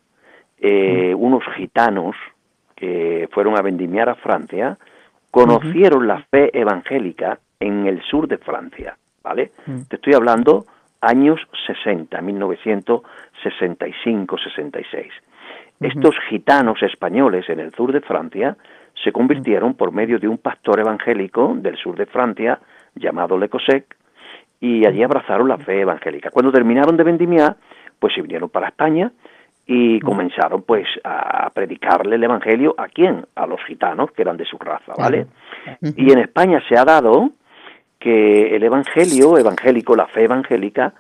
eh, 0.60 1.14
mm. 1.16 1.24
unos 1.24 1.44
gitanos 1.56 2.16
que 2.76 3.30
fueron 3.32 3.58
a 3.58 3.62
vendimiar 3.62 4.10
a 4.10 4.16
Francia 4.16 4.78
conocieron 5.32 6.08
la 6.08 6.24
fe 6.32 6.58
evangélica 6.58 7.40
en 7.60 7.86
el 7.88 8.02
sur 8.04 8.28
de 8.28 8.38
Francia, 8.38 8.98
¿vale? 9.24 9.52
Mm. 9.66 9.82
Te 9.90 9.96
estoy 9.98 10.14
hablando 10.14 10.66
años 11.02 11.42
60, 11.66 12.22
1965-66. 12.22 15.10
Estos 15.80 16.16
gitanos 16.28 16.82
españoles 16.82 17.48
en 17.50 17.60
el 17.60 17.72
sur 17.74 17.92
de 17.92 18.02
Francia 18.02 18.58
se 19.04 19.12
convirtieron 19.12 19.76
por 19.76 19.92
medio 19.92 20.18
de 20.18 20.28
un 20.28 20.40
pastor 20.40 20.80
evangélico 20.80 21.54
del 21.56 21.78
sur 21.78 21.96
de 21.96 22.08
Francia 22.08 22.60
llamado 22.96 23.38
Le 23.38 23.48
Cosec 23.48 23.96
y 24.60 24.88
allí 24.88 25.04
abrazaron 25.04 25.48
la 25.48 25.60
fe 25.60 25.82
evangélica. 25.82 26.32
Cuando 26.32 26.52
terminaron 26.52 26.98
de 26.98 27.04
vendimiar, 27.04 27.58
pues 28.00 28.16
se 28.16 28.24
vinieron 28.24 28.50
para 28.50 28.70
España 28.70 29.12
y 29.68 30.00
comenzaron 30.00 30.62
pues 30.62 30.88
a 31.04 31.50
predicarle 31.50 32.16
el 32.16 32.24
evangelio 32.24 32.74
a 32.78 32.88
quién? 32.88 33.26
A 33.36 33.46
los 33.46 33.60
gitanos 33.66 34.12
que 34.12 34.22
eran 34.22 34.38
de 34.38 34.46
su 34.46 34.58
raza, 34.58 34.94
¿vale? 34.98 35.28
Y 35.82 36.12
en 36.12 36.20
España 36.20 36.64
se 36.70 36.78
ha 36.78 36.86
dado 36.86 37.32
que 38.00 38.56
el 38.56 38.64
Evangelio, 38.64 39.38
evangélico, 39.38 39.96
la 39.96 40.08
fe 40.08 40.24
evangélica, 40.24 40.94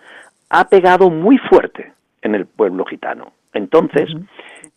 ha 0.49 0.67
pegado 0.67 1.09
muy 1.09 1.37
fuerte 1.37 1.93
en 2.21 2.35
el 2.35 2.45
pueblo 2.45 2.83
gitano. 2.85 3.31
Entonces, 3.53 4.09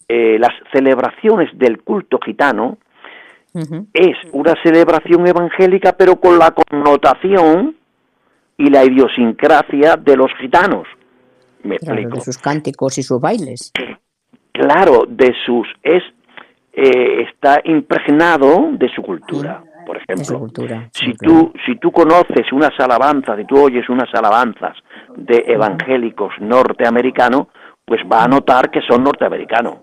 eh, 0.09 0.39
las 0.39 0.53
celebraciones 0.73 1.51
del 1.59 1.83
culto 1.83 2.19
gitano 2.25 2.79
es 3.93 4.17
una 4.33 4.55
celebración 4.63 5.27
evangélica, 5.27 5.93
pero 5.93 6.17
con 6.17 6.39
la 6.39 6.53
connotación 6.53 7.75
y 8.57 8.71
la 8.71 8.85
idiosincrasia 8.85 9.97
de 9.97 10.17
los 10.17 10.31
gitanos. 10.41 10.87
Me 11.63 11.77
explico. 11.77 12.17
De 12.17 12.21
sus 12.21 12.39
cánticos 12.39 12.99
y 12.99 13.03
sus 13.03 13.21
bailes. 13.21 13.73
Claro, 14.53 15.05
de 15.09 15.35
sus 15.47 15.67
es 15.83 16.03
eh, 16.73 17.23
está 17.23 17.61
impregnado 17.65 18.71
de 18.73 18.89
su 18.95 19.03
cultura 19.03 19.65
por 19.91 19.97
ejemplo. 19.97 20.47
si, 20.93 21.15
tú, 21.15 21.53
si 21.67 21.75
tú 21.77 21.91
conoces 21.91 22.53
unas 22.53 22.79
alabanzas, 22.79 23.37
si 23.39 23.45
tú 23.45 23.61
oyes 23.61 23.89
unas 23.89 24.09
alabanzas 24.15 24.77
de 25.17 25.45
evangélicos 25.49 26.33
norteamericanos, 26.41 27.49
pues 27.85 28.01
va 28.11 28.23
a 28.23 28.29
notar 28.29 28.71
que 28.71 28.81
son 28.83 29.03
norteamericanos. 29.03 29.79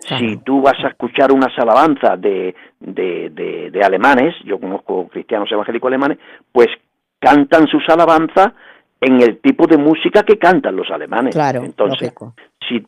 Si 0.00 0.38
tú 0.38 0.60
vas 0.60 0.76
a 0.84 0.88
escuchar 0.88 1.30
unas 1.30 1.56
alabanzas 1.56 2.20
de, 2.20 2.54
de, 2.80 3.70
de, 3.72 3.84
alemanes, 3.84 4.34
yo 4.44 4.58
conozco 4.58 5.08
cristianos 5.08 5.50
evangélicos 5.52 5.86
alemanes, 5.86 6.18
pues 6.52 6.68
cantan 7.20 7.68
sus 7.68 7.88
alabanzas 7.88 8.52
en 9.04 9.20
el 9.20 9.38
tipo 9.38 9.66
de 9.66 9.76
música 9.76 10.22
que 10.22 10.38
cantan 10.38 10.74
los 10.74 10.90
alemanes. 10.90 11.34
Claro, 11.34 11.62
Entonces, 11.62 12.12
si, 12.66 12.82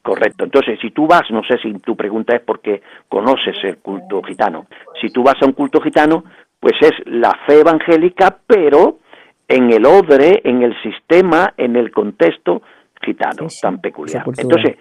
Correcto. 0.00 0.44
Entonces, 0.44 0.78
si 0.80 0.90
tú 0.90 1.06
vas, 1.06 1.30
no 1.30 1.42
sé 1.44 1.58
si 1.58 1.72
tu 1.74 1.94
pregunta 1.94 2.34
es 2.34 2.40
porque 2.40 2.80
conoces 3.06 3.56
el 3.64 3.76
culto 3.78 4.22
gitano. 4.22 4.66
Si 5.00 5.10
tú 5.10 5.22
vas 5.22 5.34
a 5.42 5.44
un 5.44 5.52
culto 5.52 5.80
gitano, 5.82 6.24
pues 6.58 6.72
es 6.80 6.92
la 7.04 7.36
fe 7.46 7.60
evangélica, 7.60 8.38
pero 8.46 9.00
en 9.46 9.70
el 9.70 9.84
odre, 9.84 10.40
en 10.44 10.62
el 10.62 10.74
sistema, 10.82 11.52
en 11.56 11.76
el 11.76 11.90
contexto 11.90 12.62
gitano 13.02 13.46
tan 13.60 13.78
peculiar. 13.80 14.24
Entonces, 14.38 14.76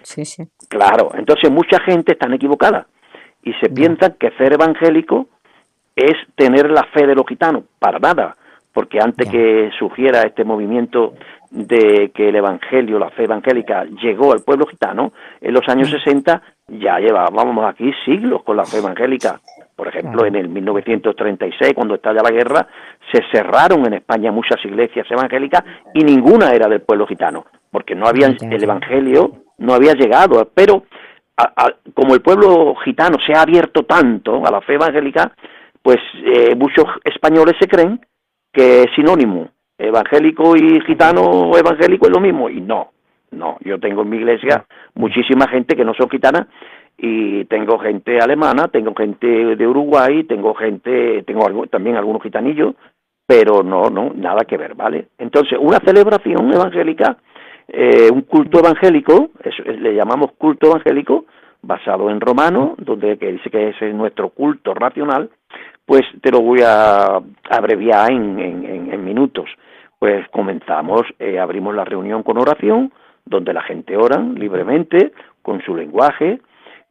claro, 0.70 1.12
entonces 1.16 1.52
mucha 1.52 1.82
gente 1.82 2.14
está 2.14 2.34
equivocada 2.34 2.88
y 3.44 3.54
se 3.56 3.70
piensa 3.70 4.16
que 4.18 4.32
ser 4.32 4.54
evangélico 4.54 5.28
es 5.96 6.16
tener 6.36 6.72
la 6.72 6.84
fe 6.94 7.06
de 7.06 7.16
los 7.16 7.28
gitanos. 7.28 7.64
Para 7.78 8.00
nada 8.00 8.38
porque 8.78 8.99
antes 9.01 9.28
que 9.28 9.71
surgiera 9.80 10.21
este 10.21 10.43
movimiento 10.43 11.15
de 11.49 12.11
que 12.13 12.30
el 12.30 12.36
Evangelio, 12.36 12.99
la 12.99 13.09
fe 13.09 13.23
evangélica, 13.23 13.86
llegó 13.86 14.34
al 14.34 14.43
pueblo 14.43 14.67
gitano, 14.67 15.13
en 15.41 15.51
los 15.55 15.67
años 15.67 15.89
60 15.89 16.39
ya 16.67 16.99
llevábamos 16.99 17.65
aquí 17.65 17.91
siglos 18.05 18.43
con 18.43 18.55
la 18.55 18.65
fe 18.65 18.78
evangélica. 18.78 19.41
Por 19.75 19.88
ejemplo, 19.88 20.28
en 20.28 20.36
el 20.36 20.49
1936, 20.49 21.73
cuando 21.73 21.95
estalla 21.95 22.21
la 22.21 22.30
guerra, 22.30 22.67
se 23.11 23.23
cerraron 23.32 23.84
en 23.88 23.93
España 23.95 24.32
muchas 24.32 24.63
iglesias 24.63 25.07
evangélicas 25.09 25.63
y 25.95 26.03
ninguna 26.03 26.51
era 26.51 26.67
del 26.67 26.82
pueblo 26.82 27.07
gitano, 27.07 27.47
porque 27.71 27.95
no 27.95 28.05
había 28.05 28.28
el 28.28 28.63
evangelio 28.63 29.41
no 29.57 29.73
había 29.73 29.93
llegado. 29.93 30.51
Pero 30.53 30.84
como 31.95 32.13
el 32.13 32.21
pueblo 32.21 32.75
gitano 32.86 33.17
se 33.25 33.34
ha 33.34 33.41
abierto 33.41 33.86
tanto 33.86 34.45
a 34.45 34.51
la 34.51 34.61
fe 34.61 34.75
evangélica, 34.75 35.32
pues 35.82 35.97
eh, 36.23 36.53
muchos 36.55 36.86
españoles 37.03 37.55
se 37.59 37.67
creen 37.67 37.99
que 38.58 38.82
es 38.82 38.88
sinónimo 38.95 39.49
evangélico 39.78 40.58
y 40.58 40.82
gitano 40.82 41.55
evangélico 41.55 42.08
es 42.08 42.12
lo 42.12 42.20
mismo 42.20 42.49
y 42.49 42.60
no, 42.60 42.89
no, 43.30 43.58
yo 43.64 43.80
tengo 43.80 44.01
en 44.01 44.10
mi 44.10 44.18
iglesia 44.18 44.66
muchísima 44.95 45.47
gente 45.47 45.76
que 45.76 45.86
no 45.86 45.93
son 45.93 46.10
gitanas 46.10 46.47
y 46.97 47.45
tengo 47.45 47.78
gente 47.78 48.20
alemana, 48.20 48.68
tengo 48.70 48.95
gente 48.95 49.28
de 49.28 49.68
Uruguay, 49.68 50.24
tengo 50.24 50.55
gente, 50.55 51.22
tengo 51.22 51.68
también 51.68 51.97
algunos 51.97 52.24
gitanillos, 52.24 52.74
pero 53.28 53.62
no, 53.62 53.91
no, 53.91 54.12
nada 54.16 54.45
que 54.45 54.58
ver, 54.58 54.74
¿vale? 54.74 55.10
Entonces, 55.20 55.60
una 55.62 55.78
celebración 55.78 56.51
evangélica, 56.51 57.18
eh, 57.68 58.10
un 58.12 58.22
culto 58.22 58.58
evangélico, 58.58 59.30
le 59.68 59.93
llamamos 59.93 60.32
culto 60.32 60.66
evangélico, 60.66 61.26
basado 61.62 62.10
en 62.10 62.20
romano, 62.20 62.74
donde 62.80 63.20
que 63.20 63.34
dice 63.34 63.51
que 63.51 63.70
ese 63.70 63.89
es 63.89 63.93
nuestro 63.93 64.30
culto 64.30 64.74
racional, 64.74 65.30
pues 65.88 66.04
te 66.22 66.32
lo 66.32 66.42
voy 66.42 66.60
a 66.64 67.18
abreviar 67.50 68.12
en, 68.12 69.06
minutos. 69.06 69.50
Pues 69.98 70.28
comenzamos, 70.30 71.04
eh, 71.18 71.40
abrimos 71.40 71.74
la 71.74 71.86
reunión 71.86 72.24
con 72.24 72.38
oración, 72.38 72.92
donde 73.26 73.54
la 73.54 73.62
gente 73.62 73.96
ora 73.96 74.20
libremente, 74.20 75.14
con 75.42 75.62
su 75.62 75.74
lenguaje, 75.74 76.42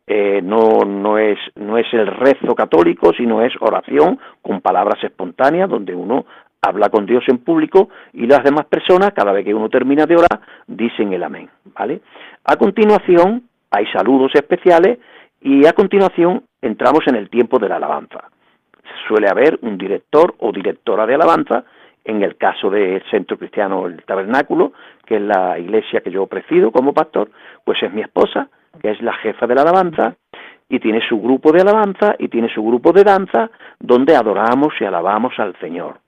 eh, 0.07 0.41
no, 0.43 0.81
no, 0.87 1.19
es, 1.19 1.39
no 1.57 1.77
es 1.77 1.87
el 1.93 2.07
rezo 2.07 2.55
católico, 2.55 3.13
sino 3.13 3.43
es 3.43 3.53
oración 3.61 4.19
con 4.41 4.63
palabras 4.63 5.05
espontáneas, 5.05 5.69
donde 5.69 5.95
uno 5.95 6.25
habla 6.63 6.89
con 6.89 7.05
Dios 7.05 7.23
en 7.29 7.37
público 7.39 7.91
y 8.15 8.27
las 8.27 8.43
demás 8.43 8.65
personas, 8.65 9.13
cada 9.15 9.33
vez 9.33 9.45
que 9.45 9.53
uno 9.53 9.69
termina 9.69 10.07
de 10.07 10.17
orar, 10.17 10.41
dicen 10.67 11.13
el 11.13 11.23
amén, 11.23 11.51
¿vale? 11.79 12.01
A 12.45 12.57
continuación, 12.57 13.43
hay 13.71 13.85
saludos 13.93 14.33
especiales 14.35 14.99
y 15.43 15.67
a 15.67 15.75
continuación 15.75 16.45
entramos 16.63 17.01
en 17.09 17.17
el 17.17 17.29
tiempo 17.29 17.59
de 17.59 17.69
la 17.69 17.77
alabanza 17.77 18.31
suele 19.07 19.29
haber 19.29 19.59
un 19.63 19.79
director 19.79 20.35
o 20.39 20.53
directora 20.53 21.07
de 21.07 21.15
alabanza, 21.15 21.65
en 22.05 22.23
el 22.23 22.37
caso 22.37 22.71
del 22.71 23.03
Centro 23.11 23.37
Cristiano 23.37 23.87
El 23.87 24.03
Tabernáculo, 24.05 24.73
que 25.05 25.17
es 25.17 25.23
la 25.23 25.59
iglesia 25.59 26.01
que 26.01 26.11
yo 26.11 26.27
presido 26.27 26.71
como 26.71 26.95
pastor, 26.95 27.31
pues 27.65 27.83
es 27.83 27.93
mi 27.93 28.01
esposa, 28.01 28.49
que 28.81 28.91
es 28.91 29.03
la 29.03 29.15
jefa 29.15 29.47
de 29.47 29.55
la 29.55 29.63
alabanza, 29.63 30.15
y 30.69 30.79
tiene 30.81 31.01
su 31.09 31.21
grupo 31.21 31.53
de 31.53 31.63
alabanza 31.63 32.15
y 32.19 32.29
tiene 32.29 32.49
su 32.49 32.63
grupo 32.63 32.93
de 32.93 33.05
danza, 33.05 33.51
donde 33.79 34.17
adoramos 34.17 34.75
y 34.81 34.85
alabamos 34.85 35.39
al 35.39 35.57
Señor, 35.61 35.99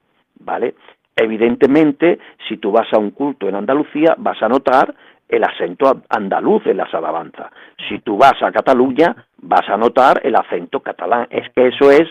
¿vale? 0.40 0.74
Evidentemente, 1.14 2.18
si 2.48 2.58
tú 2.58 2.70
vas 2.70 2.92
a 2.92 2.98
un 2.98 3.10
culto 3.10 3.48
en 3.48 3.56
Andalucía, 3.56 4.14
vas 4.18 4.40
a 4.42 4.48
notar 4.48 4.94
el 5.28 5.44
acento 5.44 6.02
andaluz 6.08 6.66
en 6.66 6.78
las 6.78 6.92
alabanzas. 6.94 7.50
Si 7.88 7.98
tú 7.98 8.16
vas 8.16 8.40
a 8.42 8.52
Cataluña, 8.52 9.14
vas 9.42 9.68
a 9.68 9.76
notar 9.76 10.20
el 10.24 10.34
acento 10.36 10.80
catalán. 10.80 11.26
Es 11.30 11.50
que 11.50 11.68
eso 11.68 11.90
es 11.90 12.08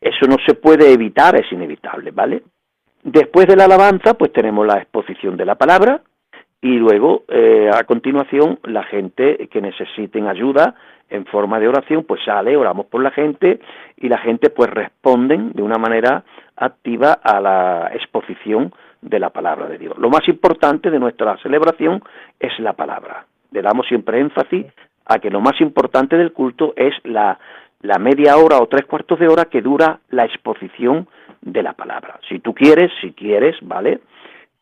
eso 0.00 0.26
no 0.26 0.36
se 0.46 0.54
puede 0.54 0.92
evitar, 0.92 1.36
es 1.36 1.50
inevitable, 1.52 2.10
¿vale? 2.10 2.42
Después 3.02 3.46
de 3.46 3.56
la 3.56 3.64
alabanza, 3.64 4.14
pues 4.14 4.32
tenemos 4.32 4.66
la 4.66 4.78
exposición 4.78 5.36
de 5.36 5.44
la 5.44 5.56
palabra 5.56 6.02
y 6.60 6.76
luego, 6.76 7.24
eh, 7.28 7.70
a 7.72 7.84
continuación, 7.84 8.58
la 8.64 8.82
gente 8.82 9.48
que 9.48 9.60
necesiten 9.60 10.26
ayuda 10.26 10.74
en 11.08 11.24
forma 11.26 11.58
de 11.58 11.68
oración, 11.68 12.04
pues 12.04 12.20
sale, 12.24 12.56
oramos 12.56 12.86
por 12.86 13.02
la 13.02 13.10
gente 13.10 13.60
y 13.96 14.08
la 14.08 14.18
gente 14.18 14.50
pues 14.50 14.68
responden 14.70 15.52
de 15.52 15.62
una 15.62 15.78
manera 15.78 16.24
activa 16.56 17.12
a 17.22 17.40
la 17.40 17.90
exposición 17.94 18.74
de 19.00 19.20
la 19.20 19.30
palabra 19.30 19.68
de 19.68 19.78
Dios. 19.78 19.96
Lo 19.98 20.10
más 20.10 20.28
importante 20.28 20.90
de 20.90 20.98
nuestra 20.98 21.36
celebración 21.38 22.02
es 22.40 22.58
la 22.58 22.72
palabra. 22.72 23.26
Le 23.52 23.62
damos 23.62 23.86
siempre 23.86 24.20
énfasis 24.20 24.66
a 25.06 25.18
que 25.18 25.30
lo 25.30 25.40
más 25.40 25.58
importante 25.60 26.16
del 26.16 26.32
culto 26.32 26.74
es 26.76 26.94
la 27.04 27.38
la 27.80 27.98
media 27.98 28.36
hora 28.36 28.58
o 28.58 28.66
tres 28.66 28.86
cuartos 28.86 29.18
de 29.18 29.28
hora 29.28 29.44
que 29.46 29.62
dura 29.62 30.00
la 30.10 30.24
exposición 30.24 31.06
de 31.40 31.62
la 31.62 31.74
palabra. 31.74 32.18
Si 32.28 32.40
tú 32.40 32.54
quieres, 32.54 32.90
si 33.00 33.12
quieres, 33.12 33.56
¿vale? 33.62 34.00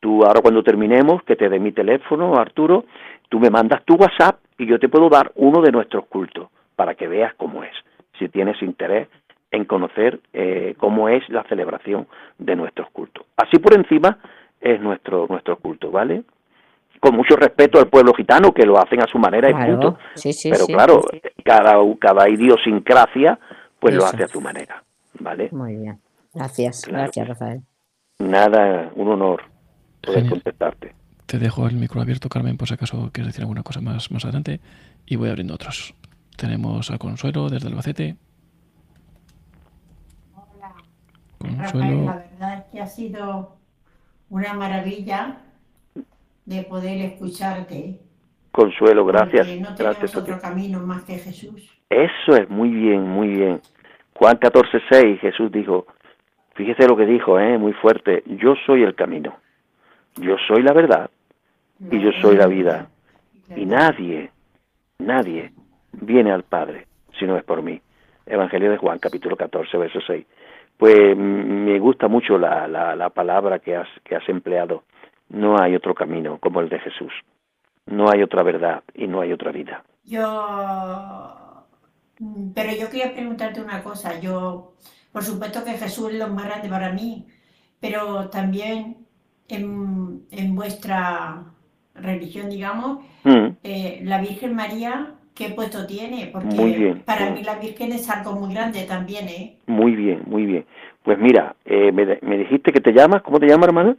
Tú 0.00 0.24
ahora 0.24 0.40
cuando 0.40 0.62
terminemos, 0.62 1.22
que 1.22 1.36
te 1.36 1.48
dé 1.48 1.58
mi 1.58 1.72
teléfono, 1.72 2.36
Arturo, 2.36 2.84
tú 3.28 3.40
me 3.40 3.50
mandas 3.50 3.84
tu 3.84 3.94
WhatsApp 3.94 4.38
y 4.58 4.66
yo 4.66 4.78
te 4.78 4.88
puedo 4.88 5.08
dar 5.08 5.32
uno 5.36 5.62
de 5.62 5.72
nuestros 5.72 6.06
cultos 6.06 6.48
para 6.76 6.94
que 6.94 7.08
veas 7.08 7.34
cómo 7.34 7.64
es, 7.64 7.72
si 8.18 8.28
tienes 8.28 8.60
interés 8.62 9.08
en 9.50 9.64
conocer 9.64 10.20
eh, 10.32 10.74
cómo 10.78 11.08
es 11.08 11.26
la 11.30 11.42
celebración 11.44 12.06
de 12.38 12.56
nuestros 12.56 12.90
cultos. 12.90 13.24
Así 13.36 13.58
por 13.58 13.74
encima 13.74 14.18
es 14.60 14.80
nuestro, 14.80 15.26
nuestro 15.28 15.56
culto, 15.56 15.90
¿vale? 15.90 16.24
Con 17.00 17.16
mucho 17.16 17.36
respeto 17.36 17.78
al 17.78 17.88
pueblo 17.88 18.12
gitano, 18.14 18.52
que 18.52 18.64
lo 18.64 18.78
hacen 18.78 19.02
a 19.02 19.06
su 19.06 19.18
manera 19.18 19.50
y 19.50 19.54
punto. 19.54 19.98
Pero 20.42 20.66
claro, 20.66 21.02
cada, 21.44 21.74
cada 22.00 22.28
idiosincrasia, 22.28 23.38
pues 23.78 23.94
lo 23.94 24.04
hace 24.04 24.24
a 24.24 24.28
su 24.28 24.40
manera. 24.40 24.82
¿Vale? 25.18 25.48
Muy 25.52 25.76
bien. 25.76 26.00
Gracias, 26.34 26.86
gracias, 26.86 27.28
Rafael. 27.28 27.62
Nada, 28.18 28.90
un 28.94 29.08
honor 29.08 29.42
poder 30.02 30.28
contestarte. 30.28 30.94
Te 31.26 31.38
dejo 31.38 31.66
el 31.66 31.76
micro 31.76 32.00
abierto, 32.00 32.28
Carmen, 32.28 32.56
por 32.56 32.68
si 32.68 32.74
acaso 32.74 33.10
quieres 33.12 33.32
decir 33.32 33.42
alguna 33.42 33.62
cosa 33.62 33.80
más, 33.80 34.10
más 34.10 34.24
adelante, 34.24 34.60
y 35.06 35.16
voy 35.16 35.28
abriendo 35.28 35.54
otros. 35.54 35.94
Tenemos 36.36 36.90
a 36.90 36.98
Consuelo 36.98 37.48
desde 37.48 37.68
Albacete. 37.68 38.16
Hola. 40.34 40.74
Consuelo. 41.38 42.04
la 42.04 42.16
verdad 42.16 42.58
es 42.58 42.64
que 42.70 42.80
ha 42.80 42.86
sido 42.86 43.56
una 44.28 44.54
maravilla 44.54 45.38
de 46.46 46.62
poder 46.62 47.00
escucharte. 47.02 47.98
Consuelo, 48.52 49.04
gracias. 49.04 49.46
no 49.60 49.74
tenemos 49.74 50.16
otro 50.16 50.40
camino 50.40 50.80
más 50.80 51.04
que 51.04 51.18
Jesús. 51.18 51.70
Eso 51.90 52.36
es 52.36 52.48
muy 52.48 52.70
bien, 52.70 53.06
muy 53.06 53.28
bien. 53.28 53.60
Juan 54.14 54.38
14, 54.38 54.80
6, 54.90 55.20
Jesús 55.20 55.52
dijo, 55.52 55.86
fíjese 56.54 56.88
lo 56.88 56.96
que 56.96 57.04
dijo, 57.04 57.38
¿eh? 57.38 57.58
muy 57.58 57.74
fuerte, 57.74 58.22
yo 58.26 58.54
soy 58.64 58.82
el 58.82 58.94
camino, 58.94 59.36
yo 60.16 60.36
soy 60.48 60.62
la 60.62 60.72
verdad 60.72 61.10
y 61.90 62.00
yo 62.00 62.10
soy 62.22 62.36
la 62.36 62.46
vida. 62.46 62.88
Y 63.54 63.66
nadie, 63.66 64.30
nadie 64.98 65.52
viene 65.92 66.32
al 66.32 66.44
Padre 66.44 66.86
si 67.18 67.26
no 67.26 67.36
es 67.36 67.44
por 67.44 67.62
mí. 67.62 67.80
Evangelio 68.24 68.70
de 68.70 68.78
Juan, 68.78 68.98
capítulo 68.98 69.36
14, 69.36 69.76
verso 69.76 70.00
6. 70.04 70.26
Pues 70.78 71.16
me 71.16 71.78
gusta 71.78 72.08
mucho 72.08 72.38
la, 72.38 72.66
la, 72.66 72.96
la 72.96 73.10
palabra 73.10 73.58
que 73.58 73.76
has, 73.76 73.88
que 74.02 74.16
has 74.16 74.28
empleado 74.28 74.82
no 75.28 75.60
hay 75.60 75.74
otro 75.74 75.94
camino 75.94 76.38
como 76.38 76.60
el 76.60 76.68
de 76.68 76.78
Jesús. 76.78 77.12
No 77.86 78.10
hay 78.10 78.22
otra 78.22 78.42
verdad 78.42 78.82
y 78.94 79.06
no 79.06 79.20
hay 79.20 79.32
otra 79.32 79.52
vida. 79.52 79.84
Yo, 80.04 81.64
pero 82.54 82.70
yo 82.72 82.90
quería 82.90 83.12
preguntarte 83.12 83.60
una 83.60 83.82
cosa. 83.82 84.20
Yo, 84.20 84.72
por 85.12 85.22
supuesto 85.22 85.64
que 85.64 85.72
Jesús 85.72 86.12
es 86.12 86.18
lo 86.18 86.28
más 86.28 86.46
grande 86.46 86.68
para 86.68 86.92
mí, 86.92 87.26
pero 87.80 88.28
también 88.28 88.96
en, 89.48 90.22
en 90.30 90.54
vuestra 90.54 91.44
religión, 91.94 92.50
digamos, 92.50 93.00
mm. 93.24 93.46
eh, 93.62 94.00
la 94.04 94.20
Virgen 94.20 94.54
María, 94.54 95.14
¿qué 95.34 95.50
puesto 95.50 95.86
tiene? 95.86 96.30
Porque 96.32 97.02
para 97.04 97.30
mí 97.30 97.42
la 97.42 97.58
Virgen 97.58 97.92
es 97.92 98.08
algo 98.10 98.32
muy 98.32 98.52
grande 98.52 98.84
también, 98.84 99.28
¿eh? 99.28 99.56
Muy 99.66 99.94
bien, 99.94 100.22
muy 100.26 100.44
bien. 100.44 100.66
Pues 101.02 101.18
mira, 101.18 101.54
eh, 101.64 101.92
me, 101.92 102.18
me 102.22 102.38
dijiste 102.38 102.72
que 102.72 102.80
te 102.80 102.92
llamas, 102.92 103.22
¿cómo 103.22 103.38
te 103.38 103.46
llamas, 103.46 103.68
hermana? 103.68 103.96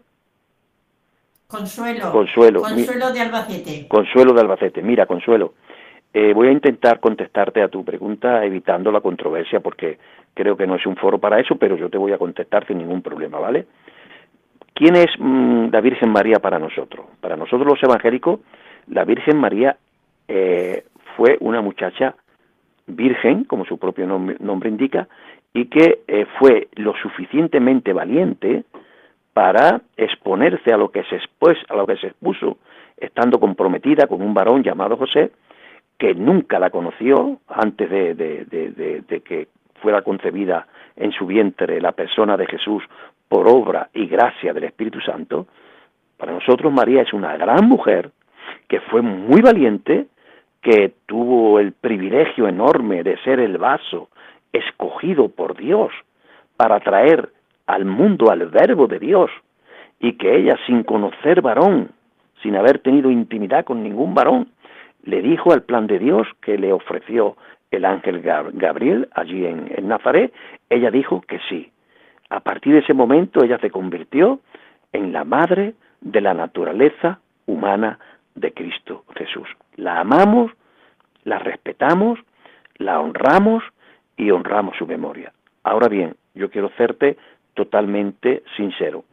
Consuelo. 1.48 2.12
Consuelo. 2.12 2.62
Consuelo 2.62 3.12
de 3.12 3.22
Albacete. 3.22 3.88
Consuelo 3.88 4.34
de 4.34 4.42
Albacete. 4.42 4.82
Mira, 4.82 5.06
Consuelo, 5.06 5.54
eh, 6.14 6.34
voy 6.34 6.50
a 6.50 6.52
intentar 6.52 7.00
contestarte 7.00 7.62
a 7.62 7.70
tu 7.70 7.86
pregunta 7.86 8.44
evitando 8.44 8.92
la 8.92 9.00
controversia 9.00 9.62
porque 9.62 9.98
creo 10.34 10.58
que 10.58 10.68
no 10.68 10.76
es 10.76 10.86
un 10.86 10.98
foro 10.98 11.20
para 11.20 11.40
eso, 11.40 11.56
pero 11.56 11.78
yo 11.78 11.90
te 11.90 11.98
voy 11.98 12.12
a 12.12 12.18
contestar 12.18 12.68
sin 12.68 12.80
ningún 12.80 13.02
problema, 13.02 13.40
¿vale? 13.40 13.66
¿Quién 14.74 14.96
es 14.96 15.08
mm, 15.18 15.70
la 15.72 15.82
Virgen 15.82 16.12
María 16.12 16.40
para 16.40 16.60
nosotros? 16.60 17.06
Para 17.22 17.36
nosotros 17.38 17.66
los 17.66 17.82
evangélicos, 17.82 18.42
la 18.88 19.06
Virgen 19.06 19.40
María 19.40 19.78
eh, 20.28 20.84
fue 21.16 21.38
una 21.40 21.62
muchacha 21.62 22.16
virgen, 22.88 23.46
como 23.46 23.66
su 23.66 23.78
propio 23.78 24.06
nombre, 24.06 24.70
indica, 24.70 25.08
y 25.54 25.66
que 25.66 26.02
eh, 26.08 26.26
fue 26.40 26.68
lo 26.76 26.94
suficientemente 27.02 27.94
valiente 27.94 28.64
para 29.38 29.82
exponerse 29.96 30.74
a 30.74 30.78
lo 30.78 30.90
que 30.90 31.04
se 31.04 31.20
a 31.70 31.76
lo 31.76 31.86
que 31.86 31.96
se 31.98 32.08
expuso, 32.08 32.58
estando 32.98 33.40
comprometida 33.40 34.08
con 34.08 34.24
un 34.24 34.34
varón 34.34 34.64
llamado 34.64 34.98
José, 34.98 35.30
que 35.96 36.16
nunca 36.16 36.58
la 36.58 36.72
conoció 36.72 37.38
antes 37.48 37.88
de, 37.88 38.16
de, 38.16 39.22
que 39.24 39.48
fuera 39.80 40.02
concebida 40.02 40.66
en 40.96 41.12
su 41.12 41.28
vientre 41.28 41.80
la 41.80 41.92
persona 41.92 42.36
de 42.36 42.48
Jesús 42.48 42.84
por 43.30 43.48
obra 43.48 43.90
y 43.94 44.08
gracia 44.08 44.54
del 44.54 44.64
Espíritu 44.64 45.02
Santo, 45.02 45.46
para 46.18 46.32
nosotros 46.32 46.74
María 46.74 47.04
es 47.04 47.14
una 47.14 47.38
gran 47.38 47.64
mujer 47.70 48.10
que 48.68 48.80
fue 48.80 49.04
muy 49.04 49.42
valiente, 49.42 50.08
que 50.64 50.94
tuvo 51.06 51.60
el 51.60 51.74
privilegio 51.74 52.48
enorme 52.48 53.04
de 53.04 53.20
ser 53.20 53.40
el 53.40 53.60
vaso 53.60 54.10
escogido 54.52 55.30
por 55.30 55.56
Dios 55.56 55.92
para 56.56 56.80
traer 56.80 57.37
al 57.68 57.86
mundo 57.86 58.32
al 58.32 58.48
verbo 58.48 58.88
de 58.88 59.00
Dios 59.00 59.30
y 60.00 60.14
que 60.14 60.36
ella 60.38 60.58
sin 60.66 60.84
conocer 60.84 61.42
varón, 61.42 61.92
sin 62.42 62.56
haber 62.56 62.80
tenido 62.80 63.12
intimidad 63.12 63.66
con 63.66 63.84
ningún 63.84 64.14
varón, 64.14 64.50
le 65.04 65.22
dijo 65.22 65.52
al 65.52 65.64
plan 65.64 65.88
de 65.88 66.00
Dios 66.00 66.28
que 66.42 66.58
le 66.58 66.74
ofreció 66.74 67.38
el 67.72 67.86
ángel 67.86 68.22
Gabriel 68.22 69.10
allí 69.14 69.46
en, 69.46 69.72
en 69.76 69.88
Nazaret, 69.88 70.34
ella 70.70 70.90
dijo 70.90 71.22
que 71.22 71.40
sí. 71.50 71.72
A 72.30 72.40
partir 72.40 72.74
de 72.74 72.80
ese 72.80 72.94
momento 72.94 73.44
ella 73.44 73.58
se 73.60 73.70
convirtió 73.70 74.40
en 74.94 75.12
la 75.12 75.24
madre 75.24 75.74
de 76.02 76.22
la 76.22 76.34
naturaleza 76.34 77.20
humana 77.46 78.00
de 78.36 78.54
Cristo 78.54 79.04
Jesús. 79.16 79.48
La 79.76 80.00
amamos, 80.00 80.52
la 81.24 81.40
respetamos, 81.40 82.20
la 82.78 83.00
honramos 83.00 83.64
y 84.16 84.32
honramos 84.32 84.78
su 84.78 84.86
memoria. 84.86 85.34
Ahora 85.64 85.88
bien, 85.88 86.16
yo 86.36 86.50
quiero 86.50 86.68
hacerte 86.68 87.18
totalmente 87.58 88.44
sincero. 88.56 89.04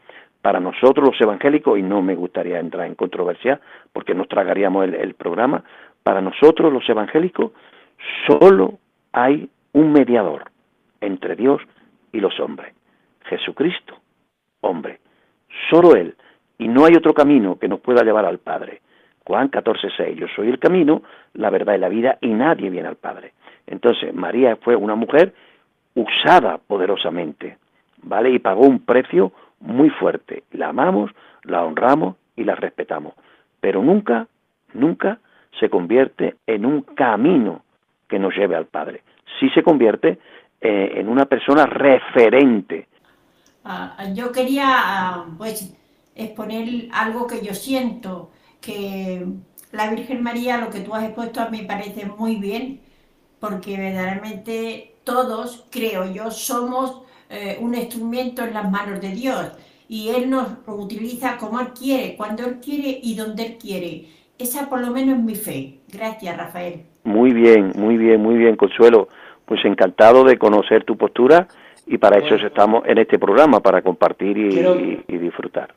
Para 0.42 0.60
nosotros 0.60 1.08
los 1.08 1.20
evangélicos, 1.20 1.78
y 1.78 1.82
no 1.82 2.02
me 2.02 2.14
gustaría 2.14 2.60
entrar 2.60 2.86
en 2.86 2.94
controversia 2.94 3.58
porque 3.92 4.14
nos 4.14 4.28
tragaríamos 4.28 4.84
el, 4.84 5.14
programa, 5.14 5.64
para 6.02 6.20
nosotros 6.20 6.70
los 6.70 6.86
evangélicos 6.86 7.52
solo 8.26 8.78
hay 9.12 9.48
un 9.72 9.92
mediador 9.92 10.50
entre 11.00 11.34
Dios 11.34 11.62
y 12.12 12.20
los 12.20 12.38
hombres, 12.38 12.74
Jesucristo, 13.24 13.96
hombre, 14.60 15.00
solo 15.70 15.96
Él, 15.96 16.14
y 16.58 16.68
no 16.68 16.84
hay 16.84 16.94
otro 16.94 17.14
camino 17.14 17.58
que 17.58 17.68
nos 17.68 17.80
pueda 17.80 18.04
llevar 18.04 18.26
al 18.26 18.38
Padre. 18.38 18.82
Juan 19.24 19.48
14, 19.48 19.88
6, 19.96 20.18
yo 20.18 20.26
soy 20.36 20.50
el 20.50 20.58
camino, 20.58 21.02
la 21.32 21.48
verdad 21.48 21.76
y 21.76 21.78
la 21.78 21.88
vida, 21.88 22.18
y 22.20 22.28
nadie 22.28 22.68
viene 22.68 22.88
al 22.88 22.96
Padre. 22.96 23.32
Entonces, 23.66 24.12
María 24.14 24.56
fue 24.56 24.76
una 24.76 24.94
mujer 24.94 25.32
usada 25.94 26.58
poderosamente, 26.58 27.56
¿vale? 28.04 28.30
Y 28.30 28.38
pagó 28.38 28.66
un 28.66 28.80
precio 28.80 29.32
muy 29.60 29.90
fuerte. 29.90 30.44
La 30.52 30.68
amamos, 30.68 31.10
la 31.42 31.64
honramos 31.64 32.16
y 32.36 32.44
la 32.44 32.54
respetamos. 32.54 33.14
Pero 33.60 33.82
nunca, 33.82 34.28
nunca 34.72 35.18
se 35.58 35.68
convierte 35.68 36.36
en 36.46 36.66
un 36.66 36.82
camino 36.82 37.62
que 38.08 38.18
nos 38.18 38.34
lleve 38.34 38.56
al 38.56 38.66
Padre. 38.66 39.02
Sí 39.40 39.48
se 39.50 39.62
convierte 39.62 40.18
eh, 40.60 40.92
en 40.96 41.08
una 41.08 41.26
persona 41.26 41.66
referente. 41.66 42.88
Ah, 43.64 43.96
yo 44.14 44.30
quería, 44.30 44.66
ah, 44.68 45.26
pues, 45.38 45.74
exponer 46.14 46.88
algo 46.92 47.26
que 47.26 47.44
yo 47.44 47.54
siento, 47.54 48.30
que 48.60 49.26
la 49.72 49.90
Virgen 49.90 50.22
María, 50.22 50.58
lo 50.58 50.70
que 50.70 50.80
tú 50.80 50.94
has 50.94 51.04
expuesto, 51.04 51.40
a 51.40 51.48
mí 51.48 51.62
parece 51.62 52.06
muy 52.06 52.36
bien, 52.36 52.80
porque 53.40 53.76
verdaderamente 53.76 54.94
todos, 55.04 55.66
creo 55.70 56.10
yo, 56.12 56.30
somos 56.30 57.03
eh, 57.34 57.58
un 57.60 57.74
instrumento 57.74 58.44
en 58.44 58.54
las 58.54 58.70
manos 58.70 59.00
de 59.00 59.10
Dios 59.10 59.50
y 59.88 60.08
Él 60.10 60.30
nos 60.30 60.46
utiliza 60.66 61.36
como 61.36 61.58
Él 61.60 61.68
quiere, 61.78 62.16
cuando 62.16 62.44
Él 62.44 62.60
quiere 62.60 63.00
y 63.02 63.16
donde 63.16 63.44
Él 63.44 63.58
quiere. 63.58 64.06
Esa 64.38 64.68
por 64.68 64.80
lo 64.80 64.90
menos 64.90 65.18
es 65.18 65.24
mi 65.24 65.34
fe. 65.34 65.78
Gracias, 65.92 66.36
Rafael. 66.36 66.84
Muy 67.02 67.32
bien, 67.32 67.72
muy 67.76 67.96
bien, 67.96 68.22
muy 68.22 68.36
bien, 68.36 68.56
Consuelo. 68.56 69.08
Pues 69.44 69.64
encantado 69.64 70.24
de 70.24 70.38
conocer 70.38 70.84
tu 70.84 70.96
postura 70.96 71.48
y 71.86 71.98
para 71.98 72.18
eso 72.18 72.34
estamos 72.36 72.84
en 72.86 72.98
este 72.98 73.18
programa, 73.18 73.60
para 73.60 73.82
compartir 73.82 74.38
y, 74.38 75.18
disfrutar. 75.18 75.74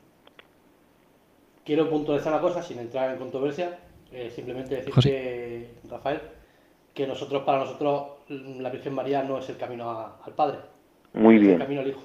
Quiero 1.66 1.89
puntualizar 1.89 2.34
una 2.34 2.41
cosa 2.41 2.62
sin 2.64 2.80
entrar 2.80 3.12
en 3.12 3.18
controversia, 3.18 3.80
eh, 4.12 4.32
simplemente 4.34 4.76
decirte, 4.76 5.72
Rafael, 5.89 6.22
que 6.93 7.05
nosotros, 7.05 7.43
para 7.43 7.60
nosotros, 7.60 8.03
la 8.30 8.70
Virgen 8.70 8.93
María 8.93 9.24
no 9.24 9.39
es 9.39 9.49
el 9.49 9.58
camino 9.58 9.89
al 10.24 10.34
Padre. 10.34 10.60
Muy 11.18 11.38
bien. 11.38 11.53
el 11.53 11.59
camino 11.59 11.82
al 11.82 11.88
Hijo. 11.88 12.01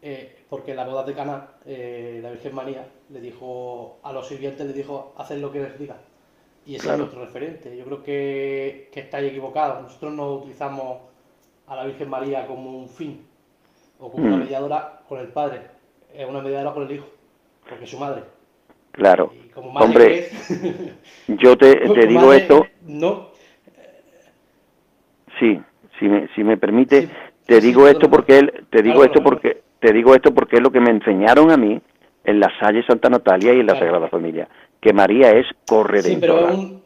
Eh, 0.00 0.36
porque 0.48 0.70
en 0.70 0.76
la 0.76 0.86
boda 0.86 1.02
de 1.04 1.14
Cana, 1.14 1.48
eh, 1.66 2.20
la 2.22 2.30
Virgen 2.30 2.54
María 2.54 2.86
le 3.10 3.20
dijo 3.20 3.98
a 4.02 4.12
los 4.12 4.28
sirvientes, 4.28 4.66
le 4.66 4.72
dijo, 4.72 5.14
haced 5.16 5.38
lo 5.38 5.50
que 5.50 5.60
les 5.60 5.78
diga. 5.78 5.96
Y 6.66 6.76
ese 6.76 6.92
es 6.92 6.98
nuestro 6.98 7.24
referente. 7.24 7.76
Yo 7.76 7.84
creo 7.84 8.02
que, 8.02 8.90
que 8.92 9.00
estáis 9.00 9.30
equivocados. 9.30 9.82
Nosotros 9.82 10.12
no 10.12 10.34
utilizamos 10.34 10.98
a 11.66 11.76
la 11.76 11.84
Virgen 11.84 12.08
María 12.08 12.46
como 12.46 12.78
un 12.78 12.88
fin 12.88 13.26
o 13.98 14.10
como 14.10 14.26
una 14.26 14.36
mm. 14.36 14.40
mediadora 14.40 15.00
con 15.08 15.18
el 15.18 15.28
Padre. 15.28 15.62
Es 16.14 16.28
una 16.28 16.40
mediadora 16.40 16.72
con 16.72 16.84
el 16.84 16.92
Hijo, 16.92 17.06
porque 17.68 17.84
es 17.84 17.90
su 17.90 17.98
madre. 17.98 18.22
Claro. 18.92 19.32
Hombre, 19.54 20.28
yo 21.28 21.56
te, 21.56 21.74
te 21.94 22.06
digo 22.06 22.32
esto. 22.32 22.66
No, 22.82 23.28
Sí, 25.38 25.60
si 25.98 26.08
me, 26.08 26.28
si 26.34 26.42
me 26.42 26.56
permite, 26.56 27.08
te 27.48 27.62
digo 27.62 27.88
esto 27.88 28.10
porque 28.10 28.38
él, 28.40 28.66
te 28.68 28.82
digo 28.82 29.02
esto 29.02 29.22
porque 29.22 29.62
te 29.80 29.90
digo 29.94 30.14
esto 30.14 30.34
porque 30.34 30.56
es 30.56 30.62
lo 30.62 30.70
que 30.70 30.80
me 30.80 30.90
enseñaron 30.90 31.50
a 31.50 31.56
mí 31.56 31.80
en 32.24 32.40
la 32.40 32.52
Salle 32.60 32.84
Santa 32.86 33.08
Natalia 33.08 33.54
y 33.54 33.60
en 33.60 33.66
la 33.66 33.78
Sagrada 33.78 34.06
Familia, 34.08 34.46
que 34.82 34.92
María 34.92 35.30
es 35.30 35.46
corredentora. 35.66 36.52
Sí, 36.52 36.56
pero 36.58 36.80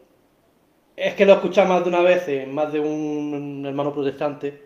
es 0.95 1.13
que 1.15 1.25
lo 1.25 1.33
he 1.33 1.65
más 1.65 1.83
de 1.83 1.89
una 1.89 1.99
vez, 1.99 2.29
en 2.29 2.55
más 2.55 2.71
de 2.71 2.79
un 2.79 3.65
hermano 3.67 3.91
protestante, 3.91 4.61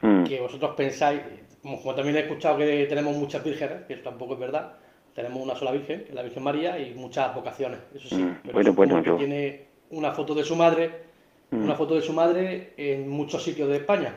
hmm. 0.00 0.24
que 0.24 0.40
vosotros 0.40 0.74
pensáis, 0.74 1.20
como, 1.62 1.94
también 1.94 2.16
he 2.16 2.20
escuchado 2.20 2.56
que 2.56 2.86
tenemos 2.86 3.14
muchas 3.14 3.44
vírgenes, 3.44 3.82
que 3.86 3.92
eso 3.92 4.04
tampoco 4.04 4.32
es 4.32 4.40
verdad, 4.40 4.72
tenemos 5.14 5.42
una 5.42 5.54
sola 5.54 5.72
virgen, 5.72 6.04
que 6.04 6.08
es 6.08 6.14
la 6.14 6.22
Virgen 6.22 6.44
María, 6.44 6.78
y 6.78 6.94
muchas 6.94 7.34
vocaciones, 7.34 7.78
eso 7.94 8.08
sí. 8.08 8.16
Hmm. 8.16 8.38
Pero 8.42 8.54
bueno, 8.54 8.72
bueno, 8.72 9.02
yo... 9.02 9.16
tiene 9.16 9.66
una 9.90 10.12
foto 10.12 10.34
de 10.34 10.44
su 10.44 10.56
madre 10.56 11.12
una 11.52 11.74
mm. 11.74 11.76
foto 11.76 11.94
de 11.94 12.00
su 12.00 12.12
madre 12.12 12.72
en 12.76 13.08
muchos 13.08 13.42
sitios 13.42 13.68
de 13.68 13.76
España. 13.76 14.14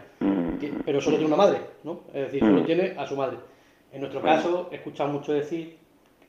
Pero 0.86 1.02
solo 1.02 1.18
tiene 1.18 1.34
una 1.34 1.44
madre, 1.44 1.60
¿no? 1.84 2.02
Es 2.14 2.26
decir, 2.26 2.40
solo 2.42 2.62
mm. 2.62 2.66
tiene 2.66 2.94
a 2.98 3.08
su 3.08 3.16
madre. 3.16 3.38
En 3.92 4.02
nuestro 4.02 4.22
caso, 4.22 4.70
he 4.72 4.76
escuchado 4.76 5.10
mucho 5.10 5.32
decir, 5.32 5.78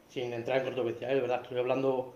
sin 0.08 0.32
entrar 0.32 0.58
en 0.58 0.64
controversia, 0.64 1.10
¿eh? 1.10 1.14
de 1.16 1.20
verdad, 1.20 1.40
estoy 1.42 1.58
hablando 1.58 2.14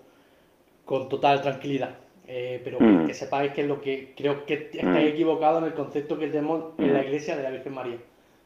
con 0.84 1.08
total 1.08 1.42
tranquilidad, 1.42 1.96
eh, 2.26 2.60
pero 2.62 2.78
que, 3.06 3.14
sepáis 3.14 3.52
que 3.52 3.62
es 3.62 3.66
lo 3.66 3.80
que 3.80 4.14
creo 4.16 4.44
que 4.46 4.70
estáis 4.72 5.12
equivocados 5.12 5.62
en 5.62 5.68
el 5.68 5.74
concepto 5.74 6.18
que 6.18 6.28
tenemos 6.28 6.72
en 6.78 6.92
la 6.92 7.02
iglesia 7.02 7.36
de 7.36 7.42
la 7.42 7.50
Virgen 7.50 7.74
María. 7.74 7.98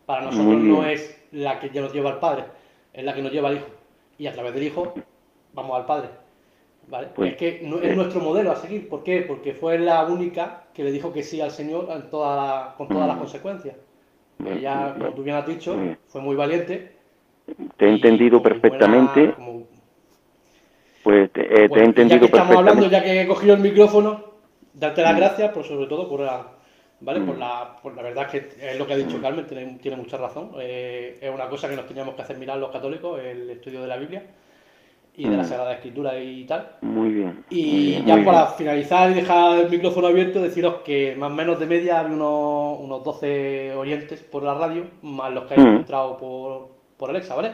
Para 0.06 0.22
nosotros 0.22 0.60
no 0.60 0.84
es 0.84 1.22
la 1.32 1.60
que 1.60 1.70
ya 1.70 1.80
nos 1.80 1.92
lleva 1.92 2.10
al 2.10 2.20
Padre, 2.20 2.44
es 2.92 3.04
la 3.04 3.14
que 3.14 3.22
nos 3.22 3.32
lleva 3.32 3.48
al 3.48 3.56
Hijo. 3.56 3.66
Y 4.18 4.26
a 4.26 4.32
través 4.32 4.54
del 4.54 4.62
Hijo 4.62 4.94
vamos 5.52 5.76
al 5.76 5.86
Padre. 5.86 6.23
¿Vale? 6.88 7.08
Pues, 7.14 7.32
es 7.32 7.36
que 7.36 7.60
no, 7.62 7.78
es 7.78 7.92
eh, 7.92 7.96
nuestro 7.96 8.20
modelo 8.20 8.52
a 8.52 8.56
seguir. 8.56 8.88
¿Por 8.88 9.02
qué? 9.02 9.22
Porque 9.22 9.54
fue 9.54 9.78
la 9.78 10.04
única 10.04 10.64
que 10.74 10.84
le 10.84 10.92
dijo 10.92 11.12
que 11.12 11.22
sí 11.22 11.40
al 11.40 11.50
Señor 11.50 11.86
con 11.86 12.10
todas 12.10 12.76
las 12.78 13.16
mm. 13.16 13.18
consecuencias. 13.18 13.76
Ella, 14.44 14.94
como 14.98 15.14
tú 15.14 15.22
bien 15.22 15.36
has 15.36 15.46
dicho, 15.46 15.76
fue 16.08 16.20
muy 16.20 16.36
valiente. 16.36 16.92
Te 17.76 17.86
he 17.86 17.90
entendido 17.90 18.42
perfectamente. 18.42 19.34
Pues 21.02 21.30
te, 21.32 21.42
eh, 21.42 21.68
he 21.70 21.84
entendido 21.84 22.16
ya 22.16 22.18
que 22.20 22.26
estamos 22.26 22.56
hablando, 22.56 22.88
ya 22.88 23.02
que 23.02 23.20
he 23.20 23.26
cogido 23.26 23.54
el 23.54 23.60
micrófono, 23.60 24.24
darte 24.72 25.02
las 25.02 25.14
mm. 25.14 25.18
gracias, 25.18 25.52
por 25.52 25.64
sobre 25.64 25.86
todo 25.86 26.08
por 26.08 26.20
la, 26.20 26.46
¿vale? 27.00 27.20
Por, 27.20 27.36
mm. 27.36 27.38
la, 27.38 27.76
por 27.82 27.94
la 27.94 28.02
verdad 28.02 28.30
que 28.30 28.48
es 28.58 28.78
lo 28.78 28.86
que 28.86 28.94
ha 28.94 28.96
dicho 28.96 29.20
Carmen, 29.20 29.46
tiene, 29.46 29.78
tiene 29.80 29.98
mucha 29.98 30.16
razón. 30.16 30.52
Eh, 30.58 31.18
es 31.20 31.30
una 31.30 31.48
cosa 31.48 31.68
que 31.68 31.76
nos 31.76 31.86
teníamos 31.86 32.14
que 32.14 32.22
hacer 32.22 32.38
mirar 32.38 32.58
los 32.58 32.70
católicos, 32.70 33.20
el 33.22 33.50
estudio 33.50 33.82
de 33.82 33.88
la 33.88 33.96
Biblia 33.98 34.22
y 35.16 35.28
de 35.28 35.36
la 35.36 35.42
mm. 35.42 35.46
Sagrada 35.46 35.74
Escritura 35.74 36.18
y 36.18 36.44
tal. 36.44 36.70
Muy 36.80 37.10
bien. 37.10 37.44
Y 37.50 38.02
ya 38.04 38.22
para 38.24 38.46
finalizar 38.48 39.10
y 39.10 39.14
dejar 39.14 39.60
el 39.60 39.70
micrófono 39.70 40.08
abierto, 40.08 40.42
deciros 40.42 40.76
que 40.84 41.14
más 41.16 41.30
o 41.30 41.34
menos 41.34 41.60
de 41.60 41.66
media 41.66 42.00
hay 42.00 42.06
unos, 42.06 42.80
unos 42.80 43.04
12 43.04 43.74
oyentes 43.76 44.20
por 44.22 44.42
la 44.42 44.54
radio, 44.54 44.84
más 45.02 45.32
los 45.32 45.44
que 45.44 45.54
hay 45.54 45.60
mm. 45.60 45.76
entrado 45.76 46.18
por, 46.18 46.68
por 46.96 47.10
Alexa, 47.10 47.34
¿vale? 47.36 47.52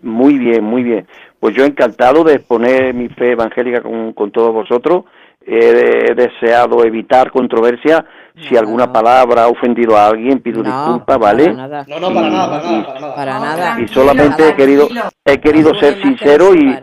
Muy 0.00 0.38
bien, 0.38 0.64
muy 0.64 0.82
bien. 0.82 1.06
Pues 1.40 1.54
yo 1.54 1.64
encantado 1.64 2.24
de 2.24 2.34
exponer 2.34 2.94
mi 2.94 3.08
fe 3.08 3.32
evangélica 3.32 3.82
con, 3.82 4.12
con 4.12 4.30
todos 4.30 4.54
vosotros. 4.54 5.04
He 5.40 6.14
deseado 6.14 6.84
evitar 6.84 7.30
controversia. 7.30 8.04
Si 8.48 8.56
alguna 8.56 8.92
palabra 8.92 9.44
ha 9.44 9.48
ofendido 9.48 9.96
a 9.96 10.08
alguien, 10.08 10.40
pido 10.40 10.62
disculpas, 10.62 11.18
¿vale? 11.18 11.52
No, 11.52 11.66
no, 12.00 12.12
para 12.14 12.30
nada, 12.30 12.60
para 12.60 12.70
nada, 12.70 13.14
para 13.14 13.40
nada. 13.40 13.80
Y 13.80 13.88
solamente 13.88 14.48
he 14.50 14.54
querido, 14.54 14.88
he 15.24 15.40
querido 15.40 15.74
ser 15.74 16.00
sincero 16.02 16.54
y, 16.54 16.76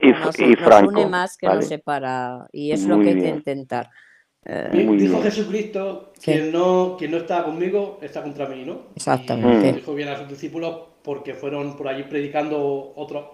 y, 0.00 0.56
franco. 0.56 0.92
Nos 0.92 1.10
más 1.10 1.36
que 1.36 1.46
nos 1.46 1.66
separa, 1.66 2.46
y 2.52 2.72
es 2.72 2.84
lo 2.86 3.00
que 3.00 3.10
hay 3.10 3.20
que 3.20 3.28
intentar. 3.28 3.88
Eh, 4.44 4.70
dijo 4.72 5.22
Jesucristo 5.22 6.12
que 6.22 6.50
no, 6.50 6.96
que 6.98 7.08
no 7.08 7.18
está 7.18 7.44
conmigo, 7.44 7.98
está 8.00 8.22
contra 8.22 8.46
mí, 8.46 8.64
¿no? 8.64 8.86
Exactamente. 8.96 9.68
Y 9.68 9.72
dijo 9.72 9.94
bien 9.94 10.08
a 10.08 10.16
sus 10.16 10.28
discípulos 10.28 10.80
porque 11.02 11.34
fueron 11.34 11.76
por 11.76 11.88
allí 11.88 12.04
predicando 12.04 12.92
otros 12.96 13.24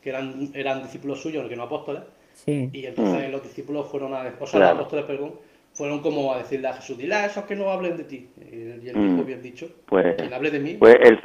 que 0.00 0.10
eran, 0.10 0.50
eran 0.54 0.82
discípulos 0.82 1.20
suyos, 1.20 1.48
que 1.48 1.56
no 1.56 1.64
apóstoles. 1.64 2.02
Y 2.46 2.86
entonces 2.86 3.28
mm. 3.28 3.32
los 3.32 3.42
discípulos 3.42 3.88
fueron 3.90 4.14
a, 4.14 4.32
o 4.38 4.46
sea, 4.46 4.60
los 4.60 4.70
apóstoles, 4.70 5.04
perdón, 5.06 5.32
fueron 5.72 6.00
como 6.00 6.32
a 6.32 6.38
decirle 6.38 6.68
a 6.68 6.74
Jesús, 6.74 6.96
dile 6.96 7.14
a 7.14 7.26
esos 7.26 7.44
que 7.44 7.56
no 7.56 7.70
hablen 7.70 7.96
de 7.96 8.04
ti. 8.04 8.28
Y 8.38 8.88
él 8.88 8.92
mm. 8.94 9.16
dijo, 9.16 9.24
bien 9.24 9.42
dicho, 9.42 9.68
pues, 9.86 10.14
quien 10.16 10.32
hable 10.32 10.50
de 10.50 10.60
mí. 10.60 10.74
Pues 10.74 10.96
el, 11.00 11.18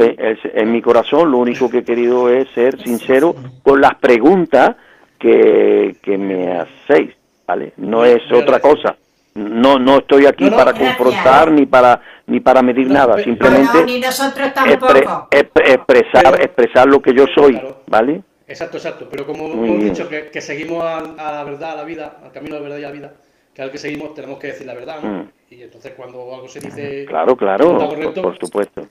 en 0.54 0.72
mi 0.72 0.82
corazón 0.82 1.32
lo 1.32 1.38
único 1.38 1.70
que 1.70 1.80
he 1.80 1.84
querido 1.84 2.30
es 2.30 2.50
ser 2.52 2.82
sincero 2.82 3.36
con 3.64 3.82
las 3.82 3.96
preguntas 3.96 4.76
que, 5.20 5.98
que 6.02 6.18
me 6.18 6.58
hacéis, 6.58 7.14
¿vale? 7.46 7.74
No 7.78 8.06
es 8.06 8.22
otra 8.32 8.60
cosa. 8.60 8.96
No, 9.36 9.78
no 9.78 10.00
estoy 10.00 10.26
aquí 10.26 10.50
para 10.50 10.74
confrontar 10.74 11.52
ni 11.52 11.66
para 11.66 12.02
ni 12.26 12.40
para 12.40 12.62
medir 12.62 12.90
nada, 12.90 13.18
simplemente 13.24 13.84
ni 13.86 14.00
nosotros 14.00 14.54
tampoco. 14.54 15.28
expresar, 15.32 16.42
expresar 16.42 16.88
lo 16.88 17.02
que 17.02 17.14
yo 17.14 17.26
soy, 17.34 17.60
¿vale? 17.88 18.22
Exacto, 18.50 18.78
exacto. 18.78 19.08
Pero 19.10 19.26
como 19.28 19.46
hemos 19.46 19.84
dicho 19.84 20.10
que, 20.10 20.42
seguimos 20.42 20.84
a, 20.84 21.32
la 21.32 21.44
verdad, 21.44 21.74
a 21.74 21.76
la 21.76 21.84
vida, 21.84 22.20
al 22.24 22.32
camino 22.32 22.56
de 22.56 22.62
la 22.62 22.64
verdad 22.64 22.80
y 22.80 22.84
a 22.84 22.88
la 22.88 22.94
vida, 22.94 23.14
que 23.54 23.62
al 23.62 23.72
que 23.72 23.78
seguimos 23.78 24.16
tenemos 24.16 24.40
que 24.40 24.48
decir 24.48 24.66
la 24.66 24.74
verdad, 24.74 25.02
¿no? 25.02 25.10
Mm. 25.10 25.32
Y 25.52 25.62
entonces 25.62 25.94
cuando 25.96 26.34
algo 26.34 26.48
se 26.48 26.60
dice... 26.60 27.06
Claro, 27.06 27.38
claro, 27.38 27.78
por, 28.22 28.40
supuesto. 28.40 28.88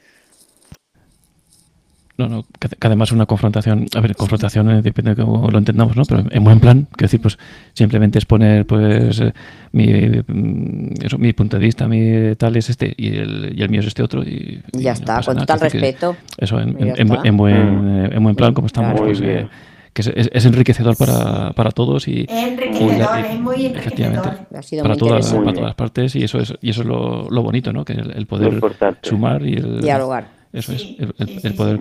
No, 2.18 2.26
no, 2.28 2.44
que, 2.58 2.68
además 2.80 3.12
una 3.12 3.26
confrontación, 3.26 3.86
a 3.94 4.00
ver, 4.00 4.16
confrontación 4.16 4.68
eh, 4.70 4.82
depende 4.82 5.14
de 5.14 5.22
cómo 5.22 5.48
lo 5.52 5.56
entendamos, 5.56 5.96
¿no? 5.96 6.02
Pero 6.04 6.24
en 6.28 6.42
buen 6.42 6.58
plan, 6.58 6.88
quiero 6.90 7.06
decir, 7.06 7.20
pues 7.20 7.38
simplemente 7.74 8.18
es 8.18 8.26
poner, 8.26 8.66
pues, 8.66 9.20
eh, 9.20 9.32
mi, 9.70 9.86
mm, 9.86 10.94
eso, 11.04 11.16
mi 11.16 11.32
punto 11.32 11.58
de 11.58 11.64
vista, 11.64 11.86
mi 11.86 12.34
tal 12.34 12.56
es 12.56 12.70
este 12.70 12.92
y 12.96 13.16
el, 13.18 13.54
y 13.56 13.62
el 13.62 13.68
mío 13.70 13.78
es 13.82 13.86
este 13.86 14.02
otro. 14.02 14.24
Y, 14.24 14.60
ya 14.72 14.92
está, 14.92 15.22
con 15.22 15.36
total 15.36 15.60
respeto. 15.60 16.16
Eso, 16.36 16.58
en, 16.58 16.76
en, 16.80 16.96
en, 16.98 17.36
buen, 17.36 18.12
en 18.12 18.22
buen 18.24 18.34
plan, 18.34 18.52
como 18.52 18.66
estamos, 18.66 19.00
pues, 19.00 19.20
eh, 19.20 19.46
que 19.92 20.02
es, 20.02 20.08
es, 20.08 20.44
enriquecedor 20.44 20.96
para, 20.96 21.52
para 21.52 21.70
todos 21.70 22.08
y 22.08 22.26
enriquecedor, 22.28 23.18
es 23.18 23.38
muy 23.38 23.66
enriquecedor. 23.66 24.38
para 24.82 24.96
todas, 24.96 25.32
para 25.32 25.52
todas 25.52 25.74
partes 25.76 26.16
y 26.16 26.24
eso 26.24 26.40
es 26.40 26.52
y 26.60 26.70
eso 26.70 26.80
es 26.82 26.88
lo, 26.88 27.30
lo 27.30 27.42
bonito, 27.42 27.72
¿no? 27.72 27.84
Que 27.84 27.92
el, 27.92 28.26
poder 28.26 28.60
sumar 29.02 29.46
y 29.46 29.54
el 29.54 29.82
dialogar. 29.82 30.37
Eso 30.52 30.72
es, 30.72 30.96
el, 31.44 31.54
poder 31.54 31.78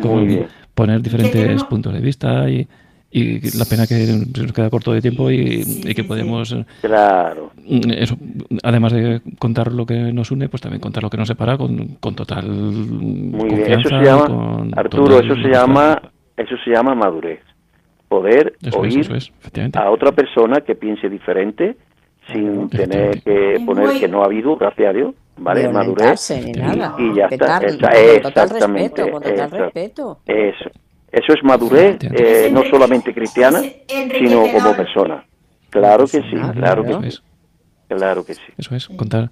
poner 0.73 1.01
diferentes 1.01 1.63
puntos 1.63 1.93
de 1.93 1.99
vista 1.99 2.49
y, 2.49 2.67
y 3.09 3.57
la 3.57 3.65
pena 3.65 3.87
que 3.87 4.05
nos 4.41 4.51
queda 4.51 4.69
corto 4.69 4.91
de 4.91 5.01
tiempo 5.01 5.31
y, 5.31 5.63
que 5.95 6.03
podemos 6.03 6.55
claro. 6.81 7.51
eso 7.65 8.17
además 8.63 8.91
de 8.91 9.21
contar 9.39 9.71
lo 9.71 9.85
que 9.85 10.11
nos 10.11 10.31
une 10.31 10.49
pues 10.49 10.61
también 10.61 10.81
contar 10.81 11.03
lo 11.03 11.09
que 11.09 11.17
nos 11.17 11.29
separa 11.29 11.57
con, 11.57 11.95
con 12.01 12.15
total 12.15 12.49
muy 12.49 13.49
bien. 13.49 13.79
eso 13.79 13.89
se 13.89 14.03
llama 14.03 14.67
Arturo 14.75 15.19
eso 15.19 15.35
se 15.35 15.47
llama 15.47 16.01
eso 16.37 16.55
se 16.63 16.69
llama 16.69 16.93
madurez. 16.93 17.41
Poder 18.07 18.53
oír 18.73 19.05
a 19.73 19.89
otra 19.89 20.13
persona 20.13 20.61
que 20.61 20.75
piense 20.75 21.09
diferente 21.09 21.75
sin 22.31 22.69
tener 22.69 23.21
que 23.21 23.61
poner 23.65 23.99
que 23.99 24.07
no 24.07 24.21
ha 24.21 24.25
habido 24.25 24.55
gracias 24.55 24.89
a 24.89 24.93
Dios 24.93 25.15
¿vale? 25.37 25.69
Madurez. 25.69 26.31
Ni 26.43 26.51
nada. 26.51 26.95
Y, 26.97 27.15
ya 27.15 27.25
está. 27.25 27.57
exactamente. 27.59 29.09
Con 29.09 29.23
total 29.23 29.51
respeto, 29.51 30.19
Eso. 30.25 30.69
Eso 31.09 31.33
es 31.33 31.41
madurez, 31.41 31.97
eh, 32.01 32.49
no 32.51 32.63
solamente 32.65 33.13
cristiana, 33.13 33.61
sino 33.87 34.43
como 34.51 34.75
persona. 34.75 35.25
Claro 35.69 36.03
que 36.03 36.21
sí, 36.21 36.35
claro 36.53 36.83
que 36.83 37.11
sí. 37.11 37.19
Claro 37.87 38.25
que 38.25 38.33
sí. 38.33 38.41
Eso 38.57 38.75
es, 38.75 38.87
contar 38.89 39.31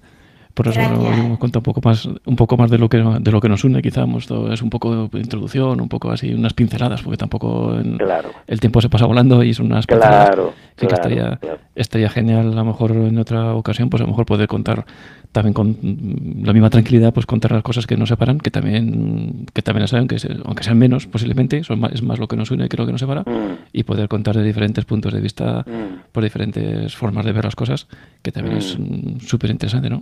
por 0.56 0.68
eso 0.68 0.80
hemos 0.80 1.38
contado 1.38 1.60
un 1.60 1.64
poco 1.64 1.80
más, 1.84 2.06
un 2.06 2.34
poco 2.34 2.56
más 2.56 2.70
de 2.70 2.78
lo 2.78 2.88
que 2.88 2.96
de 2.96 3.30
lo 3.30 3.40
que 3.42 3.48
nos 3.50 3.62
une, 3.62 3.82
quizá 3.82 4.06
es 4.50 4.62
un 4.62 4.70
poco 4.70 5.08
de 5.08 5.20
introducción, 5.20 5.82
un 5.82 5.88
poco 5.90 6.10
así, 6.10 6.32
unas 6.32 6.54
pinceladas, 6.54 7.02
porque 7.02 7.18
tampoco 7.18 7.74
el 7.74 8.60
tiempo 8.60 8.80
se 8.80 8.88
pasa 8.88 9.04
volando 9.04 9.44
y 9.44 9.52
son 9.52 9.66
unas 9.66 9.86
pinceladas 9.86 10.30
claro, 10.30 10.54
que 10.74 10.86
estaría, 10.86 11.38
estaría 11.74 12.08
genial 12.08 12.52
a 12.52 12.54
lo 12.54 12.64
mejor 12.64 12.92
en 12.92 13.18
otra 13.18 13.52
ocasión, 13.52 13.90
pues 13.90 14.00
a 14.00 14.04
lo 14.04 14.08
mejor 14.08 14.24
poder 14.24 14.48
contar 14.48 14.86
también 15.30 15.52
con 15.52 15.76
la 16.42 16.54
misma 16.54 16.70
tranquilidad, 16.70 17.12
pues 17.12 17.26
contar 17.26 17.52
las 17.52 17.62
cosas 17.62 17.86
que 17.86 17.98
nos 17.98 18.08
separan, 18.08 18.38
que 18.38 18.50
también, 18.50 19.44
que 19.52 19.60
también 19.60 19.86
saben, 19.88 20.08
que 20.08 20.16
aunque 20.46 20.64
sean 20.64 20.78
menos 20.78 21.06
posiblemente, 21.06 21.64
son 21.64 21.80
más, 21.80 21.92
es 21.92 22.02
más 22.02 22.18
lo 22.18 22.28
que 22.28 22.36
nos 22.36 22.50
une 22.50 22.66
que 22.70 22.78
lo 22.78 22.86
que 22.86 22.92
nos 22.92 23.00
separa, 23.02 23.20
mm. 23.20 23.74
y 23.74 23.82
poder 23.82 24.08
contar 24.08 24.34
de 24.38 24.42
diferentes 24.42 24.86
puntos 24.86 25.12
de 25.12 25.20
vista, 25.20 25.66
mm. 25.66 26.12
por 26.12 26.24
diferentes 26.24 26.96
formas 26.96 27.26
de 27.26 27.32
ver 27.32 27.44
las 27.44 27.56
cosas, 27.56 27.88
que 28.22 28.32
también 28.32 28.56
es 28.56 28.78
mm. 28.78 29.20
súper 29.20 29.50
interesante, 29.50 29.90
¿no? 29.90 30.00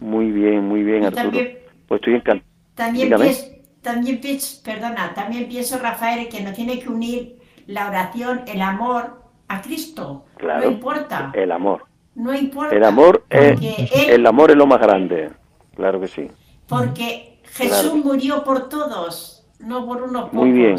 Muy 0.00 0.30
bien, 0.30 0.66
muy 0.66 0.82
bien, 0.82 1.04
Arturo. 1.04 1.24
También, 1.24 1.58
pues 1.86 2.00
estoy 2.00 2.14
encantado. 2.14 2.50
También 2.74 3.14
pienso, 3.14 3.44
también 3.80 4.20
pienso, 4.20 4.62
perdona, 4.62 5.14
también 5.14 5.48
pienso, 5.48 5.78
Rafael, 5.78 6.28
que 6.28 6.42
nos 6.42 6.54
tiene 6.54 6.78
que 6.78 6.88
unir 6.88 7.38
la 7.66 7.88
oración, 7.88 8.42
el 8.46 8.60
amor 8.60 9.22
a 9.48 9.62
Cristo. 9.62 10.26
Claro, 10.36 10.66
no 10.66 10.72
importa. 10.72 11.32
El 11.34 11.52
amor. 11.52 11.84
No 12.14 12.34
importa. 12.34 12.74
El 12.74 12.84
amor 12.84 13.24
es, 13.30 13.60
el 14.08 14.26
amor 14.26 14.50
es 14.50 14.56
lo 14.56 14.66
más 14.66 14.80
grande. 14.80 15.30
Claro 15.74 16.00
que 16.00 16.08
sí. 16.08 16.28
Porque 16.68 17.40
Jesús 17.44 17.94
murió 18.04 18.44
por 18.44 18.68
todos, 18.68 19.46
no 19.60 19.86
por 19.86 20.02
unos 20.02 20.24
pocos. 20.24 20.34
Muy 20.34 20.52
bien. 20.52 20.76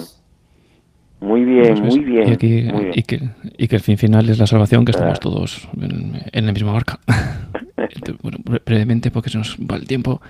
Muy 1.19 1.45
bien, 1.45 1.81
muy 1.81 1.99
bien. 1.99 2.33
Y, 2.33 2.37
que, 2.37 3.31
y, 3.57 3.67
que, 3.67 3.75
el 3.75 3.81
fin 3.81 3.97
final 3.97 4.29
es 4.29 4.37
la 4.37 4.45
salvación, 4.45 4.85
que 4.85 4.91
estamos 4.91 5.19
todos 5.19 5.67
en, 5.81 6.21
en 6.31 6.45
la 6.45 6.53
misma 6.53 6.73
barca. 6.73 6.99
bueno, 8.21 8.37
brevemente, 8.65 9.11
porque 9.11 9.29
se 9.29 9.37
nos 9.37 9.57
va 9.57 9.75
el 9.75 9.87
tiempo, 9.87 10.21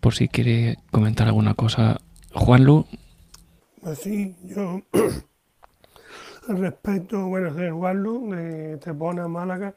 por 0.00 0.14
si 0.14 0.28
quiere 0.28 0.78
comentar 0.90 1.26
alguna 1.26 1.54
cosa, 1.54 2.00
Juanlu. 2.32 2.86
Pues 3.80 3.98
sí, 3.98 4.34
yo 4.44 4.80
respeto, 6.48 7.26
bueno, 7.26 7.52
soy 7.54 7.70
Juanlu, 7.70 8.30
de 8.30 8.76
Trepona, 8.78 9.28
Málaga, 9.28 9.74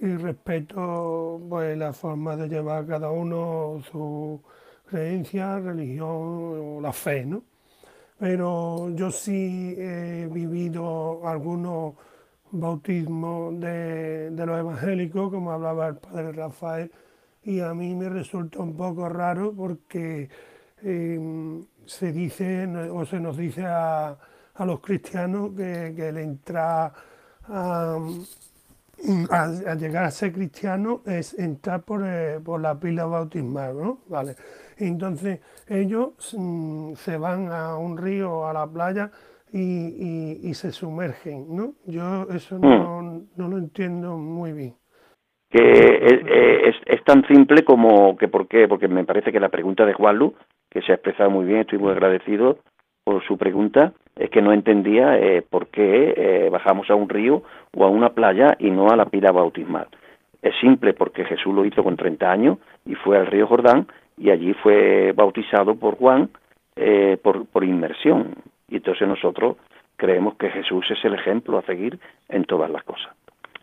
y 0.00 0.06
respeto 0.16 1.40
pues 1.48 1.78
la 1.78 1.92
forma 1.92 2.36
de 2.36 2.48
llevar 2.48 2.86
cada 2.86 3.10
uno 3.10 3.80
su 3.90 4.40
creencia, 4.86 5.58
religión 5.58 6.08
o 6.08 6.80
la 6.82 6.92
fe, 6.92 7.24
¿no? 7.24 7.42
Pero 8.18 8.90
yo 8.94 9.10
sí 9.10 9.74
he 9.78 10.28
vivido 10.30 11.26
algunos 11.26 11.94
bautismo 12.52 13.50
de, 13.52 14.30
los 14.30 14.58
evangélicos, 14.58 15.30
como 15.30 15.52
hablaba 15.52 15.88
el 15.88 15.96
padre 15.96 16.32
Rafael, 16.32 16.92
y 17.42 17.60
a 17.60 17.74
mí 17.74 17.94
me 17.94 18.08
resulta 18.08 18.60
un 18.60 18.76
poco 18.76 19.08
raro 19.08 19.52
porque 19.52 20.28
em, 20.82 21.64
se 21.86 22.12
dice 22.12 22.66
o 22.90 23.04
se 23.04 23.18
nos 23.18 23.36
dice 23.36 23.64
a, 23.66 24.16
los 24.60 24.80
cristianos 24.80 25.50
que, 25.56 25.92
que 25.96 26.08
el 26.10 26.18
entrar 26.18 26.92
a, 29.30 29.74
llegar 29.74 30.04
a 30.04 30.10
ser 30.10 30.32
cristiano 30.32 31.02
es 31.06 31.34
entrar 31.34 31.82
por, 31.82 32.02
eh, 32.06 32.38
por 32.44 32.60
la 32.60 32.78
pila 32.78 33.04
bautismal, 33.06 33.76
¿no? 33.76 33.98
Vale. 34.06 34.36
Entonces 34.76 35.40
ellos 35.66 36.12
mm, 36.36 36.94
se 36.94 37.16
van 37.16 37.50
a 37.50 37.76
un 37.76 37.96
río 37.98 38.32
o 38.32 38.46
a 38.46 38.52
la 38.52 38.66
playa 38.66 39.10
y, 39.52 40.54
se 40.54 40.72
sumergen, 40.72 41.54
¿no? 41.54 41.74
Yo 41.86 42.26
eso 42.30 42.58
no, 42.58 43.02
mm. 43.02 43.22
no 43.36 43.48
lo 43.48 43.58
entiendo 43.58 44.16
muy 44.16 44.52
bien. 44.52 44.74
Que 45.50 46.70
es, 46.86 47.04
tan 47.04 47.26
simple 47.26 47.62
como 47.62 48.16
que, 48.16 48.28
¿por 48.28 48.48
qué? 48.48 48.66
Porque 48.68 48.88
me 48.88 49.04
parece 49.04 49.32
que 49.32 49.40
la 49.40 49.50
pregunta 49.50 49.84
de 49.84 49.92
Juanlu, 49.92 50.34
que 50.70 50.80
se 50.80 50.92
ha 50.92 50.94
expresado 50.94 51.30
muy 51.30 51.44
bien, 51.44 51.60
estoy 51.60 51.78
muy 51.78 51.90
agradecido 51.90 52.58
por 53.04 53.22
su 53.24 53.36
pregunta, 53.36 53.92
es 54.16 54.30
que 54.30 54.40
no 54.40 54.52
entendía 54.52 55.18
eh, 55.18 55.42
por 55.42 55.66
qué 55.66 56.14
eh, 56.16 56.48
bajamos 56.50 56.88
a 56.90 56.94
un 56.94 57.08
río 57.08 57.42
o 57.76 57.84
a 57.84 57.88
una 57.88 58.10
playa 58.10 58.56
y 58.58 58.70
no 58.70 58.88
a 58.88 58.96
la 58.96 59.06
pila 59.06 59.32
bautismal. 59.32 59.88
Es 60.40 60.54
simple 60.60 60.94
porque 60.94 61.24
Jesús 61.24 61.54
lo 61.54 61.64
hizo 61.66 61.84
con 61.84 61.96
30 61.96 62.30
años 62.30 62.58
y 62.86 62.94
fue 62.94 63.18
al 63.18 63.26
río 63.26 63.46
Jordán 63.46 63.86
y 64.16 64.30
allí 64.30 64.54
fue 64.54 65.12
bautizado 65.12 65.74
por 65.74 65.96
Juan 65.96 66.30
eh, 66.76 67.18
por, 67.22 67.46
por 67.46 67.64
inmersión. 67.64 68.34
Y 68.72 68.76
entonces 68.76 69.06
nosotros 69.06 69.56
creemos 69.96 70.36
que 70.36 70.48
Jesús 70.48 70.86
es 70.90 71.04
el 71.04 71.12
ejemplo 71.12 71.58
a 71.58 71.62
seguir 71.62 72.00
en 72.30 72.44
todas 72.44 72.70
las 72.70 72.82
cosas. 72.84 73.12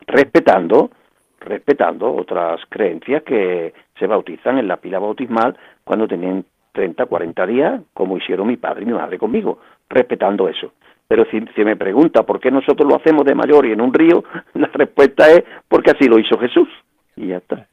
Respetando, 0.06 0.92
respetando 1.40 2.14
otras 2.14 2.62
creencias 2.70 3.24
que 3.24 3.74
se 3.98 4.06
bautizan 4.06 4.60
en 4.60 4.68
la 4.68 4.78
pila 4.78 5.00
bautismal 5.00 5.58
cuando 5.84 6.08
tenían 6.08 6.46
30, 6.74 7.08
40 7.08 7.48
días, 7.48 7.82
como 7.92 8.18
hicieron 8.18 8.46
mi 8.46 8.58
padre 8.58 8.84
y 8.84 8.86
mi 8.86 8.94
madre 8.94 9.18
conmigo, 9.18 9.58
respetando 9.90 10.48
eso. 10.48 10.74
Pero 11.08 11.26
si, 11.32 11.42
me 11.64 11.76
pregunta 11.76 12.22
por 12.22 12.40
qué 12.40 12.52
nosotros 12.52 12.88
lo 12.88 12.98
hacemos 12.98 13.26
de 13.26 13.34
mayor 13.34 13.66
y 13.66 13.72
en 13.72 13.82
un 13.82 13.92
río, 13.92 14.24
la 14.54 14.68
respuesta 14.68 15.28
es 15.32 15.44
porque 15.68 15.90
así 15.90 16.06
lo 16.06 16.20
hizo 16.20 16.38
Jesús. 16.38 16.70
Y 17.16 17.30
ya 17.30 17.38
está. 17.38 17.68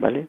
¿Vale? 0.00 0.26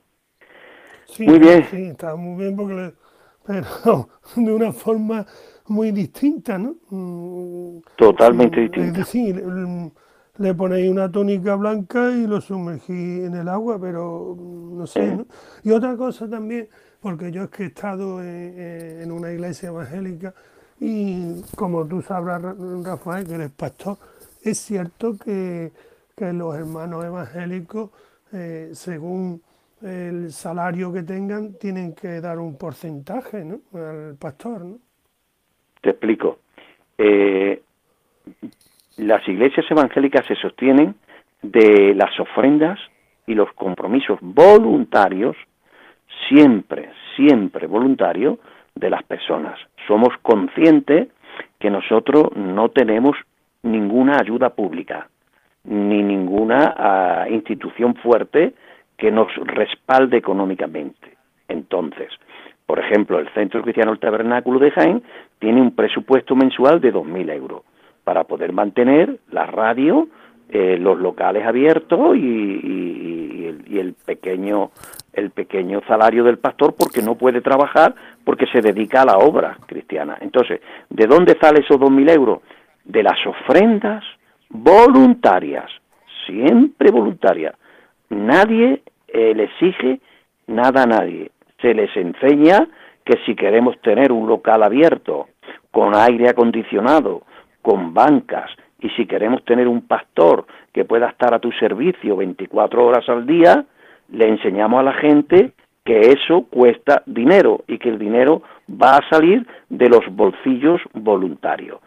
muy 1.17 1.39
bien. 1.39 1.63
Sí, 1.63 1.87
está 1.87 2.15
muy 2.15 2.43
bien 2.43 2.55
porque, 2.55 2.93
pero 3.47 4.07
de 4.35 4.53
una 4.53 4.71
forma 4.71 5.25
muy 5.67 5.91
distinta, 5.91 6.57
¿no? 6.57 6.75
Mm, 6.89 7.79
Totalmente 7.95 8.61
distinta. 8.61 8.87
Es 8.87 8.93
decir, 8.93 9.43
le 10.37 10.53
ponéis 10.53 10.89
una 10.89 11.11
tónica 11.11 11.55
blanca 11.55 12.11
y 12.11 12.27
lo 12.27 12.41
sumergís 12.41 13.25
en 13.25 13.35
el 13.35 13.47
agua, 13.49 13.79
pero 13.79 14.35
mm, 14.37 14.77
no 14.77 14.87
sé, 14.87 15.15
¿no? 15.15 15.25
Y 15.63 15.71
otra 15.71 15.95
cosa 15.97 16.29
también, 16.29 16.69
porque 16.99 17.31
yo 17.31 17.43
es 17.43 17.49
que 17.49 17.63
he 17.63 17.67
estado 17.67 18.23
en, 18.23 19.11
una 19.11 19.31
iglesia 19.31 19.69
evangélica 19.69 20.33
y 20.79 21.41
como 21.55 21.85
tú 21.85 22.01
sabrás, 22.01 22.41
Rafael, 22.83 23.25
que 23.25 23.33
eres 23.33 23.51
pastor, 23.51 23.97
es 24.43 24.59
cierto 24.59 25.17
que, 25.17 25.71
los 26.19 26.55
hermanos 26.55 27.05
evangélicos, 27.05 27.91
eh, 28.33 28.71
según 28.73 29.41
el 29.81 30.33
salario 30.33 30.91
que 30.91 31.03
tengan, 31.03 31.53
tienen 31.53 31.93
que 31.93 32.19
dar 32.19 32.39
un 32.39 32.57
porcentaje 32.57 33.45
¿no? 33.45 33.61
al 33.73 34.15
pastor, 34.15 34.65
¿no? 34.65 34.79
Te 35.87 35.91
explico. 35.91 36.39
Eh, 36.97 37.61
las 38.97 39.25
iglesias 39.25 39.65
evangélicas 39.71 40.25
se 40.25 40.35
sostienen 40.35 40.95
de 41.41 41.95
las 41.95 42.19
ofrendas 42.19 42.77
y 43.25 43.35
los 43.35 43.53
compromisos 43.53 44.19
voluntarios, 44.19 45.37
siempre, 46.27 46.89
siempre 47.15 47.67
voluntarios, 47.67 48.37
de 48.75 48.89
las 48.89 49.01
personas. 49.03 49.57
Somos 49.87 50.09
conscientes 50.23 51.07
que 51.57 51.69
nosotros 51.69 52.35
no 52.35 52.67
tenemos 52.67 53.15
ninguna 53.63 54.17
ayuda 54.19 54.49
pública, 54.49 55.07
ni 55.63 56.03
ninguna 56.03 56.75
ah, 56.75 57.27
institución 57.29 57.95
fuerte 57.95 58.55
que 58.97 59.09
nos 59.09 59.33
respalde 59.37 60.17
económicamente. 60.17 61.15
Entonces, 61.47 62.09
por 62.67 62.79
ejemplo, 62.79 63.17
el 63.17 63.29
Centro 63.29 63.61
Cristiano 63.61 63.91
del 63.91 63.99
Tabernáculo 63.99 64.59
de 64.59 64.71
Jaén 64.71 65.01
tiene 65.39 65.61
un 65.61 65.73
presupuesto 65.73 66.35
mensual 66.35 66.81
de 66.81 66.93
2.000 66.93 67.33
euros 67.33 67.61
para 68.03 68.25
poder 68.25 68.51
mantener 68.51 69.19
la 69.31 69.45
radio, 69.45 70.09
eh, 70.49 70.77
los 70.77 70.99
locales 70.99 71.47
abiertos 71.47 72.17
y, 72.17 73.45
el, 73.77 73.93
pequeño 73.93 74.71
el 75.13 75.29
pequeño 75.31 75.81
salario 75.87 76.23
del 76.23 76.39
pastor 76.39 76.75
porque 76.77 77.01
no 77.01 77.15
puede 77.15 77.41
trabajar 77.41 77.95
porque 78.23 78.47
se 78.47 78.61
dedica 78.61 79.03
a 79.03 79.05
la 79.05 79.17
obra 79.17 79.57
cristiana. 79.65 80.17
Entonces, 80.19 80.59
¿de 80.89 81.05
dónde 81.05 81.37
sale 81.39 81.61
esos 81.61 81.77
2.000 81.77 82.15
euros? 82.15 82.39
De 82.83 83.01
las 83.01 83.25
ofrendas 83.25 84.03
voluntarias, 84.49 85.69
siempre 86.25 86.91
voluntarias. 86.91 87.55
Nadie 88.09 88.81
eh, 89.07 89.33
le 89.33 89.43
exige 89.43 90.01
nada 90.47 90.83
a 90.83 90.87
nadie. 90.87 91.31
Se 91.61 91.73
les 91.73 91.95
enseña 91.95 92.67
que 93.03 93.19
si 93.25 93.35
queremos 93.35 93.79
tener 93.81 94.11
un 94.11 94.27
local 94.27 94.63
abierto, 94.63 95.27
con 95.71 95.95
aire 95.95 96.29
acondicionado, 96.29 97.23
con 97.61 97.93
bancas, 97.93 98.51
y 98.79 98.89
si 98.89 99.05
queremos 99.05 99.43
tener 99.43 99.67
un 99.67 99.81
pastor 99.81 100.45
que 100.71 100.85
pueda 100.85 101.09
estar 101.09 101.33
a 101.33 101.39
tu 101.39 101.51
servicio 101.53 102.15
24 102.17 102.85
horas 102.85 103.07
al 103.09 103.25
día, 103.25 103.65
le 104.09 104.27
enseñamos 104.27 104.79
a 104.79 104.83
la 104.83 104.93
gente 104.93 105.53
que 105.83 105.99
eso 105.99 106.45
cuesta 106.49 107.01
dinero 107.05 107.63
y 107.67 107.77
que 107.79 107.89
el 107.89 107.97
dinero 107.97 108.43
va 108.69 108.97
a 108.97 109.09
salir 109.09 109.47
de 109.69 109.89
los 109.89 110.01
bolsillos 110.09 110.81
voluntarios. 110.93 111.79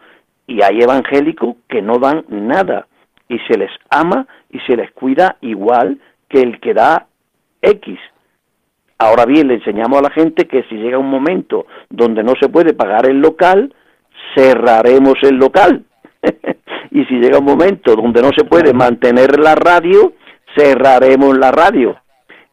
Y 0.47 0.63
hay 0.63 0.81
evangélicos 0.81 1.55
que 1.69 1.81
no 1.81 1.99
dan 1.99 2.25
nada 2.27 2.87
y 3.29 3.37
se 3.47 3.57
les 3.57 3.71
ama 3.89 4.27
y 4.49 4.59
se 4.61 4.75
les 4.75 4.91
cuida 4.91 5.37
igual 5.41 5.99
que 6.27 6.41
el 6.41 6.59
que 6.59 6.73
da 6.73 7.05
X. 7.61 7.99
Ahora 9.01 9.25
bien, 9.25 9.47
le 9.47 9.55
enseñamos 9.55 9.97
a 9.97 10.03
la 10.03 10.11
gente 10.11 10.45
que 10.45 10.61
si 10.69 10.75
llega 10.75 10.99
un 10.99 11.09
momento 11.09 11.65
donde 11.89 12.21
no 12.21 12.33
se 12.39 12.49
puede 12.49 12.75
pagar 12.75 13.09
el 13.09 13.19
local, 13.19 13.73
cerraremos 14.35 15.15
el 15.23 15.37
local. 15.37 15.85
y 16.91 17.03
si 17.05 17.15
llega 17.15 17.39
un 17.39 17.45
momento 17.45 17.95
donde 17.95 18.21
no 18.21 18.29
se 18.37 18.45
puede 18.45 18.75
mantener 18.75 19.39
la 19.39 19.55
radio, 19.55 20.13
cerraremos 20.55 21.35
la 21.35 21.49
radio. 21.51 21.99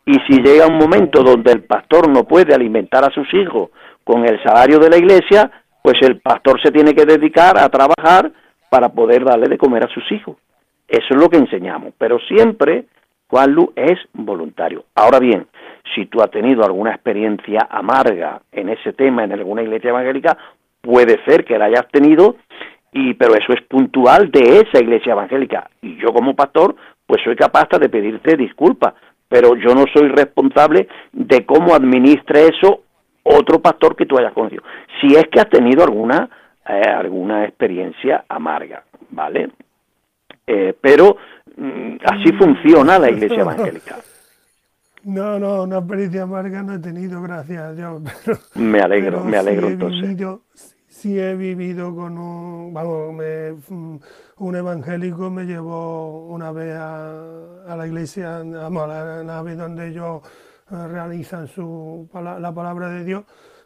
Y 0.07 0.14
si 0.26 0.40
llega 0.40 0.66
un 0.66 0.78
momento 0.78 1.22
donde 1.22 1.53
el 1.53 1.64
pastor 1.64 2.09
no 2.09 2.24
puede 2.24 2.55
alimentar 2.55 3.05
a 3.05 3.12
sus 3.12 3.28
hijos 3.34 3.68
con 4.03 4.24
el 4.24 4.42
salario 4.42 4.78
de 4.78 4.88
la 4.88 4.96
iglesia, 4.96 5.51
pues 5.82 6.01
el 6.01 6.18
pastor 6.18 6.62
se 6.62 6.72
tiene 6.72 6.94
que 6.94 7.05
dedicar 7.05 7.59
a 7.59 7.68
trabajar 7.68 8.32
para 8.70 8.88
poder 8.88 9.22
darle 9.22 9.49
de 9.49 9.59
comer 9.59 9.84
a 9.84 9.92
sus 9.92 10.11
hijos. 10.12 10.38
Eso 10.88 11.09
es 11.11 11.16
lo 11.20 11.28
que 11.28 11.36
enseñamos, 11.36 11.92
pero 11.99 12.18
siempre 12.20 12.86
Juanlu 13.29 13.72
es 13.76 13.99
voluntario. 14.12 14.85
Ahora 14.95 15.18
bien, 15.18 15.47
si 15.95 16.07
tú 16.07 16.20
has 16.20 16.31
tenido 16.31 16.64
alguna 16.64 16.93
experiencia 16.93 17.66
amarga 17.70 18.41
en 18.53 18.68
ese 18.68 18.93
tema 18.93 19.24
en 19.24 19.33
alguna 19.33 19.62
iglesia 19.62 19.91
evangélica, 19.91 20.37
puede 20.81 21.22
ser 21.24 21.45
que 21.45 21.59
la 21.59 21.66
hayas 21.66 21.89
tenido, 21.89 22.37
y 22.93 23.14
pero 23.14 23.35
eso 23.35 23.53
es 23.53 23.62
puntual 23.62 24.31
de 24.31 24.61
esa 24.61 24.83
iglesia 24.83 25.12
evangélica. 25.12 25.68
Y 25.83 25.97
yo 25.99 26.12
como 26.12 26.35
pastor, 26.35 26.74
pues 27.07 27.22
soy 27.22 27.37
capaz 27.37 27.68
de 27.79 27.89
pedirte 27.89 28.37
disculpas, 28.37 28.95
pero 29.29 29.55
yo 29.57 29.74
no 29.74 29.85
soy 29.93 30.09
responsable 30.09 30.89
de 31.12 31.45
cómo 31.45 31.74
administre 31.74 32.47
eso 32.47 32.83
otro 33.22 33.61
pastor 33.61 33.95
que 33.95 34.07
tú 34.07 34.18
hayas 34.18 34.33
conocido. 34.33 34.62
Si 35.01 35.14
es 35.14 35.29
que 35.29 35.41
has 35.41 35.51
tenido 35.51 35.85
alguna 35.85 36.31
eh, 36.68 36.83
alguna 36.87 37.45
experiencia 37.45 38.26
amarga, 38.29 38.85
¿vale? 39.11 39.49
Eh, 40.49 40.74
pero 40.80 41.16
mm, 41.57 41.96
así 42.05 42.32
funciona 42.32 42.99
la 42.99 43.11
iglesia 43.11 43.40
evangélica. 43.42 43.96
No, 45.05 45.38
no, 45.38 45.62
una 45.62 45.78
experiencia 45.78 46.22
amarga 46.22 46.62
no 46.62 46.74
he 46.74 46.78
tenido, 46.78 47.22
gracias 47.22 47.62
a 47.62 47.72
Dios. 47.72 48.03
me 48.55 48.80
alegro, 48.80 49.22
me 49.24 49.36
alegro 49.36 49.68
entonces 49.68 50.16
sí 50.88 51.18
he 51.18 51.34
vivido 51.36 51.94
con 51.94 52.18
un, 52.18 52.74
vamos, 52.74 53.14
un 54.38 54.57
evangélico 54.57 55.30
me 55.30 55.44
llevó 55.44 56.26
una 56.26 56.51
vez 56.51 56.74
a, 56.76 57.76
la 57.76 57.86
iglesia, 57.86 58.42
vamos, 58.42 58.82
a 58.82 58.86
la 58.88 59.22
nave 59.22 59.55
donde 59.55 59.90
ellos 59.90 60.22
eh, 60.72 60.88
realizan 60.88 61.46
su, 61.46 62.09
la 62.12 62.53
palabra 62.53 62.88
de 62.88 63.05
Dios 63.05 63.22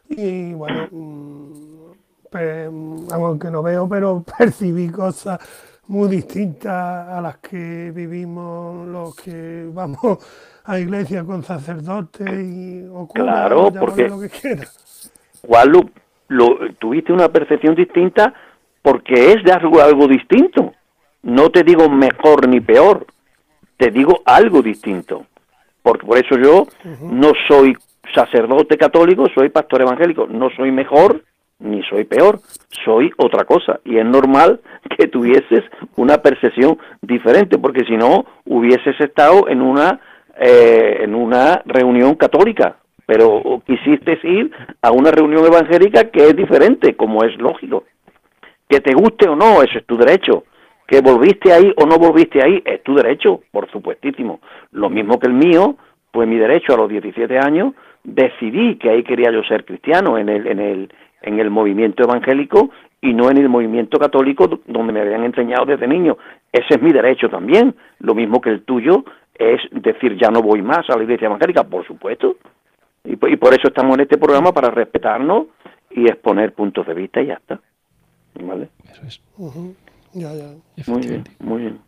y 0.09 0.53
bueno, 0.53 0.87
mm, 0.91 3.07
vamos, 3.09 3.39
que 3.39 3.49
no 3.49 3.63
veo, 3.63 3.89
pero 3.89 4.23
percibí 4.37 4.89
cosas 4.89 5.39
muy 5.87 6.09
distintas 6.09 7.09
a 7.09 7.19
las 7.21 7.37
que 7.37 7.91
vivimos 7.93 8.87
los 8.87 9.15
que 9.15 9.67
vamos 9.71 10.17
a 10.65 10.79
iglesia 10.79 11.23
con 11.23 11.43
sacerdotes 11.43 12.29
y 12.29 12.85
o 12.91 13.07
claro, 13.07 13.71
porque 13.71 14.07
lo 14.07 14.19
que 14.19 14.29
quiera 14.29 14.63
lo, 16.29 16.59
tuviste 16.79 17.13
una 17.13 17.29
percepción 17.29 17.75
distinta 17.75 18.33
porque 18.81 19.33
es 19.33 19.43
de 19.43 19.51
algo, 19.51 19.81
algo 19.81 20.07
distinto. 20.07 20.73
No 21.21 21.49
te 21.49 21.63
digo 21.63 21.89
mejor 21.89 22.47
ni 22.47 22.59
peor, 22.59 23.05
te 23.77 23.91
digo 23.91 24.21
algo 24.25 24.61
distinto. 24.61 25.25
Porque 25.81 26.05
por 26.05 26.17
eso 26.17 26.37
yo 26.37 26.67
no 27.01 27.31
soy 27.47 27.77
sacerdote 28.13 28.77
católico, 28.77 29.27
soy 29.33 29.49
pastor 29.49 29.81
evangélico, 29.81 30.27
no 30.27 30.49
soy 30.49 30.71
mejor 30.71 31.23
ni 31.63 31.81
soy 31.83 32.03
peor, 32.03 32.39
soy 32.85 33.11
otra 33.17 33.45
cosa. 33.45 33.79
Y 33.85 33.97
es 33.97 34.05
normal 34.05 34.59
que 34.97 35.07
tuvieses 35.07 35.63
una 35.95 36.17
percepción 36.17 36.77
diferente, 37.01 37.57
porque 37.57 37.85
si 37.85 37.97
no 37.97 38.25
hubieses 38.45 38.99
estado 38.99 39.47
en 39.47 39.61
una, 39.61 39.99
eh, 40.39 40.99
en 41.01 41.15
una 41.15 41.61
reunión 41.65 42.15
católica, 42.15 42.75
pero 43.05 43.61
quisiste 43.65 44.19
ir 44.23 44.51
a 44.81 44.91
una 44.91 45.11
reunión 45.11 45.45
evangélica 45.45 46.09
que 46.09 46.27
es 46.27 46.35
diferente, 46.35 46.95
como 46.95 47.23
es 47.23 47.37
lógico. 47.37 47.85
Que 48.69 48.79
te 48.79 48.93
guste 48.93 49.27
o 49.27 49.35
no, 49.35 49.61
eso 49.61 49.77
es 49.79 49.85
tu 49.85 49.97
derecho. 49.97 50.45
Que 50.87 51.01
volviste 51.01 51.51
ahí 51.51 51.73
o 51.77 51.85
no 51.85 51.97
volviste 51.97 52.41
ahí, 52.43 52.61
es 52.65 52.81
tu 52.83 52.95
derecho, 52.95 53.41
por 53.51 53.69
supuestísimo. 53.71 54.39
Lo 54.71 54.89
mismo 54.89 55.19
que 55.19 55.27
el 55.27 55.33
mío, 55.33 55.75
pues 56.11 56.27
mi 56.27 56.37
derecho 56.37 56.73
a 56.73 56.77
los 56.77 56.89
17 56.89 57.37
años, 57.39 57.73
decidí 58.03 58.75
que 58.75 58.89
ahí 58.89 59.03
quería 59.03 59.31
yo 59.31 59.43
ser 59.43 59.65
cristiano 59.65 60.17
en 60.17 60.29
el, 60.29 60.47
en 60.47 60.59
el, 60.59 60.89
en 61.23 61.39
el 61.39 61.49
movimiento 61.49 62.03
evangélico 62.03 62.69
y 63.01 63.13
no 63.13 63.31
en 63.31 63.37
el 63.37 63.49
movimiento 63.49 63.97
católico 63.97 64.47
donde 64.67 64.93
me 64.93 65.01
habían 65.01 65.23
enseñado 65.23 65.65
desde 65.65 65.87
niño. 65.87 66.17
Ese 66.51 66.75
es 66.75 66.81
mi 66.81 66.91
derecho 66.91 67.29
también, 67.29 67.75
lo 67.99 68.13
mismo 68.13 68.39
que 68.39 68.49
el 68.49 68.63
tuyo 68.63 69.03
es 69.35 69.61
decir 69.71 70.17
ya 70.19 70.29
no 70.29 70.41
voy 70.41 70.61
más 70.61 70.89
a 70.89 70.97
la 70.97 71.03
iglesia 71.03 71.25
evangélica, 71.25 71.63
por 71.63 71.85
supuesto, 71.85 72.37
y, 73.03 73.15
por 73.15 73.53
eso 73.53 73.67
estamos 73.67 73.95
en 73.95 74.01
este 74.01 74.17
programa, 74.17 74.53
para 74.53 74.69
respetarnos 74.69 75.47
y 75.91 76.05
exponer 76.05 76.53
puntos 76.53 76.87
de 76.87 76.93
vista 76.93 77.21
y 77.21 77.27
ya 77.27 77.33
está. 77.33 77.59
¿Vale? 78.41 78.69
Eso 78.89 79.05
es. 79.05 79.21
ya, 80.13 80.33
ya. 80.33 80.53
Muy 80.87 81.01
bien, 81.01 81.23
muy 81.39 81.61
bien. 81.63 81.79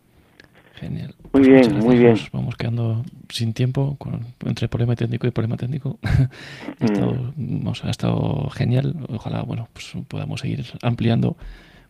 Genial. 0.76 1.14
Muy 1.22 1.30
pues 1.30 1.48
bien, 1.48 1.78
muy 1.78 1.98
bien. 1.98 2.16
vamos 2.32 2.54
quedando 2.56 3.02
sin 3.30 3.54
tiempo 3.54 3.96
con, 3.98 4.26
entre 4.44 4.68
problema 4.68 4.94
técnico 4.94 5.26
y 5.26 5.30
problema 5.30 5.56
técnico. 5.56 5.98
ha, 6.80 6.84
estado, 6.84 7.32
mm. 7.36 7.68
ha 7.82 7.90
estado 7.90 8.50
genial. 8.50 8.94
Ojalá, 9.08 9.42
bueno, 9.42 9.68
pues 9.72 9.92
podamos 10.06 10.40
seguir 10.40 10.66
ampliando 10.82 11.36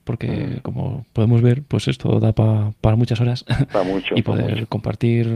porque 0.06 0.60
como 0.62 1.04
podemos 1.12 1.42
ver, 1.42 1.62
pues 1.66 1.88
esto 1.88 2.20
da 2.20 2.32
para 2.32 2.96
muchas 2.96 3.20
horas. 3.20 3.44
Y 4.14 4.22
poder 4.22 4.68
compartir, 4.68 5.26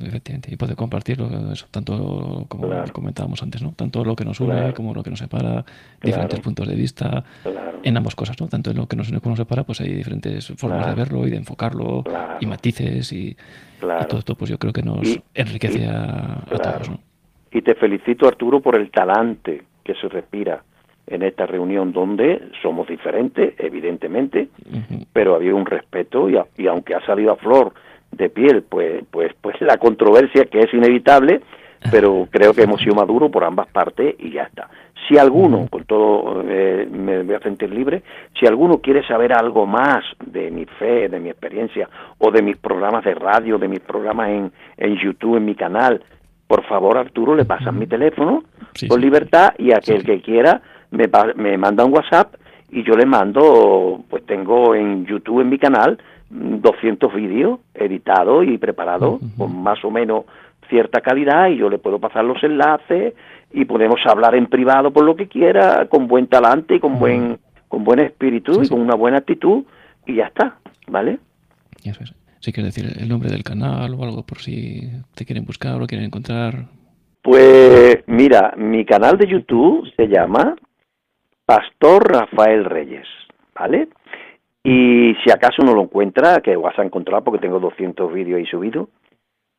efectivamente, 0.00 0.48
y 0.52 0.56
poder 0.56 0.76
compartir 0.76 1.18
eso, 1.52 1.66
tanto 1.70 2.46
como 2.48 2.68
comentábamos 2.92 3.42
antes, 3.42 3.62
¿no? 3.62 3.72
Tanto 3.72 4.04
lo 4.04 4.14
que 4.14 4.24
nos 4.24 4.40
une 4.40 4.72
como 4.74 4.94
lo 4.94 5.02
que 5.02 5.10
nos 5.10 5.18
separa, 5.18 5.64
diferentes 6.00 6.40
puntos 6.40 6.68
de 6.68 6.74
vista 6.74 7.24
en 7.82 7.96
ambas 7.96 8.14
cosas, 8.14 8.40
¿no? 8.40 8.48
Tanto 8.48 8.70
en 8.70 8.76
lo 8.76 8.86
que 8.86 8.96
nos 8.96 9.10
une 9.10 9.20
como 9.20 9.32
nos 9.32 9.38
separa, 9.38 9.64
pues 9.64 9.80
hay 9.80 9.92
diferentes 9.92 10.52
formas 10.56 10.86
de 10.86 10.94
verlo 10.94 11.26
y 11.26 11.30
de 11.30 11.36
enfocarlo 11.36 12.04
y 12.40 12.46
matices 12.46 13.12
y, 13.12 13.36
todo 14.08 14.20
esto, 14.20 14.36
pues 14.36 14.50
yo 14.50 14.58
creo 14.58 14.72
que 14.72 14.82
nos 14.82 15.18
enriquece 15.34 15.88
a, 15.88 16.44
a 16.50 16.58
todos, 16.58 16.90
¿no? 16.90 17.00
Y 17.50 17.60
te 17.62 17.74
felicito, 17.74 18.28
Arturo, 18.28 18.60
por 18.60 18.76
el 18.76 18.90
talante 18.90 19.64
que 19.84 19.94
se 19.94 20.08
respira 20.08 20.62
en 21.06 21.22
esta 21.22 21.46
reunión 21.46 21.92
donde 21.92 22.40
somos 22.62 22.86
diferentes, 22.88 23.54
evidentemente, 23.58 24.48
pero 25.12 25.34
había 25.34 25.54
un 25.54 25.66
respeto 25.66 26.28
y, 26.28 26.38
y, 26.56 26.66
aunque 26.66 26.94
ha 26.94 27.04
salido 27.04 27.32
a 27.32 27.36
flor 27.36 27.72
de 28.12 28.28
piel, 28.28 28.62
pues, 28.62 29.04
pues, 29.10 29.32
pues 29.40 29.60
la 29.60 29.78
controversia 29.78 30.44
que 30.44 30.60
es 30.60 30.72
inevitable, 30.72 31.40
pero 31.90 32.28
creo 32.30 32.54
que 32.54 32.62
hemos 32.62 32.80
sido 32.80 32.94
maduros 32.94 33.30
por 33.30 33.44
ambas 33.44 33.68
partes 33.68 34.14
y 34.18 34.30
ya 34.30 34.44
está. 34.44 34.68
Si 35.08 35.18
alguno, 35.18 35.66
con 35.68 35.84
todo 35.84 36.44
eh, 36.46 36.86
me 36.90 37.24
voy 37.24 37.34
a 37.34 37.40
sentir 37.40 37.70
libre, 37.70 38.02
si 38.38 38.46
alguno 38.46 38.78
quiere 38.78 39.04
saber 39.06 39.32
algo 39.32 39.66
más 39.66 40.04
de 40.24 40.50
mi 40.50 40.64
fe, 40.64 41.08
de 41.08 41.18
mi 41.18 41.28
experiencia, 41.28 41.88
o 42.18 42.30
de 42.30 42.40
mis 42.40 42.56
programas 42.56 43.04
de 43.04 43.14
radio, 43.14 43.58
de 43.58 43.66
mis 43.66 43.80
programas 43.80 44.28
en, 44.28 44.52
en 44.76 44.96
YouTube, 44.96 45.38
en 45.38 45.44
mi 45.44 45.56
canal, 45.56 46.00
por 46.46 46.64
favor 46.66 46.98
Arturo, 46.98 47.34
le 47.34 47.46
pasan 47.46 47.78
mi 47.78 47.86
teléfono 47.86 48.44
con 48.88 49.00
libertad 49.00 49.54
y 49.58 49.72
aquel 49.72 50.04
que 50.04 50.20
quiera 50.20 50.60
me, 50.92 51.10
me 51.34 51.58
manda 51.58 51.84
un 51.84 51.92
WhatsApp 51.92 52.34
y 52.70 52.84
yo 52.84 52.94
le 52.94 53.04
mando, 53.04 54.04
pues 54.08 54.24
tengo 54.24 54.74
en 54.74 55.04
YouTube, 55.04 55.40
en 55.40 55.48
mi 55.48 55.58
canal, 55.58 55.98
200 56.30 57.14
vídeos 57.14 57.60
editados 57.74 58.46
y 58.46 58.56
preparados 58.56 59.20
con 59.36 59.62
más 59.62 59.84
o 59.84 59.90
menos 59.90 60.24
cierta 60.70 61.02
calidad 61.02 61.48
y 61.48 61.58
yo 61.58 61.68
le 61.68 61.78
puedo 61.78 61.98
pasar 61.98 62.24
los 62.24 62.42
enlaces 62.42 63.12
y 63.52 63.66
podemos 63.66 64.00
hablar 64.06 64.34
en 64.34 64.46
privado 64.46 64.90
por 64.90 65.04
lo 65.04 65.14
que 65.14 65.28
quiera, 65.28 65.86
con 65.86 66.08
buen 66.08 66.28
talante 66.28 66.76
y 66.76 66.80
con 66.80 66.98
buen 66.98 67.38
con 67.68 67.84
buen 67.84 68.00
espíritu 68.00 68.62
y 68.62 68.68
con 68.68 68.80
una 68.80 68.94
buena 68.94 69.18
actitud 69.18 69.64
y 70.06 70.16
ya 70.16 70.24
está, 70.26 70.56
¿vale? 70.88 71.18
Eso 71.84 72.02
es. 72.02 72.14
Si 72.40 72.52
quieres 72.52 72.74
decir 72.74 72.90
el 73.00 73.08
nombre 73.08 73.30
del 73.30 73.44
canal 73.44 73.94
o 73.94 74.02
algo 74.02 74.24
por 74.24 74.38
si 74.38 74.90
te 75.14 75.24
quieren 75.24 75.44
buscar 75.44 75.74
o 75.74 75.78
lo 75.78 75.86
quieren 75.86 76.06
encontrar. 76.06 76.66
Pues 77.22 78.02
mira, 78.06 78.54
mi 78.56 78.84
canal 78.84 79.16
de 79.16 79.28
YouTube 79.28 79.88
se 79.96 80.08
llama 80.08 80.56
Pastor 81.52 82.10
Rafael 82.10 82.64
Reyes, 82.64 83.06
¿vale? 83.54 83.88
Y 84.64 85.14
si 85.22 85.30
acaso 85.30 85.62
no 85.62 85.74
lo 85.74 85.82
encuentra, 85.82 86.40
que 86.40 86.56
vas 86.56 86.78
a 86.78 86.82
encontrar 86.82 87.22
porque 87.22 87.40
tengo 87.40 87.60
200 87.60 88.10
vídeos 88.10 88.38
ahí 88.38 88.46
subidos, 88.46 88.88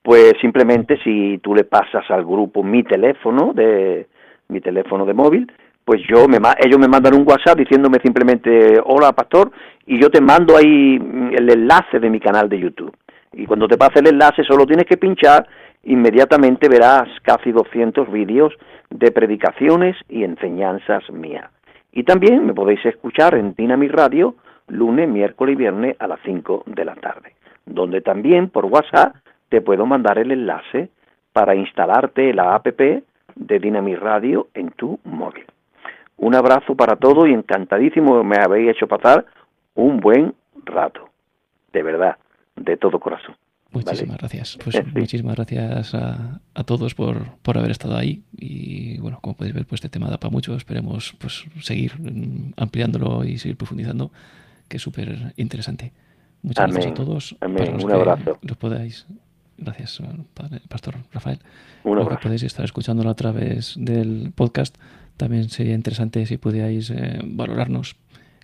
pues 0.02 0.34
simplemente 0.41 0.98
si 1.04 1.38
tú 1.38 1.54
le 1.54 1.66
pasas 1.66 2.10
al 2.10 2.26
grupo 2.26 2.64
mi 2.64 2.82
teléfono 2.82 3.54
de 3.54 4.08
mi 4.48 4.60
teléfono 4.60 5.06
de 5.06 5.14
móvil, 5.14 5.52
pues 5.86 6.02
yo 6.10 6.28
me 6.28 6.39
ellos 6.66 6.80
me 6.80 6.88
mandan 6.88 7.14
un 7.14 7.28
WhatsApp 7.28 7.60
diciéndome 7.60 8.00
simplemente 8.02 8.82
hola 8.84 9.12
pastor 9.12 9.52
y 9.86 10.02
yo 10.02 10.10
te 10.10 10.20
mando 10.20 10.58
ahí 10.58 10.96
el 10.96 11.48
enlace 11.48 12.00
de 12.00 12.10
mi 12.10 12.20
canal 12.20 12.50
de 12.50 12.60
YouTube. 12.60 12.98
Y 13.34 13.46
cuando 13.46 13.68
te 13.68 13.78
pase 13.78 14.00
el 14.00 14.08
enlace 14.08 14.44
solo 14.44 14.66
tienes 14.66 14.88
que 14.88 14.98
pinchar, 14.98 15.48
inmediatamente 15.84 16.68
verás 16.68 17.08
casi 17.22 17.52
200 17.52 18.12
vídeos 18.12 18.52
de 18.89 19.12
predicaciones 19.12 19.96
y 20.10 20.24
enseñanzas 20.24 21.08
mías. 21.12 21.52
Y 21.94 22.04
también 22.04 22.46
me 22.46 22.54
podéis 22.54 22.84
escuchar 22.86 23.36
en 23.36 23.54
Dinami 23.54 23.88
Radio 23.88 24.36
lunes, 24.68 25.08
miércoles 25.08 25.54
y 25.54 25.58
viernes 25.58 25.96
a 26.00 26.08
las 26.08 26.20
5 26.26 26.64
de 26.66 26.86
la 26.86 26.96
tarde, 26.96 27.36
donde 27.66 28.02
también 28.02 28.50
por 28.50 28.66
WhatsApp 28.66 29.16
te 29.50 29.62
puedo 29.62 29.86
mandar 29.86 30.18
el 30.18 30.32
enlace 30.32 30.89
para 31.32 31.56
instalarte 31.56 32.34
la 32.34 32.56
app 32.56 32.66
de 32.66 33.04
Dynamic 33.60 34.00
Radio 34.00 34.48
en 34.56 34.72
tu 34.72 35.00
móvil. 35.04 35.46
Un 36.18 36.36
abrazo 36.36 36.76
para 36.76 36.96
todos 36.96 37.28
y 37.28 37.34
encantadísimo 37.34 38.24
me 38.24 38.38
habéis 38.38 38.72
hecho 38.72 38.88
pasar 38.88 39.26
un 39.76 40.00
buen 40.00 40.34
rato. 40.66 41.10
De 41.72 41.84
verdad, 41.84 42.18
de 42.56 42.78
todo 42.78 43.00
corazón. 43.00 43.36
Muchísimas 43.86 44.17
gracias. 44.17 44.57
Pues 44.63 44.82
muchísimas 44.93 45.36
gracias 45.36 45.93
a, 45.93 46.41
todos 46.65 46.95
por, 46.95 47.36
por, 47.41 47.57
haber 47.57 47.71
estado 47.71 47.97
ahí. 47.97 48.24
Y 48.38 48.97
bueno, 48.99 49.19
como 49.21 49.36
podéis 49.36 49.55
ver, 49.55 49.65
pues 49.65 49.80
este 49.80 49.89
tema 49.89 50.09
da 50.09 50.19
para 50.19 50.32
mucho. 50.32 50.55
Esperemos 50.55 51.15
pues 51.19 51.45
seguir 51.61 51.93
ampliándolo 52.57 53.24
y 53.24 53.38
seguir 53.38 53.57
profundizando, 53.57 54.11
que 54.67 54.78
es 54.78 54.84
súper 54.84 55.34
interesante. 55.38 55.91
Muchas 56.41 56.71
gracias 56.71 56.91
a 56.91 56.93
todos. 56.93 57.36
Un 57.41 57.91
abrazo. 57.91 58.38
Lo 58.41 58.55
podáis 58.55 59.07
Gracias, 59.57 60.01
Pastor 60.67 60.95
Rafael. 61.11 61.39
Lo 61.84 62.09
que 62.09 62.17
podéis 62.17 62.43
estar 62.43 62.65
escuchándolo 62.65 63.09
a 63.09 63.15
través 63.15 63.76
del 63.78 64.32
podcast. 64.36 64.76
También 65.17 65.49
sería 65.49 65.76
interesante 65.76 66.26
si 66.26 66.38
pudierais 66.38 66.89
eh, 66.89 67.19
valorarnos 67.24 67.95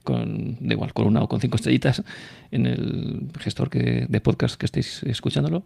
con, 0.04 0.58
de 0.60 0.74
igual, 0.74 0.94
con 0.94 1.08
una 1.08 1.22
o 1.22 1.28
con 1.28 1.40
cinco 1.40 1.56
estrellitas 1.56 2.04
en 2.52 2.66
el 2.66 3.30
gestor 3.40 3.70
que, 3.70 4.06
de 4.08 4.22
podcast 4.22 4.56
que 4.56 4.66
estéis 4.66 5.04
escuchándolo. 5.04 5.64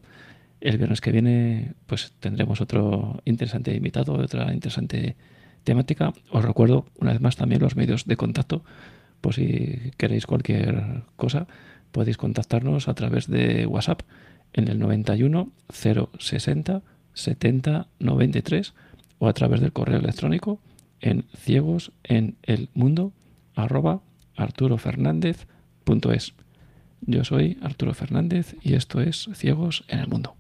El 0.62 0.78
viernes 0.78 1.02
que 1.02 1.12
viene, 1.12 1.74
pues 1.88 2.14
tendremos 2.20 2.62
otro 2.62 3.22
interesante 3.26 3.76
invitado, 3.76 4.14
otra 4.14 4.54
interesante 4.54 5.16
temática. 5.64 6.14
Os 6.32 6.44
recuerdo 6.44 6.86
una 7.00 7.12
vez 7.12 7.22
más 7.22 7.36
también 7.36 7.62
los 7.62 7.76
medios 7.76 8.06
de 8.06 8.16
contacto, 8.16 8.64
por 9.22 9.34
si 9.34 9.92
queréis 9.98 10.26
cualquier 10.26 11.04
cosa, 11.16 11.48
podéis 11.92 12.18
contactarnos 12.18 12.88
a 12.88 12.94
través 12.94 13.28
de 13.28 13.66
WhatsApp 13.66 14.02
en 14.54 14.68
el 14.68 14.80
91 14.80 15.52
060 15.70 16.82
70 17.14 17.88
93 18.00 18.74
o 19.20 19.28
a 19.28 19.34
través 19.34 19.62
del 19.62 19.72
correo 19.72 20.00
electrónico 20.00 20.60
en 21.00 21.26
ciegos 21.36 21.92
en 22.04 22.36
el 22.44 22.70
mundo 22.74 23.14
arturofernandez.es. 24.36 26.34
Yo 27.02 27.24
soy 27.24 27.58
Arturo 27.62 27.94
Fernández 27.94 28.56
y 28.62 28.76
esto 28.76 29.02
es 29.02 29.30
Ciegos 29.34 29.84
en 29.88 30.00
el 30.00 30.08
Mundo. 30.08 30.36